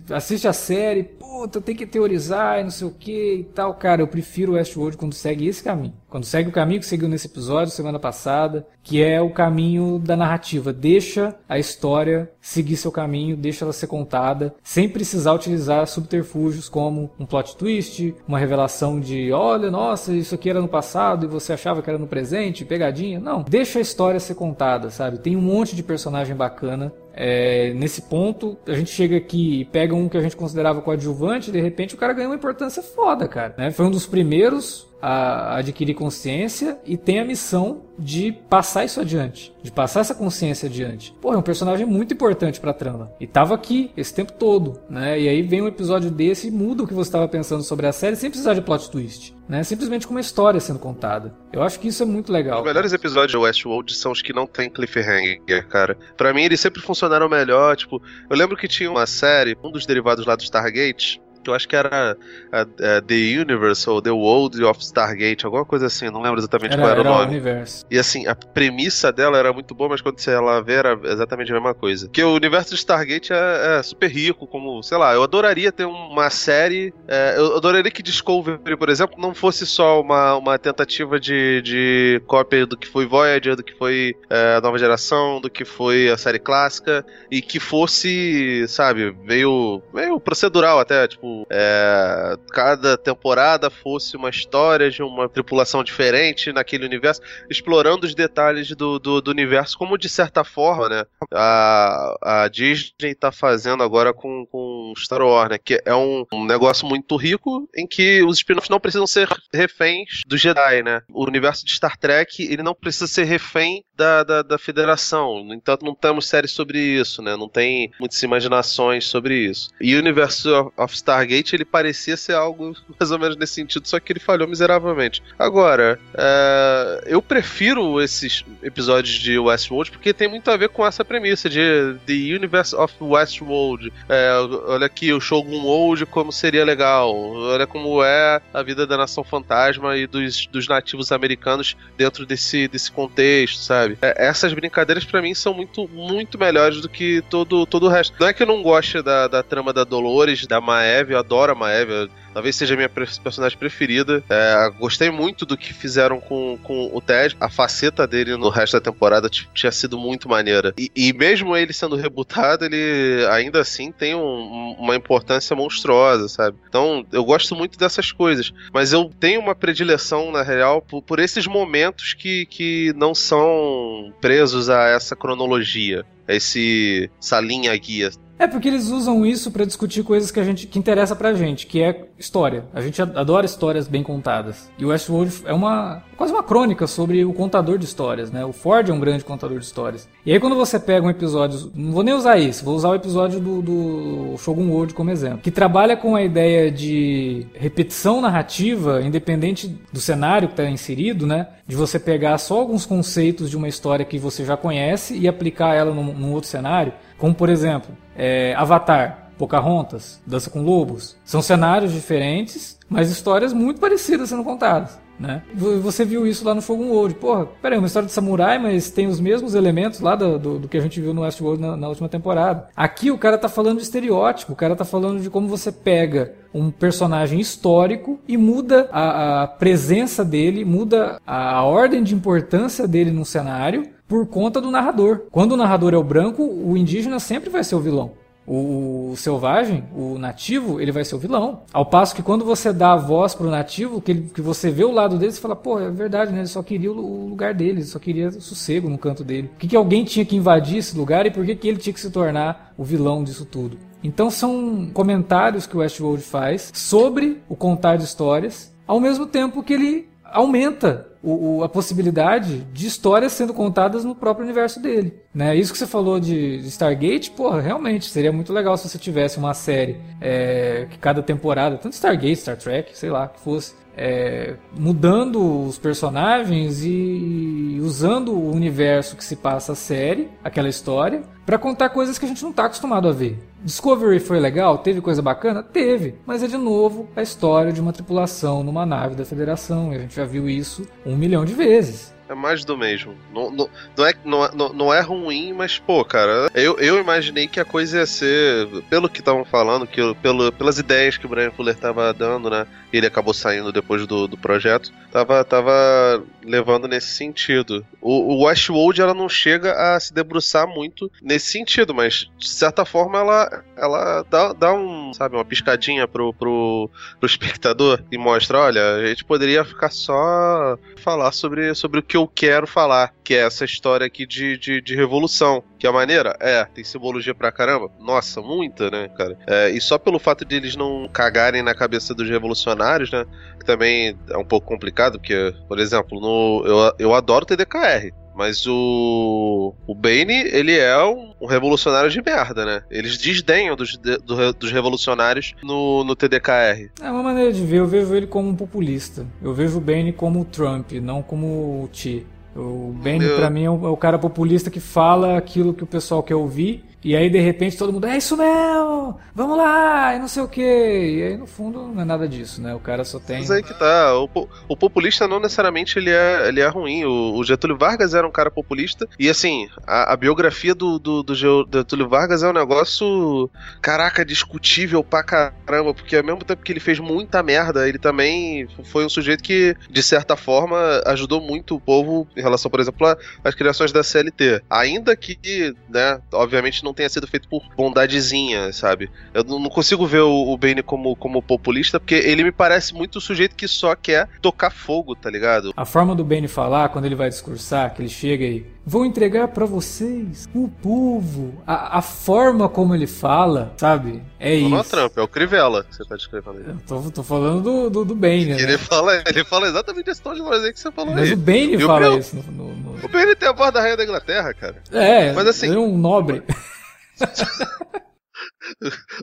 Assiste 0.09 0.47
a 0.47 0.53
série, 0.53 1.03
puta, 1.03 1.61
tem 1.61 1.75
que 1.75 1.85
teorizar 1.85 2.59
e 2.59 2.63
não 2.63 2.71
sei 2.71 2.87
o 2.87 2.91
que 2.91 3.35
e 3.35 3.43
tal. 3.43 3.73
Cara, 3.75 4.01
eu 4.01 4.07
prefiro 4.07 4.53
Westworld 4.53 4.97
quando 4.97 5.13
segue 5.13 5.47
esse 5.47 5.63
caminho. 5.63 5.93
Quando 6.09 6.25
segue 6.25 6.49
o 6.49 6.51
caminho 6.51 6.79
que 6.79 6.85
seguiu 6.85 7.07
nesse 7.07 7.27
episódio, 7.27 7.71
semana 7.71 7.99
passada, 7.99 8.67
que 8.83 9.01
é 9.01 9.21
o 9.21 9.29
caminho 9.29 9.99
da 9.99 10.15
narrativa. 10.15 10.73
Deixa 10.73 11.35
a 11.47 11.59
história 11.59 12.31
seguir 12.41 12.75
seu 12.75 12.91
caminho, 12.91 13.37
deixa 13.37 13.63
ela 13.63 13.73
ser 13.73 13.87
contada, 13.87 14.55
sem 14.63 14.89
precisar 14.89 15.33
utilizar 15.33 15.85
subterfúgios 15.87 16.67
como 16.67 17.11
um 17.19 17.25
plot 17.25 17.55
twist, 17.55 18.15
uma 18.27 18.39
revelação 18.39 18.99
de, 18.99 19.31
olha, 19.31 19.69
nossa, 19.69 20.13
isso 20.13 20.35
aqui 20.35 20.49
era 20.49 20.61
no 20.61 20.67
passado 20.67 21.25
e 21.25 21.29
você 21.29 21.53
achava 21.53 21.81
que 21.81 21.89
era 21.89 21.99
no 21.99 22.07
presente, 22.07 22.65
pegadinha. 22.65 23.19
Não, 23.19 23.43
deixa 23.43 23.79
a 23.79 23.81
história 23.81 24.19
ser 24.19 24.35
contada, 24.35 24.89
sabe? 24.89 25.19
Tem 25.19 25.35
um 25.35 25.41
monte 25.41 25.75
de 25.75 25.83
personagem 25.83 26.35
bacana 26.35 26.91
é, 27.13 27.73
nesse 27.73 28.03
ponto, 28.03 28.57
a 28.67 28.73
gente 28.73 28.91
chega 28.91 29.17
aqui 29.17 29.61
e 29.61 29.65
pega 29.65 29.95
um 29.95 30.07
que 30.07 30.17
a 30.17 30.21
gente 30.21 30.35
considerava 30.35 30.81
coadjuvante, 30.81 31.51
de 31.51 31.59
repente 31.59 31.95
o 31.95 31.97
cara 31.97 32.13
ganha 32.13 32.29
uma 32.29 32.35
importância 32.35 32.81
foda, 32.81 33.27
cara. 33.27 33.53
Né? 33.57 33.71
Foi 33.71 33.85
um 33.85 33.91
dos 33.91 34.05
primeiros 34.05 34.87
a 35.01 35.55
adquirir 35.57 35.93
consciência 35.93 36.77
e 36.85 36.97
tem 36.97 37.19
a 37.19 37.25
missão 37.25 37.83
de 37.97 38.31
passar 38.31 38.85
isso 38.85 38.99
adiante, 38.99 39.53
de 39.61 39.71
passar 39.71 40.01
essa 40.01 40.15
consciência 40.15 40.67
adiante. 40.67 41.13
Pô, 41.21 41.33
é 41.33 41.37
um 41.37 41.41
personagem 41.41 41.85
muito 41.85 42.13
importante 42.13 42.59
pra 42.59 42.73
trama. 42.73 43.11
E 43.19 43.27
tava 43.27 43.55
aqui 43.55 43.91
esse 43.95 44.13
tempo 44.13 44.33
todo, 44.33 44.79
né? 44.89 45.19
E 45.19 45.27
aí 45.27 45.41
vem 45.41 45.61
um 45.61 45.67
episódio 45.67 46.09
desse 46.09 46.47
e 46.47 46.51
muda 46.51 46.83
o 46.83 46.87
que 46.87 46.93
você 46.93 47.09
estava 47.09 47.27
pensando 47.27 47.63
sobre 47.63 47.87
a 47.87 47.91
série 47.91 48.15
sem 48.15 48.29
precisar 48.29 48.53
de 48.53 48.61
plot 48.61 48.89
twist, 48.89 49.35
né? 49.47 49.63
Simplesmente 49.63 50.07
com 50.07 50.13
uma 50.13 50.21
história 50.21 50.59
sendo 50.59 50.79
contada. 50.79 51.33
Eu 51.51 51.61
acho 51.61 51.79
que 51.79 51.87
isso 51.87 52.03
é 52.03 52.05
muito 52.05 52.31
legal. 52.31 52.59
Os 52.59 52.65
melhores 52.65 52.93
episódios 52.93 53.31
de 53.31 53.37
Westworld 53.37 53.93
são 53.93 54.11
os 54.11 54.21
que 54.21 54.33
não 54.33 54.47
tem 54.47 54.69
cliffhanger, 54.69 55.67
cara. 55.67 55.97
Para 56.15 56.33
mim 56.33 56.43
eles 56.43 56.59
sempre 56.59 56.81
funcionaram 56.81 57.27
melhor, 57.27 57.75
tipo, 57.75 58.01
eu 58.29 58.37
lembro 58.37 58.55
que 58.55 58.67
tinha 58.67 58.89
uma 58.89 59.05
série, 59.05 59.57
um 59.63 59.71
dos 59.71 59.85
derivados 59.85 60.25
lá 60.25 60.35
do 60.35 60.43
Stargate, 60.43 61.21
que 61.49 61.51
eu 61.51 61.55
acho 61.55 61.67
que 61.67 61.75
era 61.75 62.17
a, 62.51 62.61
a 62.61 63.01
The 63.01 63.41
Universe 63.41 63.89
ou 63.89 64.01
The 64.01 64.11
World 64.11 64.63
of 64.63 64.81
Stargate, 64.81 65.45
alguma 65.45 65.65
coisa 65.65 65.87
assim, 65.87 66.09
não 66.09 66.21
lembro 66.21 66.39
exatamente 66.39 66.73
Era, 66.73 66.81
qual 66.81 66.91
era, 66.91 66.99
era 66.99 67.09
o 67.09 67.13
nome. 67.13 67.27
universo. 67.27 67.85
E 67.89 67.97
assim, 67.97 68.27
a 68.27 68.35
premissa 68.35 69.11
dela 69.11 69.37
era 69.37 69.51
muito 69.51 69.73
boa, 69.73 69.89
mas 69.89 70.01
quando 70.01 70.19
você 70.19 70.31
ela 70.31 70.61
vê, 70.61 70.73
era 70.73 70.99
exatamente 71.05 71.51
a 71.51 71.55
mesma 71.55 71.73
coisa. 71.73 72.07
Porque 72.07 72.23
o 72.23 72.33
universo 72.33 72.69
de 72.69 72.75
Stargate 72.75 73.33
é, 73.33 73.79
é 73.79 73.83
super 73.83 74.09
rico, 74.09 74.45
como, 74.47 74.81
sei 74.83 74.97
lá, 74.97 75.13
eu 75.13 75.23
adoraria 75.23 75.71
ter 75.71 75.85
uma 75.85 76.29
série. 76.29 76.93
é, 77.07 77.35
eu 77.37 77.57
adoraria 77.57 77.91
que 77.91 78.03
Discovery, 78.03 78.77
por 78.77 78.89
exemplo, 78.89 79.15
não 79.19 79.33
fosse 79.33 79.65
só 79.65 80.01
uma, 80.01 80.35
uma 80.35 80.57
tentativa 80.59 81.19
de, 81.19 81.61
de 81.61 82.21
cópia 82.27 82.65
do 82.65 82.77
que 82.77 82.87
foi 82.87 83.05
Voyager, 83.05 83.55
do 83.55 83.63
que 83.63 83.73
foi 83.77 84.15
é, 84.29 84.55
a 84.57 84.61
nova 84.61 84.77
geração, 84.77 85.41
do 85.41 85.49
que 85.49 85.65
foi 85.65 86.09
a 86.09 86.17
série 86.17 86.39
clássica, 86.39 87.05
e 87.31 87.41
que 87.41 87.59
fosse, 87.59 88.65
sabe, 88.67 89.15
meio, 89.23 89.81
meio 89.93 90.19
procedural 90.19 90.79
até, 90.79 91.07
tipo, 91.07 91.38
é, 91.49 92.35
cada 92.51 92.97
temporada 92.97 93.69
fosse 93.69 94.15
uma 94.15 94.29
história 94.29 94.89
de 94.89 95.01
uma 95.01 95.29
tripulação 95.29 95.83
diferente 95.83 96.51
naquele 96.51 96.85
universo, 96.85 97.21
explorando 97.49 98.05
os 98.05 98.15
detalhes 98.15 98.69
do, 98.75 98.99
do, 98.99 99.21
do 99.21 99.31
universo, 99.31 99.77
como 99.77 99.97
de 99.97 100.09
certa 100.09 100.43
forma, 100.43 100.89
né, 100.89 101.05
a, 101.33 102.43
a 102.43 102.47
Disney 102.47 103.15
tá 103.15 103.31
fazendo 103.31 103.83
agora 103.83 104.13
com, 104.13 104.45
com 104.45 104.93
Star 104.97 105.21
Wars, 105.21 105.49
né, 105.49 105.57
que 105.57 105.81
é 105.85 105.95
um, 105.95 106.25
um 106.33 106.45
negócio 106.45 106.87
muito 106.87 107.15
rico 107.15 107.69
em 107.75 107.87
que 107.87 108.23
os 108.23 108.37
spin-offs 108.37 108.69
não 108.69 108.79
precisam 108.79 109.07
ser 109.07 109.27
reféns 109.53 110.21
do 110.27 110.37
Jedi, 110.37 110.83
né. 110.83 111.01
O 111.09 111.25
universo 111.25 111.65
de 111.65 111.73
Star 111.73 111.97
Trek, 111.97 112.43
ele 112.43 112.63
não 112.63 112.73
precisa 112.73 113.07
ser 113.07 113.23
refém 113.23 113.83
da, 113.95 114.23
da, 114.23 114.41
da 114.41 114.57
Federação. 114.57 115.43
No 115.43 115.53
entanto, 115.53 115.85
não 115.85 115.93
temos 115.93 116.27
séries 116.27 116.51
sobre 116.51 116.79
isso, 116.79 117.21
né? 117.21 117.35
Não 117.35 117.49
tem 117.49 117.91
muitas 117.99 118.21
imaginações 118.23 119.05
sobre 119.05 119.35
isso. 119.35 119.69
E 119.81 119.95
o 119.95 119.99
universo 119.99 120.71
of 120.77 120.95
Stargate, 121.19 121.55
ele 121.55 121.65
parecia 121.65 122.15
ser 122.15 122.33
algo 122.33 122.75
mais 122.99 123.11
ou 123.11 123.19
menos 123.19 123.35
nesse 123.35 123.53
sentido, 123.53 123.87
só 123.87 123.99
que 123.99 124.11
ele 124.11 124.19
falhou 124.19 124.47
miseravelmente. 124.47 125.21
Agora, 125.37 125.99
é, 126.13 127.03
eu 127.07 127.21
prefiro 127.21 128.01
esses 128.01 128.43
episódios 128.63 129.15
de 129.15 129.37
Westworld 129.37 129.91
porque 129.91 130.13
tem 130.13 130.27
muito 130.27 130.49
a 130.49 130.57
ver 130.57 130.69
com 130.69 130.85
essa 130.85 131.03
premissa 131.03 131.49
de 131.49 131.59
The 132.05 132.13
Universe 132.13 132.75
of 132.75 132.93
Westworld. 133.01 133.91
É, 134.07 134.31
olha 134.67 134.85
aqui 134.85 135.11
o 135.11 135.19
Shogun 135.19 135.63
World 135.63 136.05
como 136.05 136.31
seria 136.31 136.63
legal. 136.63 137.13
Olha 137.15 137.67
como 137.67 138.03
é 138.03 138.41
a 138.53 138.63
vida 138.63 138.87
da 138.87 138.97
nação 138.97 139.23
fantasma 139.23 139.97
e 139.97 140.07
dos, 140.07 140.47
dos 140.47 140.67
nativos 140.67 141.11
americanos 141.11 141.75
dentro 141.97 142.25
desse, 142.25 142.67
desse 142.67 142.91
contexto, 142.91 143.59
sabe? 143.59 143.97
É, 144.01 144.27
essas 144.27 144.53
brincadeiras 144.53 145.03
para 145.03 145.21
mim 145.21 145.33
são 145.33 145.53
muito, 145.53 145.87
muito 145.89 146.37
melhores 146.37 146.81
do 146.81 146.89
que 146.89 147.21
todo, 147.29 147.65
todo 147.65 147.87
o 147.87 147.89
resto. 147.89 148.15
Não 148.19 148.27
é 148.27 148.33
que 148.33 148.43
eu 148.43 148.47
não 148.47 148.61
goste 148.61 149.01
da, 149.01 149.27
da 149.27 149.43
trama 149.43 149.73
da 149.73 149.83
Dolores, 149.83 150.45
da 150.45 150.61
Maeve, 150.61 151.08
eu 151.13 151.19
adoro 151.19 151.51
a 151.51 151.55
Maeve, 151.55 152.09
talvez 152.33 152.55
seja 152.55 152.73
a 152.73 152.77
minha 152.77 152.89
personagem 152.89 153.57
preferida. 153.57 154.23
É, 154.29 154.69
gostei 154.79 155.09
muito 155.09 155.45
do 155.45 155.57
que 155.57 155.73
fizeram 155.73 156.19
com, 156.19 156.57
com 156.63 156.89
o 156.93 157.01
Ted. 157.01 157.35
A 157.39 157.49
faceta 157.49 158.05
dele 158.07 158.35
no 158.37 158.49
resto 158.49 158.73
da 158.73 158.81
temporada 158.81 159.29
tinha 159.29 159.71
sido 159.71 159.97
muito 159.97 160.27
maneira. 160.29 160.73
E, 160.77 160.91
e 160.95 161.13
mesmo 161.13 161.55
ele 161.55 161.73
sendo 161.73 161.95
rebutado, 161.95 162.65
ele 162.65 163.25
ainda 163.31 163.59
assim 163.61 163.91
tem 163.91 164.15
um- 164.15 164.19
um- 164.21 164.75
uma 164.79 164.95
importância 164.95 165.55
monstruosa, 165.55 166.27
sabe? 166.27 166.57
Então 166.67 167.05
eu 167.11 167.23
gosto 167.23 167.55
muito 167.55 167.77
dessas 167.77 168.11
coisas. 168.11 168.51
Mas 168.73 168.93
eu 168.93 169.11
tenho 169.19 169.39
uma 169.41 169.55
predileção, 169.55 170.31
na 170.31 170.41
real, 170.43 170.81
por, 170.81 171.01
por 171.01 171.19
esses 171.19 171.47
momentos 171.47 172.13
que, 172.13 172.45
que 172.45 172.93
não 172.95 173.13
são 173.15 174.13
presos 174.21 174.69
a 174.69 174.87
essa 174.89 175.15
cronologia. 175.15 176.05
a 176.27 176.33
Esse, 176.33 177.09
essa 177.21 177.39
linha 177.39 177.75
guia, 177.77 178.11
É 178.37 178.47
porque 178.47 178.67
eles 178.67 178.87
usam 178.87 179.25
isso 179.25 179.51
pra 179.51 179.65
discutir 179.65 180.03
coisas 180.03 180.31
que 180.31 180.39
a 180.39 180.43
gente 180.43 180.67
que 180.67 180.77
interessa 180.79 181.15
pra 181.15 181.33
gente, 181.33 181.65
que 181.67 181.81
é 181.81 182.05
história. 182.19 182.65
A 182.73 182.81
gente 182.81 183.01
adora 183.01 183.45
histórias 183.45 183.87
bem 183.87 184.03
contadas. 184.03 184.69
E 184.77 184.85
o 184.85 184.89
Westworld 184.89 185.43
é 185.45 185.53
uma 185.53 186.03
quase 186.17 186.33
uma 186.33 186.43
crônica 186.43 186.85
sobre 186.85 187.23
o 187.23 187.31
contador 187.31 187.77
de 187.77 187.85
histórias, 187.85 188.29
né? 188.29 188.43
O 188.43 188.51
Ford 188.51 188.89
é 188.89 188.93
um 188.93 188.99
grande 188.99 189.23
contador 189.23 189.57
de 189.57 189.65
histórias. 189.65 190.07
E 190.25 190.33
aí 190.33 190.39
quando 190.39 190.55
você 190.55 190.77
pega 190.77 191.05
um 191.05 191.09
episódio, 191.09 191.71
não 191.73 191.93
vou 191.93 192.03
nem 192.03 192.13
usar 192.13 192.37
esse, 192.37 192.63
vou 192.63 192.75
usar 192.75 192.89
o 192.89 192.95
episódio 192.95 193.39
do, 193.39 193.61
do 193.61 194.37
Shogun 194.37 194.69
World 194.69 194.93
como 194.93 195.09
exemplo, 195.09 195.39
que 195.39 195.49
trabalha 195.49 195.95
com 195.95 196.15
a 196.15 196.21
ideia 196.21 196.69
de 196.69 197.47
repetição 197.53 198.19
narrativa, 198.19 199.01
independente 199.01 199.79
do 199.93 200.01
cenário 200.01 200.49
que 200.49 200.53
está 200.53 200.69
inserido, 200.69 201.25
né? 201.25 201.47
De 201.65 201.75
você 201.75 201.97
pegar 201.97 202.37
só 202.37 202.59
alguns 202.59 202.85
conceitos 202.85 203.49
de 203.49 203.55
uma 203.55 203.67
história 203.67 204.03
que 204.03 204.17
você 204.17 204.43
já 204.43 204.57
conhece 204.57 205.17
e 205.17 205.27
aplicar 205.27 205.73
ela 205.73 205.93
num, 205.93 206.13
num 206.13 206.33
outro 206.33 206.49
cenário, 206.49 206.91
como 207.17 207.33
por 207.33 207.47
exemplo, 207.47 207.95
é, 208.17 208.53
Avatar, 208.55 209.28
Pocahontas, 209.39 210.21
Dança 210.27 210.49
com 210.49 210.61
Lobos. 210.61 211.15
São 211.23 211.41
cenários 211.41 211.93
diferentes, 211.93 212.77
mas 212.89 213.09
histórias 213.09 213.53
muito 213.53 213.79
parecidas 213.79 214.27
sendo 214.29 214.43
contadas. 214.43 214.99
Né? 215.19 215.41
Você 215.53 216.05
viu 216.05 216.25
isso 216.25 216.45
lá 216.45 216.55
no 216.55 216.61
Shogun 216.61 216.91
World. 216.91 217.15
Porra, 217.15 217.45
peraí, 217.61 217.77
uma 217.77 217.87
história 217.87 218.07
de 218.07 218.13
samurai, 218.13 218.57
mas 218.57 218.89
tem 218.89 219.05
os 219.05 219.19
mesmos 219.19 219.53
elementos 219.53 219.99
lá 219.99 220.15
do, 220.15 220.39
do, 220.39 220.59
do 220.59 220.67
que 220.67 220.77
a 220.77 220.81
gente 220.81 221.01
viu 221.01 221.13
no 221.13 221.21
Westworld 221.21 221.61
na, 221.61 221.75
na 221.75 221.89
última 221.89 222.07
temporada. 222.07 222.69
Aqui 222.75 223.11
o 223.11 223.17
cara 223.17 223.37
tá 223.37 223.49
falando 223.49 223.77
de 223.77 223.83
estereótipo, 223.83 224.53
o 224.53 224.55
cara 224.55 224.75
tá 224.75 224.85
falando 224.85 225.21
de 225.21 225.29
como 225.29 225.47
você 225.47 225.71
pega 225.71 226.33
um 226.53 226.71
personagem 226.71 227.39
histórico 227.39 228.19
e 228.27 228.37
muda 228.37 228.87
a, 228.91 229.43
a 229.43 229.47
presença 229.47 230.23
dele, 230.23 230.63
muda 230.63 231.19
a, 231.27 231.55
a 231.55 231.63
ordem 231.63 232.01
de 232.01 232.15
importância 232.15 232.87
dele 232.87 233.11
no 233.11 233.25
cenário 233.25 233.89
por 234.07 234.25
conta 234.25 234.59
do 234.59 234.71
narrador. 234.71 235.23
Quando 235.31 235.51
o 235.51 235.57
narrador 235.57 235.93
é 235.93 235.97
o 235.97 236.03
branco, 236.03 236.43
o 236.43 236.75
indígena 236.75 237.19
sempre 237.19 237.49
vai 237.49 237.63
ser 237.63 237.75
o 237.75 237.79
vilão. 237.79 238.11
O 238.51 239.13
selvagem, 239.15 239.83
o 239.95 240.17
nativo, 240.17 240.81
ele 240.81 240.91
vai 240.91 241.05
ser 241.05 241.13
o 241.15 241.19
vilão. 241.19 241.61
Ao 241.71 241.85
passo 241.85 242.15
que 242.15 242.23
quando 242.23 242.43
você 242.43 242.73
dá 242.73 242.93
a 242.93 242.97
voz 242.97 243.35
pro 243.35 243.49
nativo, 243.49 244.01
que, 244.01 244.11
ele- 244.11 244.31
que 244.33 244.41
você 244.41 244.71
vê 244.71 244.83
o 244.83 244.91
lado 244.91 245.17
dele, 245.19 245.31
você 245.31 245.39
fala, 245.39 245.55
pô, 245.55 245.79
é 245.79 245.91
verdade, 245.91 246.31
né? 246.31 246.39
Ele 246.39 246.47
só 246.47 246.63
queria 246.63 246.91
o, 246.91 247.27
lugar 247.29 247.53
dele, 247.53 247.79
ele 247.79 247.83
só 247.83 247.99
queria 247.99 248.31
sossego 248.31 248.89
no 248.89 248.97
canto 248.97 249.23
dele. 249.23 249.49
Por 249.49 249.59
que, 249.59 249.67
que 249.67 249.75
alguém 249.75 250.03
tinha 250.03 250.25
que 250.25 250.35
invadir 250.35 250.77
esse 250.77 250.97
lugar 250.97 251.25
e 251.25 251.31
por 251.31 251.45
que, 251.45 251.55
que 251.55 251.67
ele 251.67 251.77
tinha 251.77 251.93
que 251.93 251.99
se 251.99 252.09
tornar 252.09 252.73
o 252.75 252.83
vilão 252.83 253.23
disso 253.23 253.45
tudo? 253.45 253.77
Então 254.03 254.31
são 254.31 254.89
comentários 254.93 255.67
que 255.67 255.75
o 255.75 255.81
Westworld 255.81 256.23
faz 256.23 256.71
sobre 256.73 257.41
o 257.47 257.55
contar 257.55 257.97
de 257.97 258.05
histórias, 258.05 258.73
ao 258.87 258.99
mesmo 258.99 259.25
tempo 259.27 259.61
que 259.61 259.73
ele 259.73 260.09
aumenta 260.23 261.08
o- 261.23 261.57
o- 261.57 261.63
a 261.63 261.69
possibilidade 261.69 262.61
de 262.73 262.87
histórias 262.87 263.33
sendo 263.33 263.53
contadas 263.53 264.05
no 264.05 264.15
próprio 264.15 264.45
universo 264.45 264.81
dele. 264.81 265.13
Né? 265.33 265.55
Isso 265.55 265.71
que 265.71 265.77
você 265.77 265.87
falou 265.87 266.19
de, 266.19 266.57
Stargate, 266.67 267.31
porra, 267.31 267.59
realmente 267.61 268.05
seria 268.09 268.31
muito 268.31 268.53
legal 268.53 268.77
se 268.77 268.87
você 268.87 268.97
tivesse 268.97 269.37
uma 269.37 269.53
série 269.53 269.97
é, 270.21 270.87
que 270.89 270.97
cada 270.97 271.21
temporada, 271.21 271.77
tanto 271.77 271.93
Stargate, 271.93 272.37
Star 272.37 272.57
Trek, 272.57 272.97
sei 272.97 273.09
lá, 273.09 273.27
que 273.27 273.39
fosse, 273.39 273.73
é, 273.97 274.55
mudando 274.77 275.65
os 275.65 275.77
personagens 275.77 276.81
e 276.85 277.77
usando 277.81 278.33
o 278.33 278.51
universo 278.53 279.15
que 279.17 279.23
se 279.23 279.35
passa 279.35 279.73
a 279.73 279.75
série, 279.75 280.29
aquela 280.43 280.69
história, 280.69 281.21
pra 281.45 281.57
contar 281.57 281.89
coisas 281.89 282.17
que 282.17 282.25
a 282.25 282.27
gente 282.27 282.43
não 282.43 282.53
tá 282.53 282.65
acostumado 282.65 283.07
a 283.07 283.11
ver. 283.11 283.37
Discovery 283.63 284.19
foi 284.19 284.39
legal? 284.39 284.77
Teve 284.77 285.01
coisa 285.01 285.21
bacana? 285.21 285.61
Teve, 285.61 286.15
mas 286.25 286.43
é 286.43 286.47
de 286.47 286.57
novo 286.57 287.09
a 287.15 287.21
história 287.21 287.73
de 287.73 287.81
uma 287.81 287.93
tripulação 287.93 288.63
numa 288.63 288.85
nave 288.85 289.15
da 289.15 289.25
Federação, 289.25 289.91
e 289.91 289.97
a 289.97 289.99
gente 289.99 290.15
já 290.15 290.25
viu 290.25 290.49
isso 290.49 290.87
um 291.05 291.15
milhão 291.15 291.43
de 291.43 291.53
vezes. 291.53 292.13
É 292.29 292.35
mais 292.35 292.63
do 292.63 292.77
mesmo. 292.77 293.15
Não, 293.33 293.49
não, 293.49 293.67
não, 293.97 294.05
é, 294.05 294.13
não, 294.23 294.73
não, 294.73 294.93
é 294.93 295.01
ruim, 295.01 295.51
mas, 295.51 295.79
pô, 295.79 296.05
cara, 296.05 296.47
eu, 296.53 296.77
eu 296.77 296.99
imaginei 296.99 297.47
que 297.47 297.59
a 297.59 297.65
coisa 297.65 297.97
ia 297.97 298.05
ser, 298.05 298.67
pelo 298.87 299.09
que 299.09 299.19
estavam 299.19 299.43
falando, 299.43 299.87
que, 299.87 300.13
pelo, 300.21 300.51
pelas 300.51 300.77
ideias 300.77 301.17
que 301.17 301.25
o 301.25 301.29
Brian 301.29 301.49
Fuller 301.49 301.75
tava 301.75 302.13
dando, 302.13 302.47
né? 302.47 302.67
Ele 302.91 303.07
acabou 303.07 303.33
saindo 303.33 303.71
depois 303.71 304.05
do, 304.07 304.27
do 304.27 304.37
projeto, 304.37 304.91
tava, 305.11 305.43
tava 305.43 306.23
levando 306.43 306.87
nesse 306.87 307.07
sentido. 307.07 307.85
O, 308.01 308.33
o 308.33 308.45
Westworld, 308.45 309.01
ela 309.01 309.13
não 309.13 309.29
chega 309.29 309.73
a 309.73 309.99
se 309.99 310.13
debruçar 310.13 310.67
muito 310.67 311.11
nesse 311.21 311.51
sentido, 311.51 311.93
mas, 311.93 312.29
de 312.37 312.49
certa 312.49 312.85
forma, 312.85 313.19
ela, 313.19 313.63
ela 313.77 314.25
dá, 314.29 314.53
dá 314.53 314.73
um, 314.73 315.13
sabe, 315.13 315.35
uma 315.35 315.45
piscadinha 315.45 316.07
pro, 316.07 316.33
pro, 316.33 316.89
pro 317.19 317.27
espectador 317.27 318.03
e 318.11 318.17
mostra, 318.17 318.59
olha, 318.59 318.95
a 318.95 319.07
gente 319.07 319.23
poderia 319.23 319.63
ficar 319.63 319.91
só 319.91 320.77
falar 320.97 321.31
sobre, 321.31 321.73
sobre 321.75 321.99
o 321.99 322.03
que 322.03 322.17
eu 322.17 322.27
quero 322.27 322.65
falar, 322.67 323.13
que 323.23 323.35
é 323.35 323.45
essa 323.45 323.65
história 323.65 324.05
aqui 324.05 324.25
de, 324.25 324.57
de, 324.57 324.81
de 324.81 324.95
revolução. 324.95 325.63
Que 325.77 325.87
é 325.87 325.91
maneira? 325.91 326.35
É, 326.41 326.65
tem 326.65 326.83
simbologia 326.83 327.33
pra 327.33 327.53
caramba. 327.53 327.89
Nossa, 327.99 328.41
muita, 328.41 328.91
né, 328.91 329.09
cara? 329.17 329.37
É, 329.47 329.69
e 329.69 329.79
só 329.79 329.97
pelo 329.97 330.19
fato 330.19 330.43
de 330.43 330.55
eles 330.55 330.75
não 330.75 331.07
cagarem 331.07 331.63
na 331.63 331.73
cabeça 331.73 332.13
dos 332.13 332.29
revolucionários, 332.29 332.78
né? 333.11 333.25
Que 333.59 333.65
também 333.65 334.15
é 334.29 334.37
um 334.37 334.45
pouco 334.45 334.67
complicado, 334.67 335.19
porque, 335.19 335.53
por 335.67 335.79
exemplo, 335.79 336.19
no, 336.19 336.63
eu, 336.65 336.93
eu 336.99 337.13
adoro 337.13 337.45
TDKR. 337.45 338.11
Mas 338.35 338.65
o. 338.67 339.73
O 339.85 339.93
Bane, 339.93 340.33
ele 340.53 340.77
é 340.77 340.97
um, 341.03 341.33
um 341.41 341.45
revolucionário 341.45 342.09
de 342.09 342.21
merda, 342.21 342.65
né? 342.65 342.83
Eles 342.89 343.17
desdenham 343.17 343.75
dos, 343.75 343.97
de- 343.97 344.17
do- 344.19 344.53
dos 344.53 344.71
revolucionários 344.71 345.53
no, 345.61 346.05
no 346.05 346.15
TDKR. 346.15 346.89
É 347.01 347.11
uma 347.11 347.21
maneira 347.21 347.51
de 347.51 347.61
ver, 347.65 347.79
eu 347.79 347.87
vejo 347.87 348.15
ele 348.15 348.27
como 348.27 348.47
um 348.47 348.55
populista. 348.55 349.25
Eu 349.41 349.53
vejo 349.53 349.77
o 349.77 349.81
Bane 349.81 350.13
como 350.13 350.39
o 350.39 350.45
Trump, 350.45 350.93
não 350.93 351.21
como 351.21 351.83
o 351.83 351.89
T. 351.89 352.25
O 352.55 352.93
Bane, 352.93 353.25
Eu- 353.25 353.35
pra 353.35 353.49
mim, 353.49 353.65
é 353.65 353.69
o, 353.69 353.85
é 353.85 353.89
o 353.89 353.97
cara 353.97 354.17
populista 354.17 354.69
que 354.69 354.79
fala 354.79 355.37
aquilo 355.37 355.73
que 355.73 355.83
o 355.83 355.87
pessoal 355.87 356.23
quer 356.23 356.35
ouvir 356.35 356.85
E 357.03 357.15
aí, 357.15 357.29
de 357.29 357.39
repente, 357.39 357.77
todo 357.77 357.93
mundo, 357.93 358.07
é 358.07 358.17
isso 358.17 358.35
mesmo, 358.35 359.17
vamos 359.33 359.57
lá, 359.57 360.15
e 360.15 360.19
não 360.19 360.27
sei 360.27 360.43
o 360.43 360.47
que. 360.47 360.61
E 360.61 361.23
aí, 361.23 361.37
no 361.37 361.47
fundo, 361.47 361.87
não 361.87 362.01
é 362.01 362.05
nada 362.05 362.27
disso, 362.27 362.61
né? 362.61 362.75
O 362.75 362.79
cara 362.79 363.05
só 363.05 363.19
tem. 363.19 363.39
Mas 363.39 363.49
aí 363.49 363.63
que 363.63 363.73
tá. 363.73 364.13
O, 364.19 364.29
o 364.67 364.75
populista 364.75 365.27
não 365.27 365.39
necessariamente 365.39 365.97
ele 365.97 366.09
é, 366.09 366.47
ele 366.47 366.59
é 366.59 366.67
ruim. 366.67 367.05
O, 367.05 367.37
o, 367.37 367.43
Getúlio 367.43 367.77
Vargas 367.77 368.13
era 368.13 368.27
um 368.27 368.31
cara 368.31 368.51
populista. 368.51 369.07
E 369.17 369.29
assim, 369.29 369.69
a, 369.87 370.13
a 370.13 370.17
biografia 370.17 370.75
do, 370.75 370.99
do, 370.99 371.23
do, 371.23 371.35
Getúlio 371.35 372.09
Vargas 372.09 372.43
é 372.43 372.49
um 372.49 372.53
negócio, 372.53 373.49
caraca, 373.81 374.25
discutível 374.25 375.01
pra 375.01 375.23
caramba. 375.23 375.93
Porque 375.93 376.17
ao 376.17 376.23
mesmo 376.23 376.43
tempo 376.43 376.63
que 376.63 376.71
ele 376.71 376.81
fez 376.81 376.99
muita 376.99 377.41
merda, 377.41 377.87
ele 377.87 377.97
também 377.97 378.67
foi 378.83 379.05
um 379.05 379.09
sujeito 379.09 379.41
que, 379.41 379.75
de 379.89 380.03
certa 380.03 380.35
forma, 380.35 381.01
ajudou 381.05 381.39
muito 381.39 381.75
o 381.75 381.79
povo 381.79 382.27
em 382.35 382.41
relação, 382.41 382.69
por 382.69 382.81
exemplo, 382.81 383.07
às 383.43 383.55
criações 383.55 383.93
da 383.93 384.03
CLT. 384.03 384.61
Ainda 384.69 385.15
que, 385.15 385.73
né, 385.87 386.19
obviamente 386.33 386.83
não 386.83 386.88
tenha 386.93 387.09
sido 387.09 387.27
feito 387.27 387.47
por 387.47 387.61
bondadezinha, 387.75 388.71
sabe? 388.73 389.09
Eu 389.33 389.43
não 389.43 389.69
consigo 389.69 390.05
ver 390.05 390.21
o, 390.21 390.51
o 390.51 390.57
Bane 390.57 390.83
como, 390.83 391.15
como 391.15 391.41
populista, 391.41 391.99
porque 391.99 392.15
ele 392.15 392.43
me 392.43 392.51
parece 392.51 392.93
muito 392.93 393.17
o 393.17 393.21
sujeito 393.21 393.55
que 393.55 393.67
só 393.67 393.95
quer 393.95 394.27
tocar 394.41 394.71
fogo, 394.71 395.15
tá 395.15 395.29
ligado? 395.29 395.73
A 395.75 395.85
forma 395.85 396.15
do 396.15 396.23
Bane 396.23 396.47
falar, 396.47 396.89
quando 396.89 397.05
ele 397.05 397.15
vai 397.15 397.29
discursar, 397.29 397.93
que 397.93 398.01
ele 398.01 398.09
chega 398.09 398.45
e 398.45 398.65
vou 398.89 399.05
entregar 399.05 399.49
para 399.49 399.65
vocês 399.65 400.49
o 400.53 400.67
povo. 400.67 401.61
A, 401.65 401.99
a, 401.99 402.01
forma 402.01 402.67
como 402.67 402.95
ele 402.95 403.05
fala, 403.05 403.73
sabe? 403.77 404.23
É 404.39 404.51
não 404.51 404.59
isso. 404.59 404.69
Não 404.69 404.79
é 404.79 404.83
Trump, 404.83 405.17
é 405.17 405.21
o 405.21 405.27
Crivella 405.27 405.83
que 405.83 405.95
você 405.95 406.03
tá 406.03 406.15
descrevendo 406.15 406.57
aí. 406.57 406.75
tô, 406.87 407.11
tô 407.11 407.23
falando 407.23 407.61
do, 407.61 407.89
do, 407.89 408.05
do 408.05 408.15
Bane, 408.15 408.45
né? 408.45 408.59
Ele 408.59 408.77
fala, 408.77 409.21
ele 409.27 409.43
fala 409.45 409.67
exatamente 409.67 410.09
esse 410.09 410.21
tom 410.21 410.33
de 410.33 410.41
voz 410.41 410.63
aí 410.63 410.73
que 410.73 410.79
você 410.79 410.91
falou 410.91 411.13
Mas 411.13 411.27
aí. 411.27 411.33
o 411.33 411.37
Bane 411.37 411.75
e 411.75 411.79
fala 411.79 412.15
o 412.15 412.19
isso. 412.19 412.35
No, 412.35 412.43
no, 412.51 412.75
no... 412.75 413.05
O 413.05 413.07
Bane 413.07 413.35
tem 413.35 413.47
a 413.47 413.53
voz 413.53 413.71
da 413.71 413.79
rainha 413.79 413.97
da 413.97 414.03
Inglaterra, 414.03 414.53
cara. 414.53 414.81
É, 414.91 415.33
Mas, 415.33 415.47
assim, 415.47 415.71
é 415.71 415.77
um 415.77 415.95
nobre. 415.97 416.43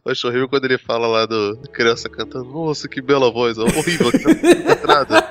Eu 0.05 0.13
acho 0.13 0.27
horrível 0.27 0.49
quando 0.49 0.65
ele 0.65 0.79
fala 0.79 1.07
lá 1.07 1.27
do 1.27 1.59
criança 1.73 2.09
cantando, 2.09 2.45
nossa, 2.45 2.89
que 2.89 3.01
bela 3.01 3.31
voz, 3.31 3.57
horrível, 3.59 4.11
nada. 4.87 5.23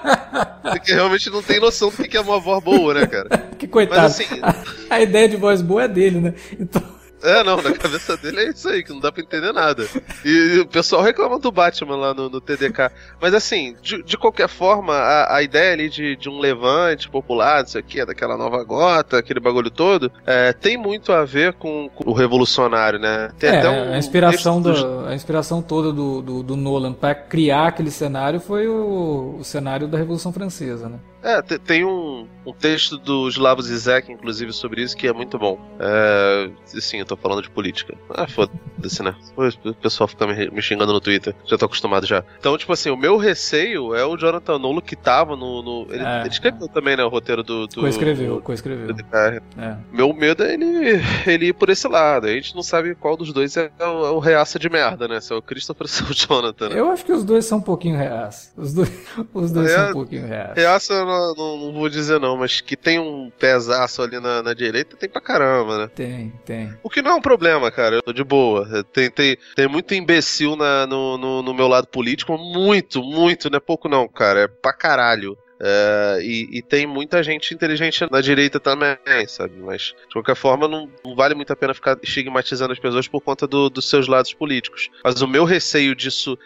Porque 0.72 0.94
realmente 0.94 1.30
não 1.30 1.44
tem 1.44 1.60
noção 1.60 1.90
do 1.90 2.04
que 2.04 2.18
é 2.18 2.22
uma 2.22 2.40
voz 2.40 2.64
boa, 2.64 2.94
né, 2.94 3.06
cara? 3.08 3.30
Que 3.58 3.68
coitado. 3.68 4.02
Mas, 4.02 4.20
assim, 4.20 4.40
a, 4.42 4.96
a 4.96 5.02
ideia 5.02 5.30
de 5.30 5.38
voz 5.38 5.62
boa 5.62 5.84
é 5.84 5.88
dele, 5.88 6.20
né? 6.20 6.34
Então. 6.60 6.84
É, 7.26 7.44
não, 7.44 7.58
na 7.62 7.74
cabeça 7.74 8.16
dele 8.18 8.42
é 8.42 8.50
isso 8.50 8.70
aí, 8.70 8.84
que 8.84 8.92
não 8.92 9.00
dá 9.00 9.12
pra 9.12 9.22
entender 9.22 9.52
nada. 9.52 9.88
E, 10.24 10.30
e 10.30 10.60
o 10.60 10.68
pessoal 10.68 11.02
reclama 11.02 11.40
do 11.40 11.52
Batman 11.52 11.96
lá 11.96 12.14
no, 12.14 12.30
no 12.30 12.40
TDK. 12.40 12.92
Mas 13.20 13.34
assim, 13.34 13.76
de, 13.82 14.04
de 14.04 14.18
qualquer 14.18 14.48
forma, 14.48 14.94
a, 14.94 15.38
a, 15.38 15.44
ideia 15.44 15.74
ali 15.74 15.90
de, 15.90 16.16
de 16.16 16.30
um 16.30 16.40
levante 16.40 17.10
popular, 17.10 17.64
isso 17.64 17.78
aqui, 17.78 18.04
daquela 18.06 18.38
nova 18.38 18.64
gota, 18.64 19.18
aquele 19.18 19.40
bagulho 19.40 19.72
todo, 19.72 20.12
é, 20.26 20.54
tem 20.54 20.78
muito 20.78 21.12
a 21.12 21.26
ver 21.26 21.54
com, 21.54 21.90
com, 21.90 22.10
o 22.10 22.14
revolucionário, 22.14 23.00
né? 23.00 23.32
Tem 23.40 23.50
é, 23.50 23.60
até 23.60 23.70
um 23.70 23.94
a 23.94 23.98
inspiração, 23.98 24.62
do, 24.62 25.06
a 25.08 25.16
inspiração 25.16 25.62
toda 25.62 25.92
do, 25.92 26.22
do, 26.22 26.44
do 26.44 26.56
Nolan 26.56 26.94
para 26.94 27.16
criar 27.16 27.68
aquele 27.68 27.92
cenário 27.92 28.40
foi 28.40 28.68
o, 28.68 29.38
o 29.40 29.44
cenário 29.44 29.88
da 29.88 29.98
Revolução 29.98 30.32
Francesa, 30.32 30.88
né? 30.88 31.00
É, 31.26 31.42
tem 31.42 31.84
um, 31.84 32.28
um 32.46 32.54
texto 32.54 33.00
do 33.00 33.28
Slavoj 33.30 33.66
Zizek, 33.66 34.12
inclusive, 34.12 34.54
sobre 34.54 34.84
isso, 34.84 34.96
que 34.96 35.08
é 35.08 35.14
muito 35.14 35.40
bom. 35.40 35.60
É, 35.80 36.52
sim, 36.66 37.00
eu 37.00 37.06
tô 37.06 37.18
falando 37.18 37.42
de 37.42 37.50
política. 37.50 37.96
Ah, 38.12 38.28
foda-se, 38.28 39.02
né? 39.02 39.16
O 39.36 39.74
pessoal 39.74 40.08
fica 40.08 40.28
me, 40.28 40.52
me, 40.52 40.62
xingando 40.62 40.94
no 40.94 41.02
Twitter. 41.02 41.34
Já 41.46 41.58
tô 41.58 41.66
acostumado 41.66 42.06
já. 42.06 42.24
Então, 42.38 42.56
tipo 42.58 42.72
assim, 42.72 42.92
o 42.92 42.98
meu 42.98 43.18
receio 43.18 43.96
é 43.96 44.06
o 44.06 44.16
Jonathan 44.16 44.60
Nolo 44.60 44.84
que 44.84 44.96
tava 44.96 45.36
no... 45.36 45.64
no 45.64 45.88
ele, 45.90 46.04
é. 46.04 46.20
ele, 46.22 46.30
escreveu 46.30 46.68
também, 46.68 46.96
né, 46.96 47.04
o 47.04 47.10
roteiro 47.10 47.42
do... 47.42 47.66
do 47.66 47.82
coescreveu, 47.82 48.40
coescreveu. 48.42 48.96
É. 49.58 49.78
Meu 49.92 50.14
medo 50.14 50.44
é 50.44 50.54
ele, 50.54 51.02
ele 51.26 51.48
ir 51.48 51.54
por 51.54 51.72
esse 51.72 51.88
lado. 51.88 52.28
A 52.28 52.32
gente 52.32 52.54
não 52.56 52.62
sabe 52.62 52.94
qual 52.94 53.18
dos 53.18 53.34
dois 53.34 53.58
é, 53.58 53.72
é 53.80 53.86
o, 53.86 54.06
é 54.06 54.12
o 54.12 54.20
reaça 54.20 54.60
de 54.60 54.70
merda, 54.70 55.08
né? 55.08 55.20
Se 55.20 55.34
é 55.34 55.36
o 55.36 55.42
Christopher 55.42 55.86
ou 55.86 55.88
se 55.88 56.04
é 56.04 56.06
o 56.06 56.14
Jonathan. 56.14 56.70
Né? 56.70 56.80
Eu 56.80 56.92
acho 56.92 57.04
que 57.04 57.12
os 57.12 57.24
dois 57.24 57.46
são 57.46 57.58
um 57.58 57.62
pouquinho 57.62 57.98
reaça. 57.98 58.52
Os 58.56 58.74
dois, 58.76 58.92
os 59.34 59.52
dois 59.52 59.72
são 59.72 59.90
um 59.90 59.94
pouquinho 59.94 60.28
reaça. 60.28 60.54
Reaça 60.54 61.15
não, 61.16 61.36
não, 61.36 61.58
não, 61.58 61.74
vou 61.74 61.90
dizer 61.90 62.20
não, 62.20 62.38
mas 62.38 62.62
que 62.62 62.76
tem 62.76 63.00
um 63.00 63.32
pesaço 63.40 64.02
ali 64.02 64.20
na, 64.20 64.42
na, 64.42 64.54
direita, 64.54 64.98
tem 64.98 65.10
pra 65.10 65.22
caramba, 65.22 65.78
né? 65.78 65.90
Tem, 65.94 66.34
tem. 66.46 66.74
O 66.84 66.90
que 66.90 67.02
não 67.02 67.12
é 67.12 67.16
um 67.16 67.22
problema, 67.22 67.72
cara, 67.72 67.96
eu 67.96 68.02
tô 68.02 68.14
de 68.14 68.24
boa. 68.24 68.84
Tem, 68.92 69.10
tem, 69.10 69.38
tem 69.56 69.68
muito 69.68 69.94
imbecil 69.94 70.56
na, 70.56 70.86
no, 70.88 71.18
no, 71.18 71.42
no 71.42 71.54
meu 71.54 71.68
lado 71.68 71.88
político, 71.88 72.38
muito, 72.38 73.04
muito, 73.04 73.50
não 73.50 73.58
é 73.58 73.60
pouco 73.60 73.88
não, 73.88 74.08
cara, 74.08 74.42
é 74.42 74.48
pra 74.48 74.74
caralho. 74.74 75.38
É, 75.60 76.20
e, 76.22 76.58
e, 76.58 76.62
tem 76.62 76.86
muita 76.86 77.24
gente 77.24 77.54
inteligente 77.54 78.06
na 78.12 78.20
direita 78.20 78.60
também, 78.60 78.98
sabe? 79.28 79.58
Mas, 79.58 79.94
de 80.08 80.14
qualquer 80.14 80.36
forma, 80.36 80.68
não, 80.68 80.90
não 81.04 81.16
vale 81.16 81.34
muito 81.34 81.52
a 81.54 81.56
pena 81.56 81.74
ficar 81.74 81.98
estigmatizando 82.04 82.74
as 82.74 82.80
pessoas 82.80 83.08
por 83.08 83.22
conta 83.22 83.48
do, 83.48 83.70
dos 83.70 83.90
seus 83.90 84.08
lados 84.08 84.34
políticos. 84.34 84.90
Mas 85.04 85.22
o 85.22 85.28
meu 85.28 85.46
receio 85.46 85.96
disso 85.96 86.38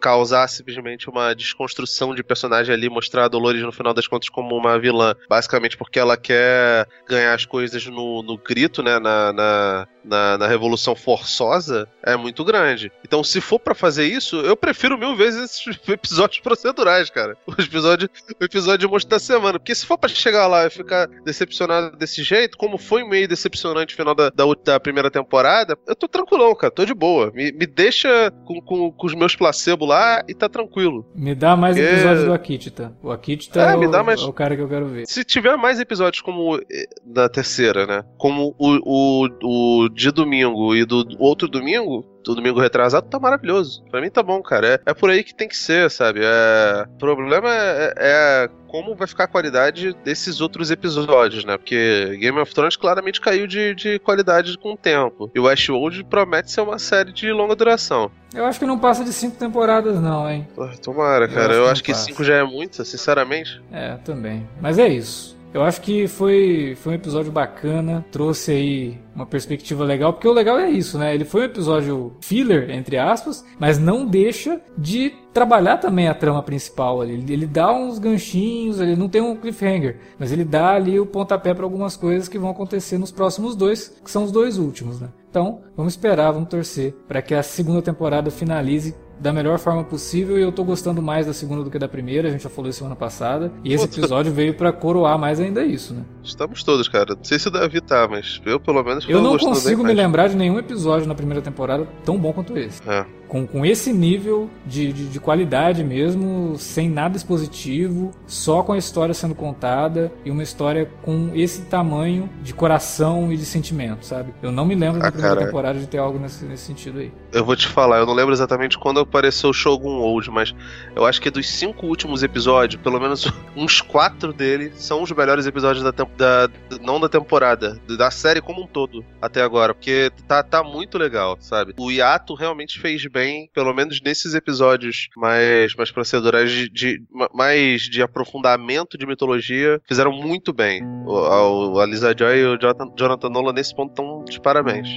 causar 0.00 0.48
simplesmente 0.48 1.08
uma 1.08 1.34
desconstrução 1.34 2.14
de 2.14 2.22
personagem 2.24 2.74
ali, 2.74 2.88
mostrar 2.88 3.26
a 3.26 3.28
Dolores 3.28 3.62
no 3.62 3.72
final 3.72 3.94
das 3.94 4.08
contas 4.08 4.28
como 4.28 4.56
uma 4.56 4.78
vilã, 4.78 5.14
basicamente 5.28 5.76
porque 5.76 5.98
ela 5.98 6.16
quer 6.16 6.86
ganhar 7.08 7.34
as 7.34 7.44
coisas 7.44 7.86
no, 7.86 8.22
no 8.22 8.36
grito, 8.36 8.82
né? 8.82 8.98
Na, 8.98 9.32
na, 9.32 9.88
na, 10.04 10.38
na 10.38 10.46
Revolução 10.46 10.94
Forçosa, 10.94 11.88
é 12.02 12.16
muito 12.16 12.44
grande. 12.44 12.90
Então, 13.04 13.22
se 13.22 13.40
for 13.40 13.58
para 13.58 13.74
fazer 13.74 14.04
isso, 14.04 14.36
eu 14.40 14.56
prefiro 14.56 14.98
mil 14.98 15.14
vezes 15.16 15.44
esses 15.44 15.78
episódios 15.88 16.40
procedurais, 16.40 17.10
cara. 17.10 17.36
O 17.46 17.60
episódio, 17.60 18.08
o 18.40 18.44
episódio 18.44 18.78
de 18.78 18.86
monstro 18.86 19.10
da 19.10 19.18
semana. 19.18 19.58
Porque 19.58 19.74
se 19.74 19.84
for 19.84 19.98
pra 19.98 20.08
chegar 20.08 20.46
lá 20.46 20.66
e 20.66 20.70
ficar 20.70 21.06
decepcionado 21.24 21.96
desse 21.96 22.22
jeito, 22.22 22.56
como 22.56 22.78
foi 22.78 23.04
meio 23.04 23.28
decepcionante 23.28 23.94
o 23.94 23.96
final 23.96 24.14
da, 24.14 24.30
da, 24.30 24.44
da, 24.64 24.80
primeira 24.80 25.10
temporada, 25.10 25.76
eu 25.86 25.96
tô 25.96 26.08
tranquilão, 26.08 26.54
cara. 26.54 26.70
Tô 26.70 26.84
de 26.84 26.94
boa. 26.94 27.32
Me, 27.34 27.52
me 27.52 27.66
deixa 27.66 28.30
com, 28.44 28.60
com, 28.60 28.92
com, 28.92 29.06
os 29.06 29.14
meus 29.14 29.34
placebo 29.34 29.84
lá 29.84 30.22
e 30.28 30.34
tá 30.34 30.48
tranquilo. 30.48 31.06
Me 31.14 31.34
dá 31.34 31.56
mais 31.56 31.76
Porque... 31.76 31.90
episódios 31.90 32.24
do 32.24 32.32
Akitita. 32.32 32.96
O 33.02 33.10
Akitita 33.10 33.60
é, 33.60 33.72
é, 33.72 33.76
o, 33.76 34.04
mais... 34.04 34.20
é, 34.20 34.24
o, 34.24 34.32
cara 34.32 34.56
que 34.56 34.62
eu 34.62 34.68
quero 34.68 34.86
ver. 34.86 35.06
Se 35.06 35.24
tiver 35.24 35.56
mais 35.56 35.80
episódios 35.80 36.22
como 36.22 36.58
da 37.04 37.24
eh, 37.24 37.28
terceira, 37.28 37.86
né? 37.86 38.04
Como 38.16 38.54
o, 38.58 38.78
o, 38.84 39.28
o 39.42 39.87
de 39.88 40.10
domingo 40.10 40.74
e 40.74 40.84
do 40.84 41.04
outro 41.18 41.48
domingo, 41.48 42.04
do 42.24 42.34
domingo 42.34 42.60
retrasado, 42.60 43.08
tá 43.08 43.18
maravilhoso. 43.18 43.82
Pra 43.90 44.00
mim 44.00 44.10
tá 44.10 44.22
bom, 44.22 44.42
cara. 44.42 44.74
É, 44.86 44.90
é 44.90 44.94
por 44.94 45.10
aí 45.10 45.24
que 45.24 45.34
tem 45.34 45.48
que 45.48 45.56
ser, 45.56 45.90
sabe? 45.90 46.20
É, 46.22 46.86
o 46.94 46.98
problema 46.98 47.48
é, 47.50 47.94
é 47.98 48.50
como 48.68 48.94
vai 48.94 49.08
ficar 49.08 49.24
a 49.24 49.28
qualidade 49.28 49.94
desses 50.04 50.40
outros 50.40 50.70
episódios, 50.70 51.44
né? 51.44 51.56
Porque 51.56 52.16
Game 52.20 52.38
of 52.38 52.54
Thrones 52.54 52.76
claramente 52.76 53.20
caiu 53.20 53.46
de, 53.46 53.74
de 53.74 53.98
qualidade 53.98 54.56
com 54.58 54.72
o 54.74 54.76
tempo. 54.76 55.30
E 55.34 55.40
Westworld 55.40 56.04
promete 56.04 56.52
ser 56.52 56.60
uma 56.60 56.78
série 56.78 57.12
de 57.12 57.32
longa 57.32 57.56
duração. 57.56 58.10
Eu 58.34 58.44
acho 58.44 58.58
que 58.58 58.66
não 58.66 58.78
passa 58.78 59.02
de 59.02 59.12
cinco 59.12 59.36
temporadas, 59.36 59.98
não, 59.98 60.30
hein? 60.30 60.46
Tomara, 60.82 61.26
cara. 61.26 61.54
Eu, 61.54 61.64
eu 61.64 61.70
acho 61.70 61.82
que, 61.82 61.92
que 61.92 61.98
cinco 61.98 62.22
já 62.22 62.34
é 62.34 62.44
muito, 62.44 62.84
sinceramente. 62.84 63.62
É, 63.72 63.96
também. 64.04 64.46
Mas 64.60 64.78
é 64.78 64.86
isso. 64.86 65.37
Eu 65.52 65.62
acho 65.62 65.80
que 65.80 66.06
foi, 66.06 66.76
foi 66.76 66.92
um 66.92 66.96
episódio 66.96 67.32
bacana, 67.32 68.04
trouxe 68.12 68.52
aí 68.52 68.98
uma 69.14 69.24
perspectiva 69.24 69.82
legal, 69.82 70.12
porque 70.12 70.28
o 70.28 70.32
legal 70.32 70.58
é 70.58 70.70
isso, 70.70 70.98
né? 70.98 71.14
Ele 71.14 71.24
foi 71.24 71.42
um 71.42 71.44
episódio 71.44 72.12
filler, 72.20 72.70
entre 72.70 72.98
aspas, 72.98 73.44
mas 73.58 73.78
não 73.78 74.06
deixa 74.06 74.60
de 74.76 75.12
trabalhar 75.32 75.78
também 75.78 76.06
a 76.06 76.14
trama 76.14 76.42
principal 76.42 77.00
ali. 77.00 77.14
Ele, 77.14 77.32
ele 77.32 77.46
dá 77.46 77.72
uns 77.72 77.98
ganchinhos, 77.98 78.78
ele 78.78 78.94
não 78.94 79.08
tem 79.08 79.22
um 79.22 79.36
cliffhanger, 79.36 79.98
mas 80.18 80.32
ele 80.32 80.44
dá 80.44 80.72
ali 80.72 81.00
o 81.00 81.06
pontapé 81.06 81.54
para 81.54 81.64
algumas 81.64 81.96
coisas 81.96 82.28
que 82.28 82.38
vão 82.38 82.50
acontecer 82.50 82.98
nos 82.98 83.10
próximos 83.10 83.56
dois, 83.56 83.88
que 84.04 84.10
são 84.10 84.24
os 84.24 84.32
dois 84.32 84.58
últimos, 84.58 85.00
né? 85.00 85.08
Então, 85.30 85.62
vamos 85.76 85.94
esperar, 85.94 86.32
vamos 86.32 86.48
torcer 86.48 86.94
para 87.06 87.22
que 87.22 87.34
a 87.34 87.42
segunda 87.42 87.80
temporada 87.80 88.30
finalize 88.30 88.94
da 89.20 89.32
melhor 89.32 89.58
forma 89.58 89.84
possível 89.84 90.38
e 90.38 90.42
eu 90.42 90.52
tô 90.52 90.64
gostando 90.64 91.02
mais 91.02 91.26
da 91.26 91.32
segunda 91.32 91.64
do 91.64 91.70
que 91.70 91.78
da 91.78 91.88
primeira, 91.88 92.28
a 92.28 92.30
gente 92.30 92.42
já 92.42 92.50
falou 92.50 92.68
isso 92.68 92.78
semana 92.78 92.96
passada. 92.96 93.52
E 93.64 93.72
esse 93.72 93.84
episódio 93.84 94.32
veio 94.32 94.54
para 94.54 94.72
coroar 94.72 95.18
mais 95.18 95.40
ainda 95.40 95.64
isso, 95.64 95.94
né? 95.94 96.02
Estamos 96.22 96.62
todos, 96.62 96.88
cara. 96.88 97.14
Não 97.14 97.24
sei 97.24 97.38
se 97.38 97.48
o 97.48 97.50
Davi 97.50 97.80
tá, 97.80 98.06
mas 98.08 98.40
eu 98.44 98.60
pelo 98.60 98.82
menos 98.82 99.08
Eu 99.08 99.20
não 99.20 99.36
consigo 99.36 99.82
me 99.84 99.92
lembrar 99.92 100.28
de 100.28 100.36
nenhum 100.36 100.58
episódio 100.58 101.06
na 101.06 101.14
primeira 101.14 101.42
temporada 101.42 101.86
tão 102.04 102.16
bom 102.18 102.32
quanto 102.32 102.56
esse. 102.56 102.80
É 102.88 103.17
com, 103.28 103.46
com 103.46 103.64
esse 103.64 103.92
nível 103.92 104.50
de, 104.66 104.92
de, 104.92 105.08
de, 105.08 105.20
qualidade 105.20 105.84
mesmo, 105.84 106.56
sem 106.58 106.88
nada 106.88 107.16
expositivo, 107.16 108.10
só 108.26 108.62
com 108.62 108.72
a 108.72 108.78
história 108.78 109.12
sendo 109.12 109.34
contada 109.34 110.10
e 110.24 110.30
uma 110.30 110.42
história 110.42 110.90
com 111.02 111.30
esse 111.34 111.62
tamanho 111.62 112.28
de 112.42 112.54
coração 112.54 113.32
e 113.32 113.36
de 113.36 113.44
sentimento, 113.44 114.06
sabe? 114.06 114.32
Eu 114.42 114.50
não 114.50 114.64
me 114.64 114.74
lembro 114.74 115.00
ah, 115.00 115.04
da 115.04 115.12
primeira 115.12 115.44
temporada 115.44 115.78
de 115.78 115.86
ter 115.86 115.98
algo 115.98 116.18
nesse, 116.18 116.44
nesse 116.44 116.64
sentido 116.64 117.00
aí. 117.00 117.12
Eu 117.32 117.44
vou 117.44 117.54
te 117.54 117.68
falar, 117.68 117.98
eu 117.98 118.06
não 118.06 118.14
lembro 118.14 118.32
exatamente 118.32 118.78
quando 118.78 119.00
apareceu 119.00 119.50
o 119.50 119.54
Shogun 119.54 119.98
Old, 119.98 120.30
mas 120.30 120.54
eu 120.96 121.04
acho 121.04 121.20
que 121.20 121.30
dos 121.30 121.48
cinco 121.48 121.86
últimos 121.86 122.22
episódios, 122.22 122.80
pelo 122.80 122.98
menos 122.98 123.30
uns 123.54 123.80
quatro 123.80 124.32
dele 124.32 124.72
são 124.74 125.02
os 125.02 125.12
melhores 125.12 125.46
episódios 125.46 125.84
da, 125.84 125.90
da 125.90 126.50
não 126.80 126.98
da 126.98 127.08
temporada, 127.08 127.78
da 127.86 128.10
série 128.10 128.40
como 128.40 128.62
um 128.62 128.66
todo 128.66 129.04
até 129.20 129.42
agora, 129.42 129.74
porque 129.74 130.10
tá, 130.26 130.42
tá 130.42 130.62
muito 130.62 130.96
legal, 130.96 131.36
sabe? 131.40 131.74
O 131.78 131.90
Yato 131.90 132.34
realmente 132.34 132.80
fez 132.80 133.04
bem 133.06 133.17
bem, 133.18 133.50
pelo 133.52 133.74
menos 133.74 134.00
nesses 134.00 134.34
episódios 134.34 135.08
mais, 135.16 135.74
mais 135.74 135.90
procedurais 135.90 136.50
de, 136.52 136.68
de 136.68 137.02
mais 137.34 137.82
de 137.82 138.00
aprofundamento 138.00 138.96
de 138.96 139.06
mitologia, 139.06 139.80
fizeram 139.88 140.12
muito 140.12 140.52
bem. 140.52 140.82
O, 141.04 141.74
a, 141.76 141.82
a 141.82 141.86
Lisa 141.86 142.14
Joy 142.16 142.38
e 142.38 142.44
o 142.44 142.58
Jonathan, 142.58 142.92
Jonathan 142.96 143.28
Nolan 143.28 143.52
nesse 143.52 143.74
ponto 143.74 143.90
estão 143.90 144.24
de 144.24 144.40
parabéns. 144.40 144.88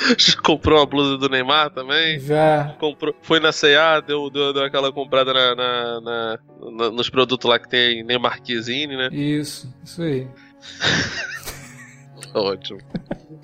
Comprou 0.43 0.79
uma 0.79 0.87
blusa 0.87 1.17
do 1.17 1.29
Neymar 1.29 1.71
também? 1.71 2.19
Já. 2.19 2.75
Comprou, 2.79 3.15
foi 3.23 3.41
na 3.41 3.53
CA, 3.53 4.01
deu, 4.01 4.31
deu, 4.31 4.53
deu 4.53 4.65
aquela 4.65 4.93
comprada 4.93 5.33
na, 5.33 5.55
na, 5.55 6.01
na, 6.01 6.39
na, 6.73 6.91
nos 6.91 7.09
produtos 7.09 7.49
lá 7.49 7.59
que 7.59 7.69
tem 7.69 8.03
Neymarquezine, 8.03 8.97
né? 8.97 9.09
Isso, 9.13 9.73
isso 9.85 10.03
aí. 10.03 10.27
Ótimo. 12.35 12.81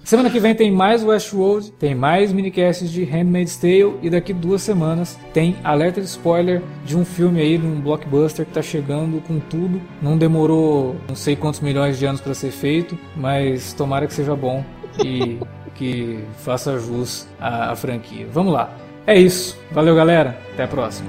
Semana 0.03 0.29
que 0.31 0.41
vem 0.41 0.55
tem 0.55 0.73
mais 0.73 1.05
Westworld, 1.05 1.71
tem 1.73 1.95
mais 1.95 2.33
minicasts 2.33 2.91
de 2.91 3.05
Handmaid's 3.05 3.57
Tale 3.57 3.97
e 4.03 4.11
daqui 4.11 4.33
duas 4.33 4.63
semanas 4.63 5.17
tem 5.33 5.57
alerta 5.63 6.01
de 6.01 6.09
spoiler 6.09 6.63
de 6.85 6.97
um 6.97 7.05
filme 7.05 7.41
aí, 7.41 7.57
de 7.57 7.67
um 7.67 7.81
blockbuster 7.81 8.45
que 8.45 8.53
tá 8.53 8.63
chegando 8.63 9.21
com 9.21 9.39
tudo. 9.39 9.81
Não 10.03 10.19
demorou 10.19 10.97
não 11.09 11.15
sei 11.15 11.37
quantos 11.37 11.61
milhões 11.61 11.99
de 11.99 12.07
anos 12.07 12.21
para 12.21 12.35
ser 12.35 12.51
feito, 12.51 12.99
mas 13.15 13.73
tomara 13.73 14.07
que 14.07 14.15
seja 14.15 14.35
bom 14.35 14.65
e 15.05 15.39
que 15.81 16.23
faça 16.45 16.79
jus 16.79 17.27
à, 17.41 17.75
franquia. 17.75 18.27
Vamos 18.31 18.53
lá. 18.53 18.71
É 19.07 19.19
isso. 19.19 19.59
Valeu, 19.73 19.97
galera. 19.97 20.39
Até 20.53 20.65
a 20.65 20.69
próxima. 20.69 21.09